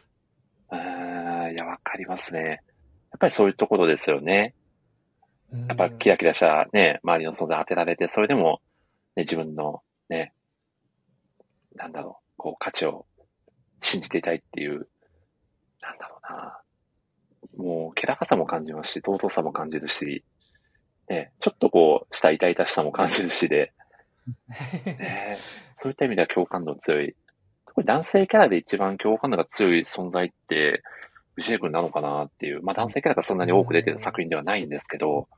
[0.71, 2.41] うーん、いや、わかりますね。
[3.11, 4.55] やっぱりそういうところですよね。
[5.53, 8.61] うんやっぱキラキラしたね、周りの存在当てられて、それでも、
[9.17, 10.33] ね、自分のね、
[11.77, 13.07] なんだろう、こう、価値を
[13.81, 14.89] 信じていたいっていう、
[15.81, 16.61] なんだろうな。
[17.57, 20.25] もう、気高さも感じますし、尊さも感じるし、
[21.09, 23.73] ね、ちょっとこう、した痛々しさも感じるしで、
[24.87, 25.37] ね、
[25.77, 27.15] そういった意味では共感度強い。
[27.67, 30.83] 特に男性キャラで一番共感度が強い存在って、
[31.35, 35.29] 藤井君なのかなっていう、まあ男性キャラがそんなに多く出てる作品ではないんですけど、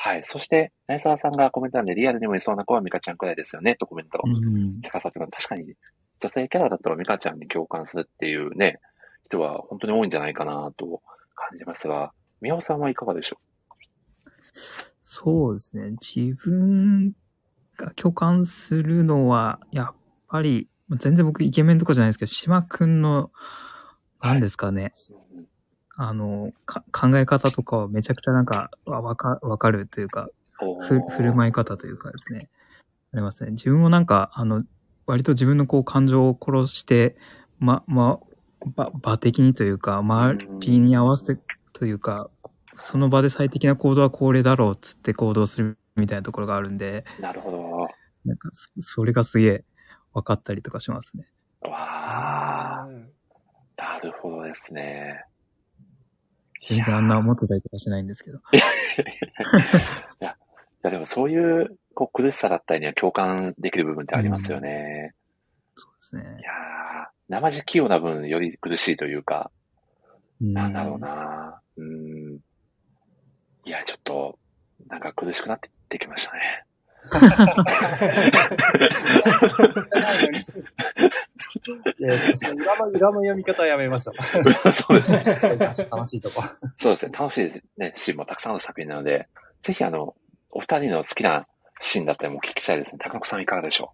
[0.00, 0.22] はい。
[0.22, 4.20] そして、内沢さんがコメント欄でリアルにもいそうな子はミカちゃんくらいですよね、とコメント。
[4.22, 4.80] うん。
[4.80, 5.74] 高さっていうのは確かに、
[6.20, 8.78] 女性キャラだったらミカちゃんに共感するっていうね、
[9.28, 11.02] 人は本当に多いんじゃないかなと
[11.50, 13.38] 感じますが、宮尾さんはいかがでしょ
[15.00, 15.90] そうですね。
[15.92, 17.12] 自分
[17.76, 19.94] が共感するのは、やっ
[20.28, 23.30] ぱり、全然僕イケメンとかじゃないですけど、島くんの、
[24.20, 24.92] 何ですかね。
[25.10, 25.48] う、うん
[26.00, 30.28] あの、か考え方とかはめちゃくちゃなんか、わわか、わかるというか、
[30.80, 32.48] ふ振る舞い方というかですね。
[33.12, 33.50] ありますね。
[33.50, 34.64] 自分もなんか、あの、
[35.06, 37.16] 割と自分のこう感情を殺して、
[37.58, 38.20] ま、ま、
[38.66, 41.40] ば、場的にというか、周りに合わせて
[41.72, 42.30] というか、
[42.76, 47.88] その場で最適な行動はこれだろうっつって行動するみたいなところがあるんで、なるほど。
[48.24, 49.64] なんかそ、それがすげえ
[50.12, 51.26] 分かったりとかしますね。
[51.62, 53.10] わあ、うん
[53.76, 55.24] なるほどですね。
[56.66, 58.38] 全然あんな思ってたりとかしないんですけど。
[58.50, 58.58] い
[60.18, 60.36] や、
[60.82, 65.14] でもそういう、こう、苦しさだったりには共感できる部分ってありますよね。
[65.76, 66.42] そうですねい。
[66.42, 69.50] やー、生地器用な分より苦しいというか、
[70.40, 72.38] うんなんだろうなうん。
[73.64, 74.38] いや、ちょっと、
[74.88, 76.64] なんか苦しくなってきましたね。
[81.98, 82.14] い や
[82.52, 84.12] 裏の、裏の読み方はやめました。
[84.72, 85.24] そうですね。
[85.90, 86.42] 楽しいとこ。
[86.76, 87.12] そうですね。
[87.12, 87.92] 楽しいですね。
[87.96, 89.28] シーンもたくさんの作品なので、
[89.62, 90.14] ぜひあの、
[90.50, 91.46] お二人の好きな
[91.80, 92.98] シーンだったりもお聞きしたいですね。
[92.98, 93.92] 高野さんいかがでしょ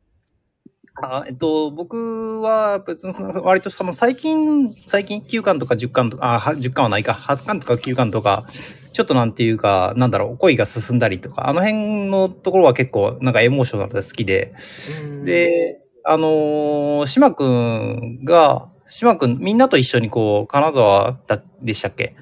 [1.02, 8.44] あえっと、僕は別に割とその最近、最近9巻とか10巻とか、あ、は10巻はないか、8巻とか9巻とか、
[8.92, 14.54] ちょっとなんていうか、なんだろう、恋が進んだりとか、あの辺のところは結構なんかエモーショナルで好きで、
[15.02, 22.14] うん、で、あのー、島くんが、島くん、みんなと一緒にこう、金沢だでしたっけ？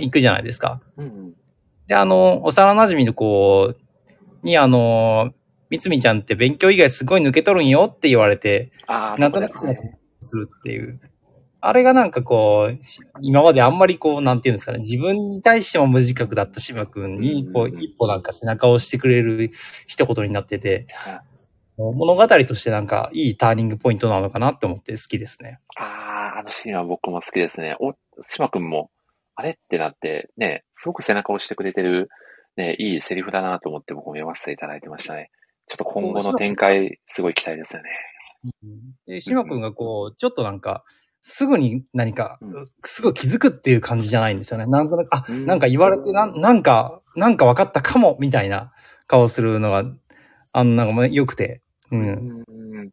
[0.00, 0.80] 行くじゃないですか。
[0.96, 1.02] う。
[1.02, 1.34] うん
[1.88, 3.74] で、あの、幼馴染の子
[4.42, 5.32] に、あの、
[5.70, 9.66] みつみちゃんって勉強以外すごい抜けとるんよって言われて、ああ、なんとなくす
[10.36, 11.00] るっていう。
[11.60, 19.50] あれがなんかこう、し今まであんまりこう、なんていうんですかね、自分に対しても無自覚だった島くんに、こう、うん一歩なんか背中を押してくれる
[19.86, 20.86] 一言になってて、
[21.76, 25.60] 物語としてなんかいいターニングポイントなのかなって思って好きですね。
[25.76, 25.82] あ
[26.36, 27.76] あ、あのシーンは僕も好きですね。
[27.80, 27.94] お、
[28.28, 28.90] 島くんも、
[29.34, 32.08] あれってなって、ね、すごく背中を押してくれてる、
[32.56, 35.30] ね、いいセリフだなと思って僕も読ませていただいてましたね。
[35.68, 37.90] ちょっと今後の展開、すごい期待ですよね。
[39.06, 40.84] で、島くんがこう、ちょっとなんか、
[41.22, 44.66] すぐに何かうん、すぐ気づくっていう感じじゃないんですよね。
[44.66, 48.72] なんとなく、あ、うんなんか言われてな、なんか、なんか分かったかも、みたいな
[49.06, 49.84] 顔するのが、
[50.52, 52.44] あの、なんかまあ良くて、うん。
[52.48, 52.90] うん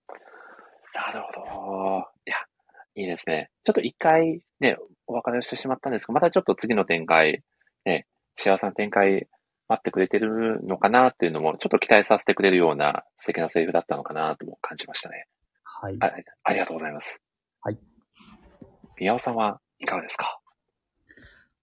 [2.98, 3.50] いいですね。
[3.66, 7.44] ちょっと一回ね、お別れをしてしまったんですが、またちょっと次の展開、
[7.86, 8.08] ね、
[8.38, 9.28] 幸せな展開
[9.68, 15.28] 待ってくれてるのかなっていうのも、ちょっと期待させてくれるような素敵なセリフだったのかなとも感じましたね。
[15.64, 15.98] はい。
[16.02, 16.12] あ
[16.44, 17.22] ありがとうございます。
[17.62, 17.80] はい。
[19.00, 20.40] 宮尾さんはいかがですか？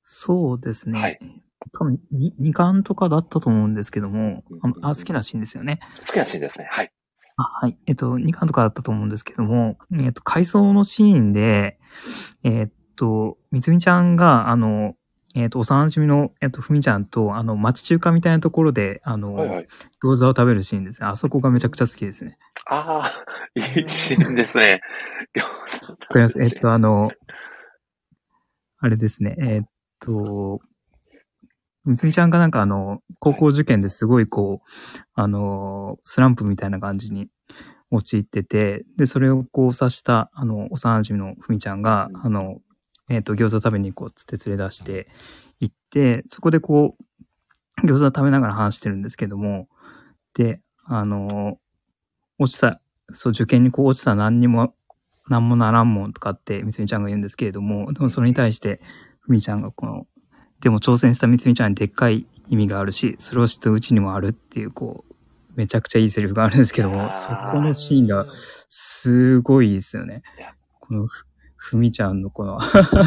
[0.04, 1.00] そうですね。
[1.00, 1.18] はい
[1.72, 4.42] 多分に、2巻とかだったと思うんですけども、
[4.82, 5.78] ああ好きなシーンですよね。
[6.04, 6.66] 好きなシーンですね。
[6.68, 6.92] はい。
[7.36, 7.78] あ、はい。
[7.86, 11.78] えっと、2巻とかだったと思うんですけども、えっと、回想のシーンで、
[12.42, 14.96] えっと、みつみちゃんが、あの、
[15.34, 19.68] えっと、幼馴染の、えっと、ふみちゃんと、あの、町中華みたいなところで、あの、はいはい。
[20.02, 21.06] 餃子を食べるシーンですね。
[21.08, 22.38] あそこがめちゃくちゃ好きですね。
[22.66, 24.80] ああ、いいシーンですね。
[25.36, 26.38] わ わかります？
[26.42, 27.10] えっと、あの、
[28.78, 29.36] あれですね。
[29.38, 29.62] えっ
[30.00, 30.60] と、
[31.84, 34.68] みつみちゃんがなんかあの、高校受験ですごいこう、
[35.14, 37.28] あの、スランプみたいな感じに
[37.90, 42.58] 陥ってて、で、それをこう指した、あの、幼馴染のふみちゃんが、あの、
[43.08, 45.08] えっと、餃子食べに行こうっつって連れ出して
[45.60, 49.68] 行って、そこでこう、餃子食べながら話してるんですけども、
[50.34, 51.58] で、あの、
[52.38, 52.80] 落ちた、
[53.12, 54.74] そう、受験にこう落ちたら何にも
[55.28, 58.80] なんもならんもんとかってみつみちゃんが言うんですけれども、でもそれに対して、
[59.20, 60.06] ふみちゃんがこの、
[60.60, 65.14] でも挑戦したみつみちゃんにでっかい意味があるし、それを知ってうちにもあるっていう、こう、
[65.54, 68.26] めちゃくちゃいいセリフがあるんですけども、そこのシーンが
[68.68, 70.22] すごいですよね。
[70.80, 71.08] この
[71.62, 72.58] ふ、ふみちゃんのこの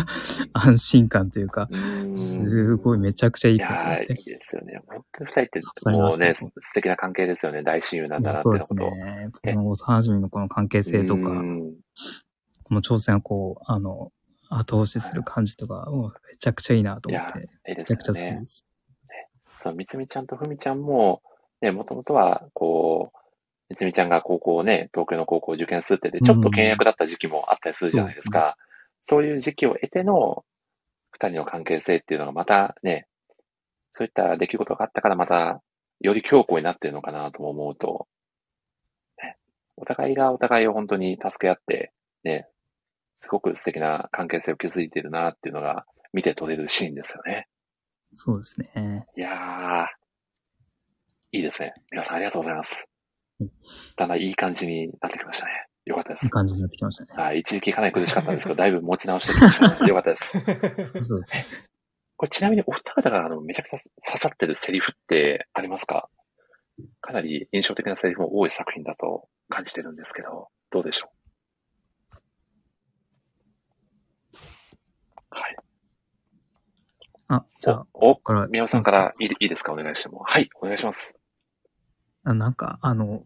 [0.53, 1.67] 安心感というか、
[2.15, 4.13] すごいめちゃくちゃいいいやー、い。
[4.13, 4.79] いですよね。
[4.87, 5.45] 本当に二人っ
[5.83, 7.63] てもうね、素敵な関係ですよね。
[7.63, 8.97] 大親友なんだなっていうそうです。
[8.97, 9.29] ね。
[9.43, 11.73] この幼馴染のこの関係性とか、うん
[12.65, 14.11] この挑戦をこう、あの、
[14.49, 18.47] 後押しする感じとか、もうめちゃくちゃいいなと思って、いいでめちゃくちゃ好きで。
[18.47, 18.65] す。
[19.61, 21.21] そう、みつみちゃんとふみちゃんも、
[21.61, 23.17] ね、もともとは、こう、
[23.69, 28.57] みつみちゃんが高校をね、東京の高校を受験するってて、ちょっと倹約だった時期もあったりするじゃないですか。
[29.01, 30.45] そういう時期を得ての
[31.11, 33.07] 二人の関係性っていうのがまたね、
[33.93, 35.61] そういった出来事があったからまた、
[36.01, 38.07] より強固になってるのかなとも思うと、
[39.23, 39.37] ね、
[39.77, 41.93] お互いがお互いを本当に助け合って、
[42.23, 42.47] ね、
[43.19, 47.47] すごく素敵な関係性を築いているなっていうのが見て取れるシーンですよね。
[48.13, 49.07] そうですね。
[49.15, 49.85] いやー、
[51.31, 51.73] いいですね。
[51.91, 52.94] 皆さんありがとうございますうん。
[53.97, 55.51] だんだんいい感じになってきましたね。
[55.85, 56.29] よかったですいい。
[56.31, 57.23] 感じになってきましたね。
[57.23, 59.87] はい、一時期かなり苦しかったんですけど、だいぶ持ち直してきましたね。
[59.87, 60.31] よかったです。
[60.31, 61.45] そうですね。
[62.17, 66.09] これちなみにお二方があのめちゃくちゃ刺さってるセリフってありますか？
[67.01, 71.09] かなり印象的なセリフも多い作品だと感じてるんですけど、どうでしょ
[74.33, 74.37] う？
[75.29, 75.55] はい。
[77.27, 79.73] あ、じゃあ、お、お宮尾さんからいいいいですか？
[79.73, 80.19] お願いしても。
[80.23, 81.13] はい、お願いします。
[82.25, 83.23] あなんか、あの、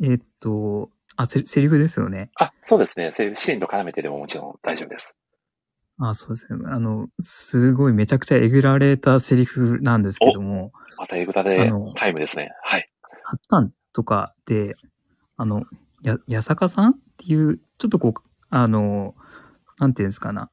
[0.00, 2.30] えーっと、あ、セセリフですよね。
[2.34, 3.12] あ、そうですね。
[3.12, 5.16] セリフシーンと絡めてでももちろん大丈夫です。
[6.00, 6.58] あ、そうですね。
[6.66, 12.50] あの、すごいめちゃくちゃえぐられたセリフなんですけども、またエグタであのタイムですね。
[12.62, 12.88] はい。
[13.24, 14.76] 発刊とかで、
[15.36, 15.64] あの、
[16.02, 19.14] や、やさかさんっていう、ちょっとこう、あの、
[19.78, 20.50] なんていうんですかな。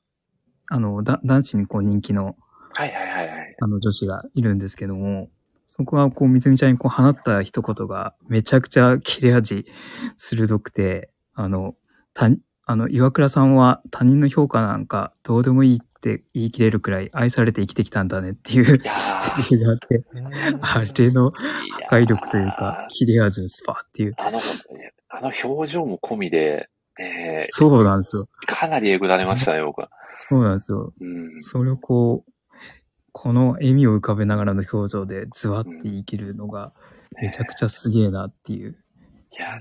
[0.70, 2.36] あの、だ、男子にこう人気の、
[2.74, 3.56] はいはいはいはい。
[3.62, 5.30] あの女子がいるんですけども、
[5.68, 9.66] そこはこう、みつみちゃんにこう放った一言がめちゃくちゃ切れ味
[10.18, 11.76] 鋭くて、あの、
[12.14, 12.30] た、
[12.66, 20.04] あの、岩倉さんは他人の評価なんかどうでもいいって言い切れるくらい愛されて生きてきたんだねっていうセリフがあって、
[20.62, 21.34] あれのー
[21.90, 24.14] 破壊力というか、切れ味のスパーっていう。
[24.18, 24.40] あの、
[25.10, 26.70] あの表情も込みで、
[27.00, 28.26] えーそうなんですよ。
[28.48, 29.90] かなりえぐられましたね、僕は。
[30.12, 30.94] そうなんですよ。
[31.00, 31.42] うん。
[31.42, 32.32] それをこう、
[33.18, 36.74] この笑みを浮かべながらの表情でズワって言い切るのが
[37.22, 38.76] めちゃくちゃすげえなっていう。
[39.32, 39.58] いや、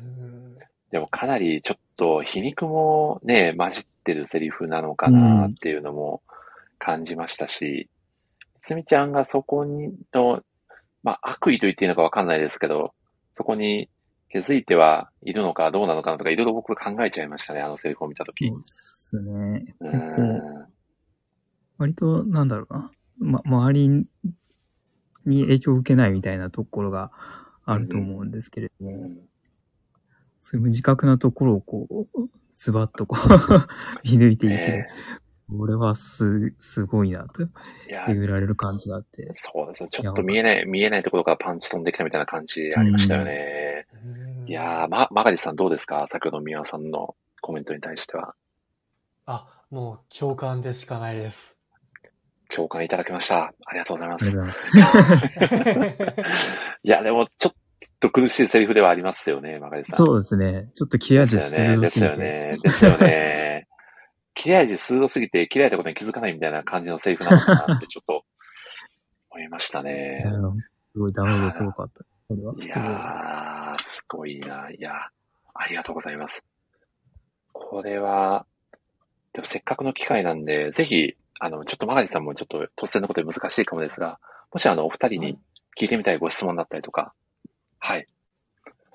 [0.90, 6.20] でもかなりちょっと皮肉もね、混じってるセリフなのかなっていうのも
[6.81, 7.89] 感じましたし、
[8.60, 10.43] つみちゃんがそこにの、
[11.05, 12.93] まあ悪意と言っていいのかわかんないですけど、
[13.36, 13.89] そこに
[14.31, 18.48] 気づいてはいるのかどうなのかなとかいろいろ僕考えちゃいましたね、あのセリフを見たとき。
[18.48, 19.76] そうですね。
[19.78, 20.66] うん。
[21.78, 22.90] 割と、なんだろうな。
[23.19, 23.89] ま、周り
[25.27, 27.11] に影響を受けないみたいなところが
[27.65, 29.19] あると思うんですけれども、うん
[30.47, 32.07] そういう無自覚なところをこう、
[32.55, 33.28] ズバッとこう、
[34.05, 34.89] 見抜いていけるえ。
[35.51, 37.47] これはす、すごいなと、え
[37.89, 39.31] いや、えぐられる感じがあって。
[39.32, 39.89] そうですね。
[39.91, 43.86] ちょっと見えない、見えないところからパンチ飛んできたみたいな感じありましたよね。
[44.47, 46.07] いやー、ま、マガジさんどうですか？
[46.09, 48.35] 先ほど宮尾さんのコメントに対しては。
[49.24, 51.53] あ、もう共感でしかないです。
[52.55, 53.55] 共感いただきました。
[53.65, 54.31] ありがとうございます。
[54.31, 54.69] います。
[56.83, 57.59] いや、でも、ちょっと
[58.01, 59.97] と苦しいセリフではありますよね、マガリさん。
[59.97, 60.69] そうですね。
[60.75, 61.75] ちょっと切れ味ですよね。
[61.75, 61.87] 鋭ぎて。
[61.87, 62.59] ですすよね。
[62.62, 63.66] ですよね。
[64.35, 68.25] 切れ味鋭すぎて切れられたことに気づかないみたいな感じのセリフなのかなってちょっと
[69.31, 70.25] 思いましたね。
[70.27, 70.59] うん
[70.93, 72.05] すごいダメージがすごかった。
[72.65, 74.71] いやー、すごいな。
[74.71, 74.93] いや、
[75.55, 76.45] ありがとうございます。
[77.53, 78.47] これは、
[79.33, 84.19] でもせっかくの機会なんで、ぜひ、あの、ちょっとマガジさんもちょっと突然のことで難しいかもですが、
[84.52, 85.39] もしあの、お二人に
[85.78, 87.12] 聞いてみたいご質問だったりとか、
[87.78, 88.06] はい。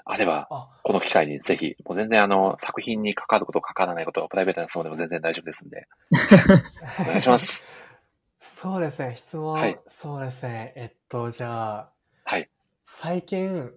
[0.05, 5.87] あれば、あ、この機会にぜひ、もう全然あの、作品に関わること、関わらないこと、プライベートな質問でも全然大丈夫ですんで、
[6.99, 7.37] お願いしま。
[7.37, 7.65] す。
[8.39, 10.73] そうですね、質問、はいそうですね。
[10.75, 11.91] えっと、じゃあ、
[12.23, 12.49] はい。
[12.85, 13.71] 最近、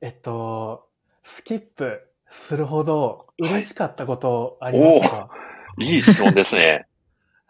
[0.00, 0.88] えっと、
[1.22, 5.30] スキップするほど嬉しかったことありましたか、
[5.78, 6.86] いい質問ですね。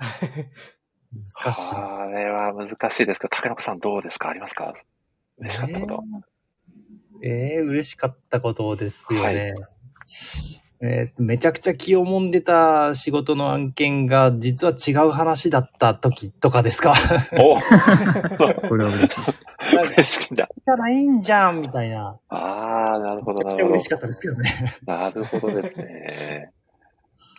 [0.01, 1.75] 難しい。
[1.75, 4.29] あれは難しいですけど、竹中さんどうですか？
[4.29, 4.75] ありますか？
[5.39, 6.03] 嬉しかったこと。
[7.23, 9.55] ええー嬉しかったことですよね。
[10.81, 16.93] えーめちゃくちゃ気をもんでた仕事の案件が実は違う話だった時とかですか？
[17.33, 17.57] お
[18.69, 19.23] これは嬉しい。
[19.95, 20.49] 嬉しいんだ。
[20.67, 22.17] じゃないんじゃんみたいな。
[22.29, 23.89] ああ、なるほど、なるほどめちゃくちゃ嬉し。
[23.89, 24.51] かったですけどね。
[24.87, 26.53] なるほどですね。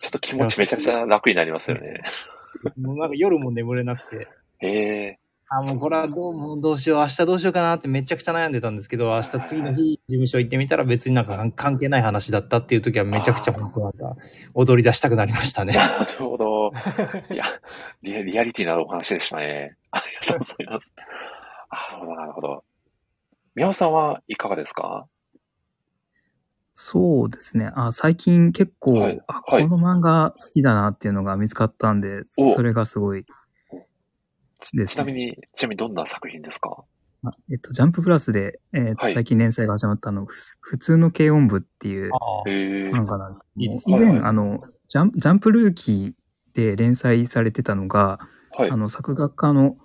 [0.02, 2.02] ちょっと気持ちめちゃくちゃ楽になりますよね。
[2.80, 4.28] もうなんか夜も眠れなくて。
[4.62, 5.20] ええ
[5.52, 14.16] あ、もうこれはどうもうどうしよう、明日どうしようかなってめちゃくちゃ悩んでたんですけど、明日次の日事務所行ってみたら別になんか関係ない話だったっていう時はめちゃくちゃ本当なんか
[14.54, 15.74] 踊り出したくなりましたね。
[15.76, 16.72] なるほど。
[17.34, 17.46] いや、
[18.04, 19.76] リアリアリティのあるお話でしたね。
[19.90, 20.94] ありがとうございます。
[21.72, 22.64] なるほど、なるほど。
[23.56, 25.08] 宮尾さんはいかがですか？
[26.82, 27.74] そうですね。
[27.76, 29.20] あ、最近結構、はい。
[29.28, 29.68] あ、こはい。
[29.68, 32.56] の漫画好きだなっていうのが見つかったんで、お。
[32.56, 33.28] それがすごいで
[34.72, 34.88] すね。
[34.88, 36.86] ちなみに、ちなみにどんな作品ですか？
[37.26, 39.14] あえっと、ジャンププラスで、えーとはい。
[39.14, 46.14] 最近連載が始まったの、ふ普通の軽音部っていうああへえ漫画なんですけど以前、はいあの、ジャンジャンプルーキー
[46.56, 48.20] で連載されてたのが、
[48.58, 48.72] はい。
[48.72, 48.78] あ。
[48.78, 49.76] の、作画家の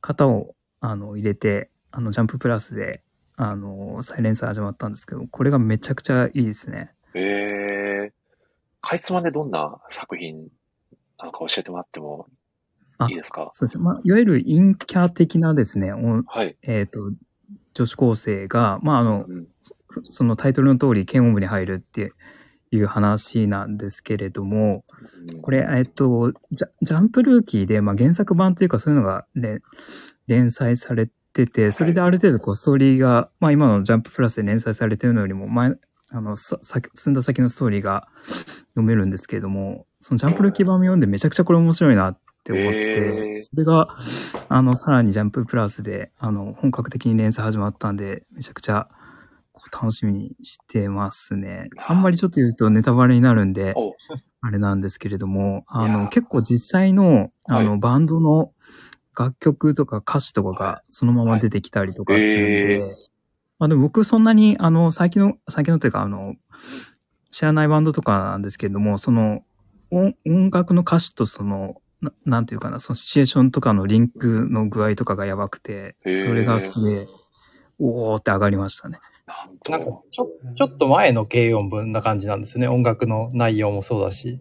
[0.00, 3.02] 方を、あの、入れて、あの、ジャンププラスで、
[3.36, 6.92] あの、再連載始まったんですけど、これがめちゃくちゃいいですね。
[7.14, 8.12] ええ
[8.80, 10.48] かいつまんでどんな作品
[11.18, 12.28] なのか教えてもらっても
[12.98, 13.50] あいいですか？
[13.54, 13.84] そうですね。
[13.84, 16.56] まあ、いわゆる陰キャ的なですね、おはい。
[16.62, 17.12] えっ、と、
[17.72, 19.46] 女子高生が、まあ、あの、うん
[19.90, 22.12] そそのタイトルの通り、検音部に入るって
[22.72, 24.84] いう話なんですけれども、
[25.40, 29.62] これ、えっと、ジャジャンプルーキーで、まあ、原作版というかそういうのが連
[30.26, 35.72] 連載されてて、それである程度こうストーリーが、まあ今のジャンププラスで連載されてるのよりも前、
[36.10, 38.08] あの、さ先進んだ先のストーリーが
[38.70, 43.42] 読めるんですけれども、そのジャンプルーキー版を読んでめちゃくちゃこれ面白いなって思っへて、ー。
[43.42, 43.88] それが、
[44.48, 48.88] あの、さらにジャンププラスで、あの、本格的に連載始まったんで、めちゃくちゃ
[49.72, 51.68] 楽しみにしてますね。
[51.78, 53.94] あんまりちょっと言うとネタバレになるんで、お。
[54.40, 57.78] あれなんですけれども、あの、結構実際の、あの、はい。
[57.80, 58.52] バンドの
[59.16, 63.14] 楽曲とか歌詞とかはがそのまま出てきたりとかするんで、はいへー
[63.58, 66.34] まあでも僕そんなに、あの、最近の、最近のというか、あの、
[67.30, 69.42] 知らないバンドとかなんですけれども、その、
[69.90, 77.06] 音音楽の歌詞とその、ななんていうかな、そのシチュエーションとかのリンクの具合とかがやばくて、それがすげえ、
[77.78, 78.98] おーって上がりましたね。
[79.68, 82.68] なんかと、ちょ、ちょっと前の軽音文な感じなんですよね。
[82.68, 84.40] 音楽の内容もそうだし。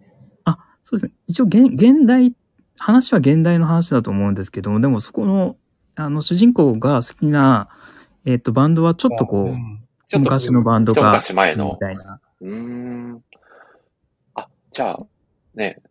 [0.83, 1.11] そうですね。
[1.27, 2.35] 一応現、現代、
[2.83, 5.55] 話は現代の話だと思うんですけども、でもそこの、
[5.95, 7.69] あの、主人公が好きな、
[8.25, 12.19] えっ、と、バンドはちょっとこう、んちょっと昔のバンドが好き一昔前のみたいな。
[12.41, 13.23] うーん。
[14.35, 14.99] あ、じゃあ、
[15.55, 15.81] ね、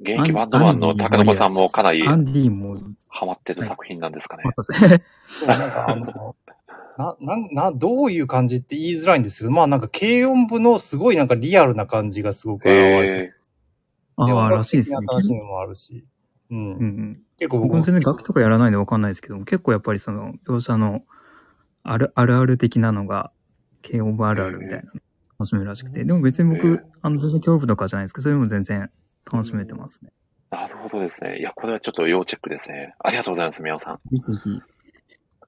[0.00, 2.76] 現役バンドマンの高野さんもかなりアンディも、
[3.10, 4.44] ハマってる作品なんですかね。
[5.28, 6.34] そう、なんかあの、
[6.96, 13.18] な、なん、な、どういう感じって言いづらいんですけど、まあなんか軽音部のすごいなんかリアルな感じがすごく現れてる。
[13.18, 13.28] で
[14.16, 14.96] ああ、らしいですね。
[15.06, 16.06] な楽しみもあるし。
[16.50, 16.58] うん。
[16.58, 17.22] うんうん。
[17.38, 21.02] 結構僕もも全然楽器とかやらないんでわかんないですけども、結構やっぱりその、描写の、
[21.82, 23.30] ある、あるある的なのが、
[23.82, 24.92] 軽音部あるあるみたいな、
[25.38, 26.04] 楽しめるらしくて。
[26.04, 28.90] でも別に僕、あの、全然恐怖とかじゃないですけど、それでも全然
[29.30, 30.10] 楽しめてますね。
[30.50, 31.38] なるほどですね。
[31.38, 32.94] いや、これはちょっと要チェックですね。
[32.98, 34.00] ありがとうございます、宮尾さん。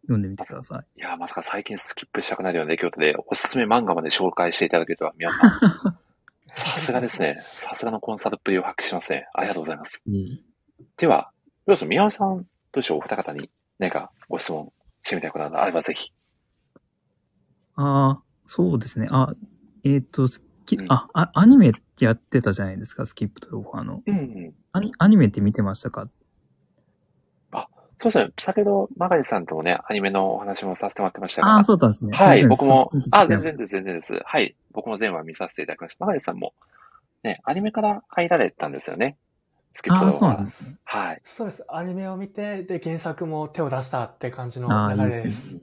[0.02, 1.00] 読んでみてください。
[1.00, 5.50] いや、まさか最近スキップしたくなるような出来事で、おすすめ漫画まで紹介していただけるとは、宮尾さん。
[6.54, 7.40] さすがですね。
[7.44, 9.28] さすがのコンサルっぷりを発揮しますね。
[9.34, 10.02] ありがとうございます。
[10.06, 10.49] いい
[10.96, 11.30] では、
[11.66, 12.46] どうぞ宮尾さん、どう
[12.76, 16.12] でしょうお二方に何かご質問してみたいことがあればぜひ。
[17.76, 19.08] ああ、そうですね。
[19.10, 19.34] あ、
[19.84, 24.02] えっ、と、スキうんあ、あ、アニメってやってたじゃないですか、スキップとロファーの。
[24.06, 24.54] うんうん。
[24.72, 26.08] アニアニメって見てましたか？
[28.02, 28.32] そうですね。
[28.40, 31.56] 先ほど、マガリさんともね、アニメのお話もさせてもらってましたが。
[31.56, 32.16] ああ、そうだんですね。
[32.16, 34.18] はい、僕もあ、全然です、全然です。
[34.24, 35.96] はい、僕も全話見させていただきました。
[36.00, 36.54] マガリさんも、
[37.22, 39.18] ね、アニメから入られたんですよね。
[39.80, 40.76] スキップああ、動画そうなんですね。
[40.84, 41.22] はい。
[41.24, 41.64] そうです。
[41.70, 45.16] アニメを見て、で、原作も手を出したって感じの流れで。
[45.16, 45.60] いいですい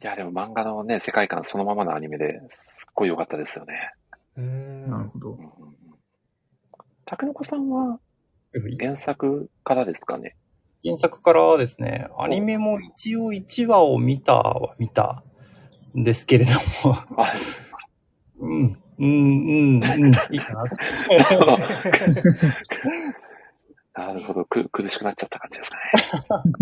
[0.00, 3.92] や、でも漫画のね、世界観そのままのアニメですっごい良かったですよね。
[4.36, 4.90] うーん。
[4.90, 5.36] なるほど。
[7.04, 8.00] たけのこさんは
[8.80, 10.34] 原作からですかね？
[10.82, 15.22] 原作からですね、アニメも一応1話を見たは見た
[15.96, 16.50] んですけれど
[16.84, 17.30] も、あ、
[18.40, 19.82] うん、うん、うん、うん、
[20.30, 20.62] いいかな。
[23.94, 24.44] なるほど。
[24.46, 25.70] く、苦しくなっちゃった感じです
[26.28, 26.52] かね。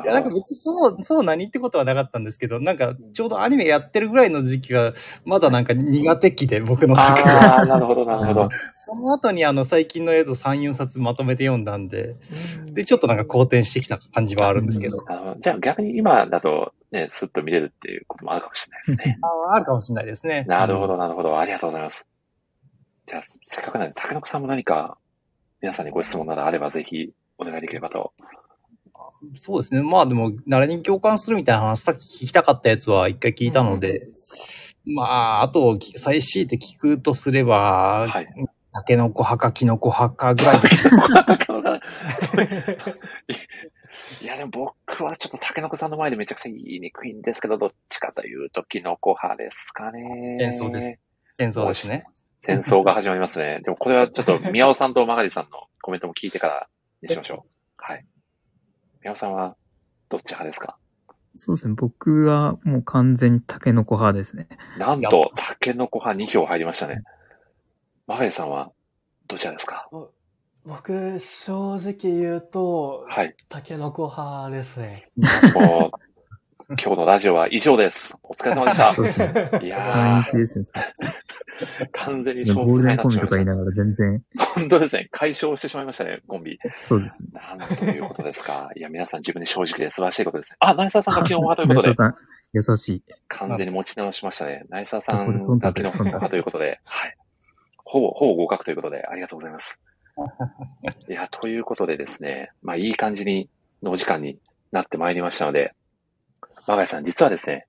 [0.04, 4.94] いや、なんか別にそう、そう何ってことはなかったんですけど、なんかちょうどアニメやってるぐらいの時期が、
[5.26, 7.30] まだなんか苦手期で、僕の中で。
[7.30, 8.48] ああ、なるほど、なるほど。
[8.74, 12.16] その後にあの最近のやつを3、4冊まとめて読んだんで、
[12.66, 14.98] うんで、ちょっとなんか好転してきた感じはあるんですけど。
[15.40, 19.18] じゃあ逆に今だとね、スッと見れるっていうこともあるかもしれないですね。
[19.20, 20.44] ああるかもしれないですね。
[20.48, 21.38] なるほど、なるほど。
[21.38, 22.06] ありがとうございます。
[23.06, 24.96] じゃあ、せっかくなんで、竹の子さんも何か、
[25.60, 28.12] 皆さんにご質問などあればぜひお願いできればと。
[29.32, 29.82] そうですね。
[29.82, 34.08] まあでも、誰に共感するみたいな話、さっき聞きたかったやつは一回聞いたので、
[34.86, 38.26] まあ、あと、最強いて聞くとすれば、はい。
[38.72, 40.60] タケノコ派かキノコ派かぐらい。
[44.20, 50.36] いや、でも僕はちょっと竹の子さんの前でめちゃくちゃ言いにくいんですけど、どっちかというとキノコ派ですかね。
[50.38, 50.98] 戦争です。
[51.32, 52.04] 戦争ですね。
[52.40, 53.60] 戦争が始まりますね。
[53.64, 56.68] でもこれはちょっと宮尾さんとマガリさんのコメントも聞いてから
[57.02, 57.54] にしましょう。
[57.76, 58.04] はい。
[59.02, 59.56] 宮尾さんは
[60.08, 60.76] どっち派ですか？
[61.36, 61.74] そうですね。
[61.76, 64.48] 僕はもう完全にタケノコ派ですね。
[64.78, 67.02] なんと、タケノコ派2票入りましたね。
[68.06, 68.72] マガリさんは
[69.28, 69.88] どちらですか？
[70.64, 73.34] 僕、正直言うと、はい。
[73.48, 75.10] タケノコ派ですね。
[76.70, 78.14] 今日のラジオは以上です。
[78.22, 78.92] お疲れ様でした。
[78.92, 79.26] そうですね。
[79.62, 80.66] いや3ー、日ですね。
[81.92, 84.22] 完全にゴールデンコンビとか言いなながら全然、
[84.54, 85.08] 本当ですね。
[85.10, 86.58] 解消してしまいましたね、コンビ。
[86.82, 87.28] そうですね。
[87.32, 88.70] なんということですか。
[88.76, 90.56] いや、皆さん自分で正直で素晴らしいことですね。
[90.60, 92.14] あ、成沢さんが昨日派ということで、さん、
[92.52, 93.02] 優しい。
[93.28, 94.66] 完全に持ち直しましたね。
[94.68, 97.16] 成沢さんここで忖度が昨日派ということで、はい。
[97.78, 99.80] ほぼ、ほぼ合格ということで、ありがとうございます。
[101.08, 103.48] いや、ということでですね、まあ、いい感じに、
[103.82, 104.38] のお時間に
[104.70, 105.72] なってまいりましたので、
[106.68, 107.66] マガイさん、実はですね、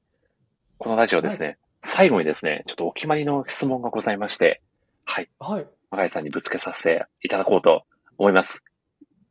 [0.77, 4.61] このラジオですね、最後にですね、ちょっとお決まりの質問がございまして、
[5.05, 5.65] はい、はい。
[5.89, 7.85] マガイさんにぶつけさせていただこうと
[8.17, 8.61] 思います。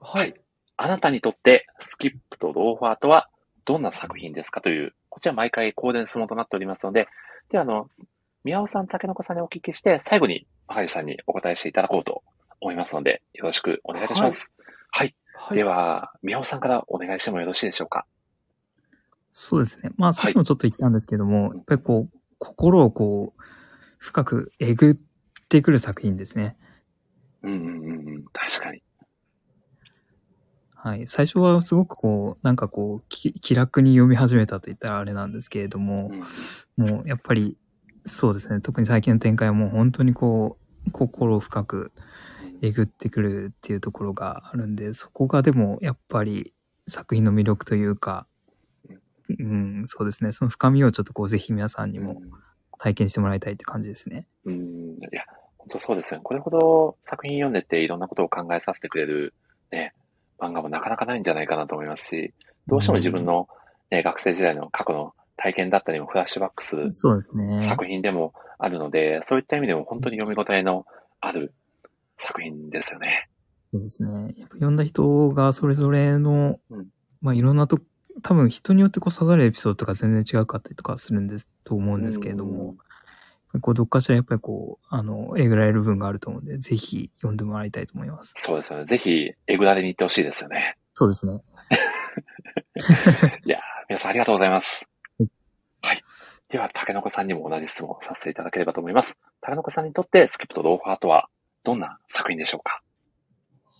[0.00, 0.32] はい。
[0.78, 3.28] あなたにとって、スキップとローファーとは
[3.66, 7.06] どんな作品ですかという、こちら毎回公伝質問となっておりますので、
[7.50, 7.90] では、あの、
[8.44, 12.22] 宮尾さん、竹の子さんにお聞きして、最後に、マガイさんにお答えしていただこうと
[12.62, 14.50] 思いますので、よろしくお願いいたします。
[14.90, 15.14] はい。
[15.34, 15.56] はい。
[15.58, 18.06] では、宮尾さんからお願いしてもよろしいでしょうか？
[19.30, 19.90] そうですね。
[19.96, 23.42] まあ、さっきもちょっと言ったんですけども、やっぱりこう、心をこう、
[23.98, 24.96] 深くえぐっ
[25.48, 26.56] てくる作品ですね。
[27.42, 27.62] うんうんう
[28.02, 28.24] んうん。
[28.32, 28.82] 確かに。
[30.74, 31.06] はい。
[31.08, 36.10] 最初はすごくこう、なんかこう、き気楽に読み始めたと言ったらあれなんですけれども
[36.78, 37.56] う、んもうやっぱり、
[38.06, 38.60] そうですね。
[38.60, 40.56] 特に最近の展開はもう本当にこ
[40.86, 41.92] う、心を深く
[42.62, 46.54] えぐってくるっていうところがあるんで、そこがでもやっぱり
[46.86, 48.26] 作品の魅力というか、
[49.38, 50.32] うん、そうですね。
[50.32, 52.20] その深みをちょっとこう、ぜひ皆さんにも
[52.78, 54.26] 体験してもらいたいって感じですね。
[54.44, 54.54] うん。
[54.54, 54.60] うん。
[54.60, 55.24] いや、
[55.58, 56.20] 本当そうですね。
[56.22, 59.34] これほど作品読んでていろんなことを考えさせてくれる、
[59.70, 59.94] ね、
[60.38, 62.34] 漫画もなかなかないんじゃないかなと思いますし、
[62.66, 63.48] どうしても自分の、
[63.90, 66.92] ね、学生時代の過去の体験だったりもフラッシュバックする。
[66.92, 70.86] 作品でもあるので、そういった意味でも本当に読み応えの
[71.20, 71.54] ある
[72.16, 73.28] 作品ですよね。
[73.72, 74.34] そうですね。
[74.36, 76.86] やっぱ読んだ人がそれぞれの、うん
[77.20, 77.80] まあいろんなと、
[78.22, 82.76] 多分人によってこう刺さるエピソードとか全然違うかったりとかするんです、と思うんですけれども、
[83.60, 88.34] こうどっかしらやっぱりこう、あの、えぐられる部分があると思うんで、ぜひ読んでもらいたいと思います。
[88.36, 88.84] そうですよね。
[88.84, 90.76] ぜひ、えぐられに行ってほしいですよね。
[90.92, 91.40] そうですね。
[93.44, 94.86] いやー、皆さんありがとうございます
[95.18, 95.30] はい。
[95.80, 96.04] はい。
[96.48, 99.16] では、竹の子さんにも同じ質問をさせていただければと思います。
[99.40, 101.28] 竹の子さんにとって、スキップとローファーとは、
[101.64, 102.82] どんな作品でしょうか？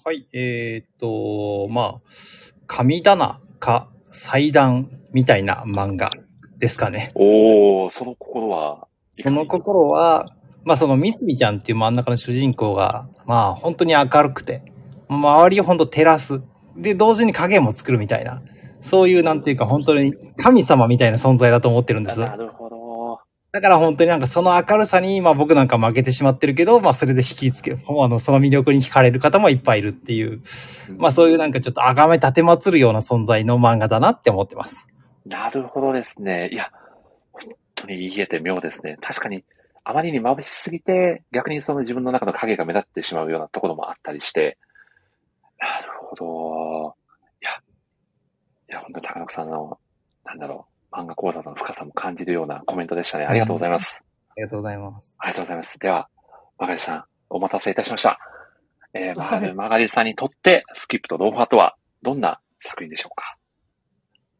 [0.05, 2.01] はい、えーっと、まあ、
[2.67, 6.11] 神棚か祭壇みたいな漫画
[6.59, 7.11] ですかね。
[7.15, 10.35] おー、その心は、その心は、
[10.65, 14.63] まあそのみつみちゃんっていう真ん中の主人公が、まあ本当に明るくて、
[15.09, 16.43] 周りを本当照らす。
[16.77, 18.43] で、同時に影も作るみたいな。
[18.81, 22.21] そういうなんていうか本当に神様みたいな存在だと思ってるんです。
[22.21, 22.78] なるほど。
[23.51, 30.43] だから本当になんかその明るさに、まあ僕なんか負けてしまってるけど、まあそれで引きつけ、もうあの、その魅力に惹かれる方もいっぱいいるっていう、
[30.99, 34.87] まあそういうなんかちょっと崇め立てまつるような存在の漫画だなって思ってます。
[35.25, 36.51] なるほどですね。
[36.53, 36.71] いや、
[37.33, 38.99] 本当に言えて妙ですね。
[39.01, 39.45] 確かに、
[39.83, 44.59] あまりに眩しすぎて、逆にその自分の中の影が目立ってしまうようなところもあったりして、
[45.59, 46.95] なるほど。
[47.41, 47.51] いや、
[48.69, 49.79] いや、本当に高野さんの、
[50.27, 53.27] なんだろう、漫画講座の深さも感じるようなコメントでしたね。
[53.27, 54.03] ありがとうございます。
[54.31, 55.17] ありがとうございます。
[55.19, 55.79] ありがとうございます。
[55.79, 56.09] では、
[56.59, 58.19] マガリさん、お待たせいたしました。
[58.95, 63.37] えー、マガリマガリさんにとって、スキップとローファーとは、どんな作品でしょうか？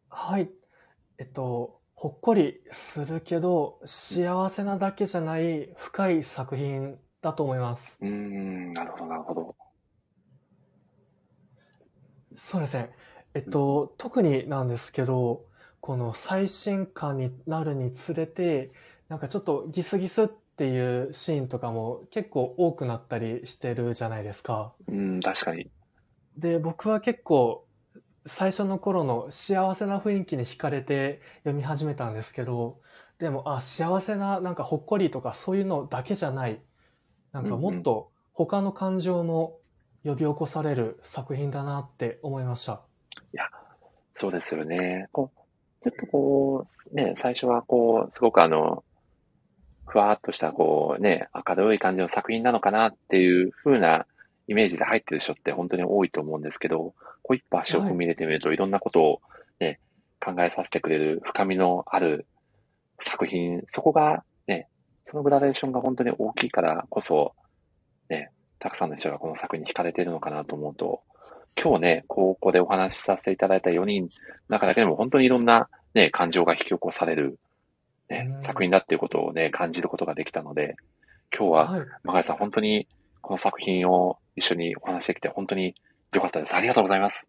[0.09, 0.49] はい。
[1.19, 7.99] えっと、ほっこりするけど、幸せなだけじゃない深い作品だと思います。
[8.01, 9.57] うーん、なるほど、なるほど。
[12.37, 12.93] そうですね。
[13.35, 15.45] えっと、特になんですけど、
[15.81, 18.73] この最新刊になるにつれて、
[19.09, 24.75] なんかちょっとギスギスっていうシーンとかも結構多くなったりしてるじゃないですか。
[24.89, 25.71] うん、確かに。
[26.37, 27.67] で、僕は結構
[28.27, 32.81] 最初の頃の幸せな雰囲気に惹かれて読み始めたんですけど、
[33.19, 36.61] でも、あ、幸せな、なんかほっこりとかそういうのだけじゃない、
[37.33, 39.59] なんかもっと他の感情も
[40.05, 42.83] 呼び起こされる作品だなって思いました。
[44.15, 45.09] そうですよね。
[45.13, 45.38] こう、
[45.83, 48.85] ちょっとこう、ね、最初はこう、すごくあの、
[49.87, 54.07] ふわーっとしたこうね、明るい感じの作品なのかなっていう風な
[54.47, 59.21] イメージで入ってる人って本当に多いと思うんですけど、こう一歩足を踏み入れてみると、いろんなことを
[59.61, 59.81] ね、
[60.21, 62.27] 考えさせてくれる深みのある
[63.01, 64.69] 作品、そこがね、
[65.11, 67.35] そのグラデーションが本当に大きいからこそ、
[68.11, 71.03] ね、たくさんの人がこの作品に惹かれているのかなと思うと、
[71.61, 74.09] 今日ね、ここでお話しさせていただいた4人の
[74.49, 77.39] 中だけでも本当にいろんなね、感情が引き起こされる、
[78.09, 80.77] ねう、ん作品だっていうことをね、感じることができたので、
[81.37, 81.87] 今日は、はい。
[82.05, 82.87] マガイさん本当に
[83.21, 85.75] この作品を一緒にお話しできて本当に
[86.15, 86.55] 良かったです。
[86.55, 87.29] ありがとうございます。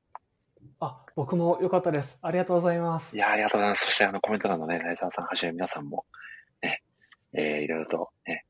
[0.79, 2.17] あ、僕も良かったです。
[2.21, 3.19] ありがとうございますい。
[3.19, 3.85] やーありがとうございます。
[3.85, 6.05] そしてあのコメント欄のね、ライザーさんはじめ皆さんも、
[6.61, 6.83] ね、
[7.33, 8.45] えー、いろいろとね、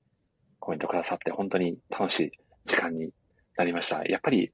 [0.59, 2.31] コメントくださって本当に楽しい
[2.65, 3.09] 時間に
[3.57, 4.03] なりました。
[4.05, 4.51] やっぱり、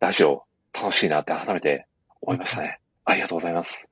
[0.00, 1.86] ラジオ楽しいなって改めて
[2.20, 2.80] 思いましたね。
[3.04, 3.86] ありがとうございます。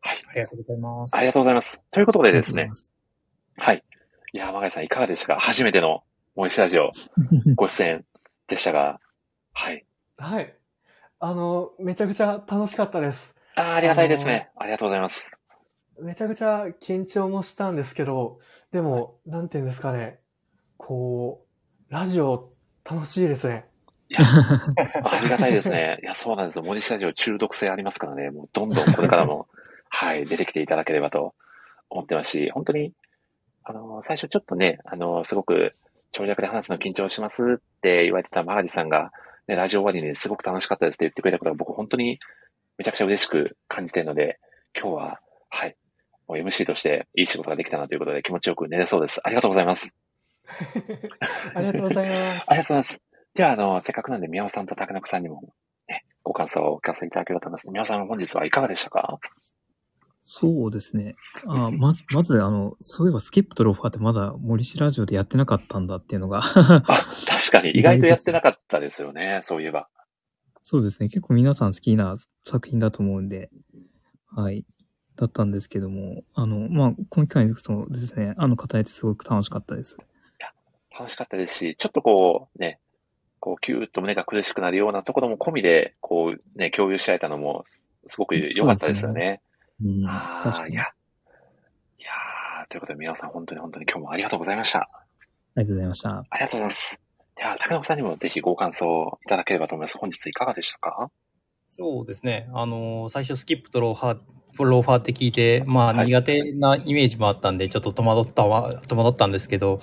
[0.00, 0.18] はい。
[0.30, 1.16] ありがとうございます。
[1.16, 1.80] ありがとうございます。
[1.90, 2.92] ということでですねありがとうござい、
[3.54, 3.58] ます。
[3.58, 3.84] はい。
[4.32, 5.40] いやー、マガイさんいかがでしたか？
[5.40, 6.02] 初めての
[6.34, 6.90] 萌えしラジオ
[7.56, 8.04] ご出演
[8.46, 9.00] でしたが、
[9.52, 9.84] はい。
[10.16, 10.54] はい。
[11.20, 13.34] あの、めちゃくちゃ楽しかったです。
[13.56, 14.50] あーありがたいですね。
[14.56, 15.30] ありがとうございます。
[16.00, 18.38] めちゃくちゃ緊張もしたんですけど、
[18.70, 20.20] でも、なんていうんですかね。
[20.76, 21.44] こ
[21.90, 22.52] う、ラジオ
[22.88, 23.66] 楽しいですね。
[25.04, 25.98] ありがたいですね。
[26.02, 26.62] いや、そうなんですよ。
[26.62, 28.30] 森下ラジオ中毒性ありますからね。
[28.30, 29.48] もうどんどんこれからも、
[29.90, 31.34] はい、出てきていただければと
[31.90, 32.92] 思ってますし、本当に、
[33.64, 35.72] あの、最初ちょっとね、あの、すごく
[36.12, 39.12] 長尺で話すの緊張しますって言われてたマガリさんが、
[39.46, 42.18] ね、ラジオ終わりにすごく楽しかったですって言ってくれたことが僕本当に
[42.76, 44.38] めちゃくちゃ嬉しく感じているので、
[44.78, 45.76] 今日は、はい、
[46.28, 49.20] もう MC としていい仕事ができたなということで気持ちよく寝れそうです。
[49.24, 49.94] ありがとうございます。
[51.54, 52.54] ありがとうございますあ。
[52.54, 53.07] りがとうございます。
[53.38, 55.54] では、あの、せっかくなんで、宮尾さんと竹中さんにも、
[55.88, 57.70] ね、ご感想をお聞かせいただければと思います。
[57.70, 59.20] 宮尾さん、本日はいかがでしたか？
[60.24, 61.14] そうですね。
[61.46, 69.88] あまず、まず、あの、そういえばスキップとローファーってまだ森氏ラジオでやってなかったんだっていうのがあ、確かに、 意外とやってなかったですよね、そういえば。
[70.60, 71.08] そうですね。
[71.08, 73.50] 結構皆さん好きな作品だと思うんで、
[74.34, 74.66] はい。
[75.14, 79.96] だったんですけども、あの、まあ、この機会にそうですね、あの、語れてすごく楽しかったです。
[80.98, 82.80] 楽しかったですし、ちょっとこう、ね、
[83.38, 89.40] こう、キューッと胸が苦しくなるようなところも込みで、こう、ね、共有し合えたのも、すすごく良かったですよね。
[89.84, 90.74] うん、ああ、確かに。
[90.74, 90.94] いやあ。
[91.98, 94.88] いやーということで、皆さん本当に本当に今日もありがとうございました。
[95.56, 96.10] りがとうございました。
[96.10, 97.00] ありがとうございます。
[97.36, 99.98] では、竹中さんにもぜひご感想をいただければと思います。
[99.98, 101.10] 本日いかがでしたか？
[101.66, 102.48] そうですね。
[102.54, 109.82] あのー最初スキップとローファー、ローファーって聞いて、まあはい苦手なイメージもあったんで、ちょっと戸惑ったわ、戸惑ったんですけど、ま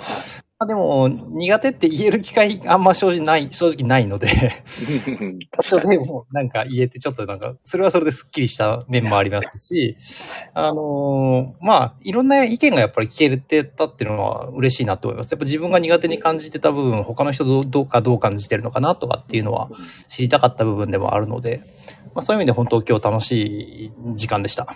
[0.57, 4.27] あでも苦手って言える機会あんま正直ない、正直ないので、
[5.63, 9.97] それでもなんか言えてちょっとなんか、それはそれですっきりした面もありますし、
[10.53, 15.33] あのーまあいろんな意見がやっぱり聞けてたっていうのは嬉しいなと思います。
[15.33, 19.69] やっぱ自分が苦手に感じてた部分、他の人どうどうかどう感じてるのかなとかっていうのは
[20.07, 21.59] 知りたかった部分でもあるので、
[22.13, 24.73] まあ、そういう意味で本当今日楽しい時間でした。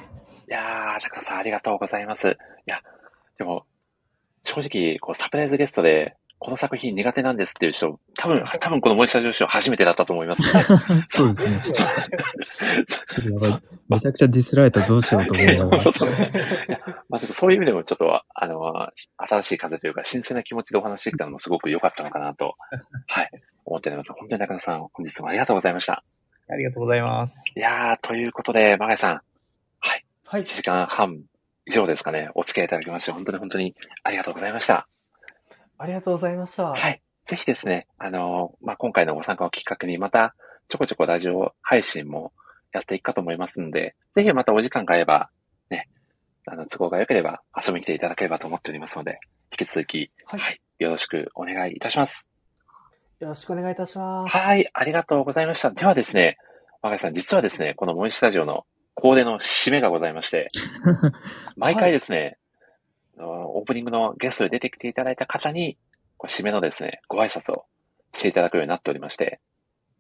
[0.50, 2.28] いやー、高田さんありがとうございます。
[2.28, 2.36] い
[2.66, 2.82] や、
[3.38, 3.64] でも、
[4.50, 10.64] 正直、こう、サプライズゲストで、この作品苦手なんですっていう人、多分、多分この森下上司は初めてだったと思います、ね。
[11.10, 11.62] そうですね。
[13.90, 15.84] めちゃくちゃディスられたらどうしようと思いながら。
[15.84, 22.56] そうそういやまあでもそういう意味でもちょっと、あの、新しい風というか、新鮮な気持ちでお話できたのもすごく良かったのかなと、
[23.08, 23.30] はい、
[23.66, 24.14] 思っております。
[24.14, 26.04] 本当に中野さん、本日もありがとうございました。
[26.50, 27.44] ありがとうございます。
[27.56, 29.22] いやー、ということで、マガイさん、
[29.82, 30.06] はい。
[30.32, 31.20] 1時間半
[31.70, 34.88] 以上ですかね、お付き合いいただきまして、本当に本当にありがとうございました。
[35.78, 36.72] ありがとうございました。
[36.72, 37.00] はい。
[37.26, 40.34] ぜひですね、あの、まあ、今回のご参加をきっかけに、また、
[40.68, 42.34] ちょこちょこラジオ配信も
[42.74, 45.30] やっていくかと思いますんで、ぜひまたお時間があれば、
[45.70, 45.90] ね、
[46.48, 49.20] あの、都合が良ければ遊びに来ていただければと思っておりますので、
[49.52, 52.28] 引き続き、はいはい、よろしくお願いいたします。
[53.20, 54.36] よろしくお願いいたします。
[54.36, 55.70] はい、ありがとうございました。
[55.70, 56.38] ではですね、
[56.82, 58.66] 若井さん、実はですね、このモイスタジオの
[59.00, 60.48] コーデの締めがございまして、
[61.58, 62.38] 毎回ですね、
[63.18, 65.78] あのオープニングのゲストで出てきていただいた方に、
[66.24, 67.66] 締めのですね、ご挨拶を
[68.14, 69.40] していただくようになっておりまして、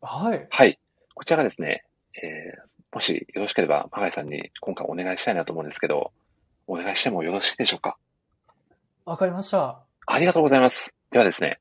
[0.02, 0.48] はい。
[0.50, 0.80] はい。
[1.14, 1.86] こちらがですね、
[2.16, 6.12] えーもしよろしければ、マガイさんに今回お願いしたいなと思うんですけど、
[6.66, 7.98] お願いしてもよろしいでしょうか？
[9.06, 9.80] わかりました。
[10.08, 10.92] ありがとうございます。
[11.12, 11.60] ではですね、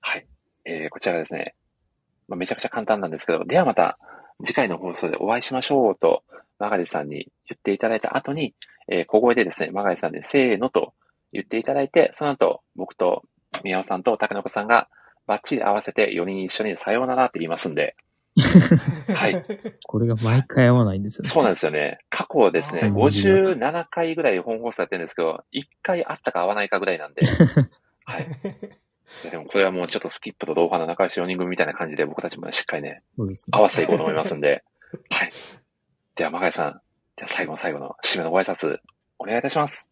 [0.00, 0.26] はい。
[0.66, 1.54] えーこちらがですね、
[2.28, 3.98] まあ、めちゃくちゃ簡単なんですけど、ではまた
[4.44, 6.22] 次回の放送でお会いしましょうと、
[6.60, 8.54] マガリさんに言っていただいた後に、
[8.88, 10.92] えー小声でですね、マガリさんでせーのと
[11.32, 13.22] 言っていただいて、その後、僕と
[13.64, 14.88] 宮尾さんと竹中さんが
[15.26, 17.96] バッチリ合わせて4人一緒にさようならって言いますんで、
[19.14, 19.44] はい。
[19.86, 21.30] これが毎回合わないんですよね。
[21.30, 21.98] そうなんですよね。
[22.10, 27.22] 過去ですね、はい57回ぐらい本放送やってるんですけど、1回あったか合わないかぐらいなんで、
[28.04, 28.22] はい。
[29.24, 34.62] いやでもこれはもうちょっとスキップと同派の仲良し4人組みたいな感じで僕たちもしっかりね、ね合わせていこうと思いますんで、
[35.10, 35.32] はい。
[36.20, 36.80] では、マガイさん、
[37.16, 38.76] じゃあ最後の最後の締めのご挨拶、
[39.18, 39.88] お願いいたします。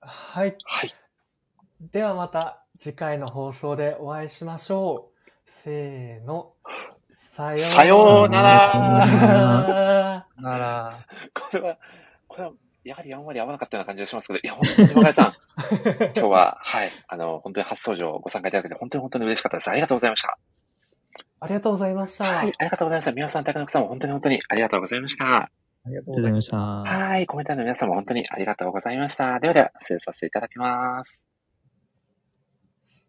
[0.00, 0.56] はい。
[0.64, 0.94] はい。
[1.92, 5.50] ではまた次回の放送でお会いしましょう。
[5.50, 6.54] せーの。
[7.12, 10.26] さよさようならら。
[10.38, 10.98] なら、
[11.34, 11.78] これは、
[12.26, 12.52] これは、
[12.82, 15.34] やはりあんまり合わなかったような感じがしますけど、いや、本当にマガイさん、
[16.16, 19.68] 今日は、はい、あの、本当に初登場ご参加いただけて、本当に本当に嬉しかったです。
[19.68, 20.38] ありがとうございました。
[21.38, 22.24] ありがとうございました。
[22.24, 23.12] はい、ありがとうございました。
[23.12, 25.36] 皆さん、高野さんも本当に本当にありがとうございました。
[25.36, 25.50] あ
[25.86, 26.56] りがとうございました。
[26.56, 29.38] はい、コメント欄の皆さんも本当にありがとうございました。
[29.38, 31.35] ではでは、失礼させていただきます。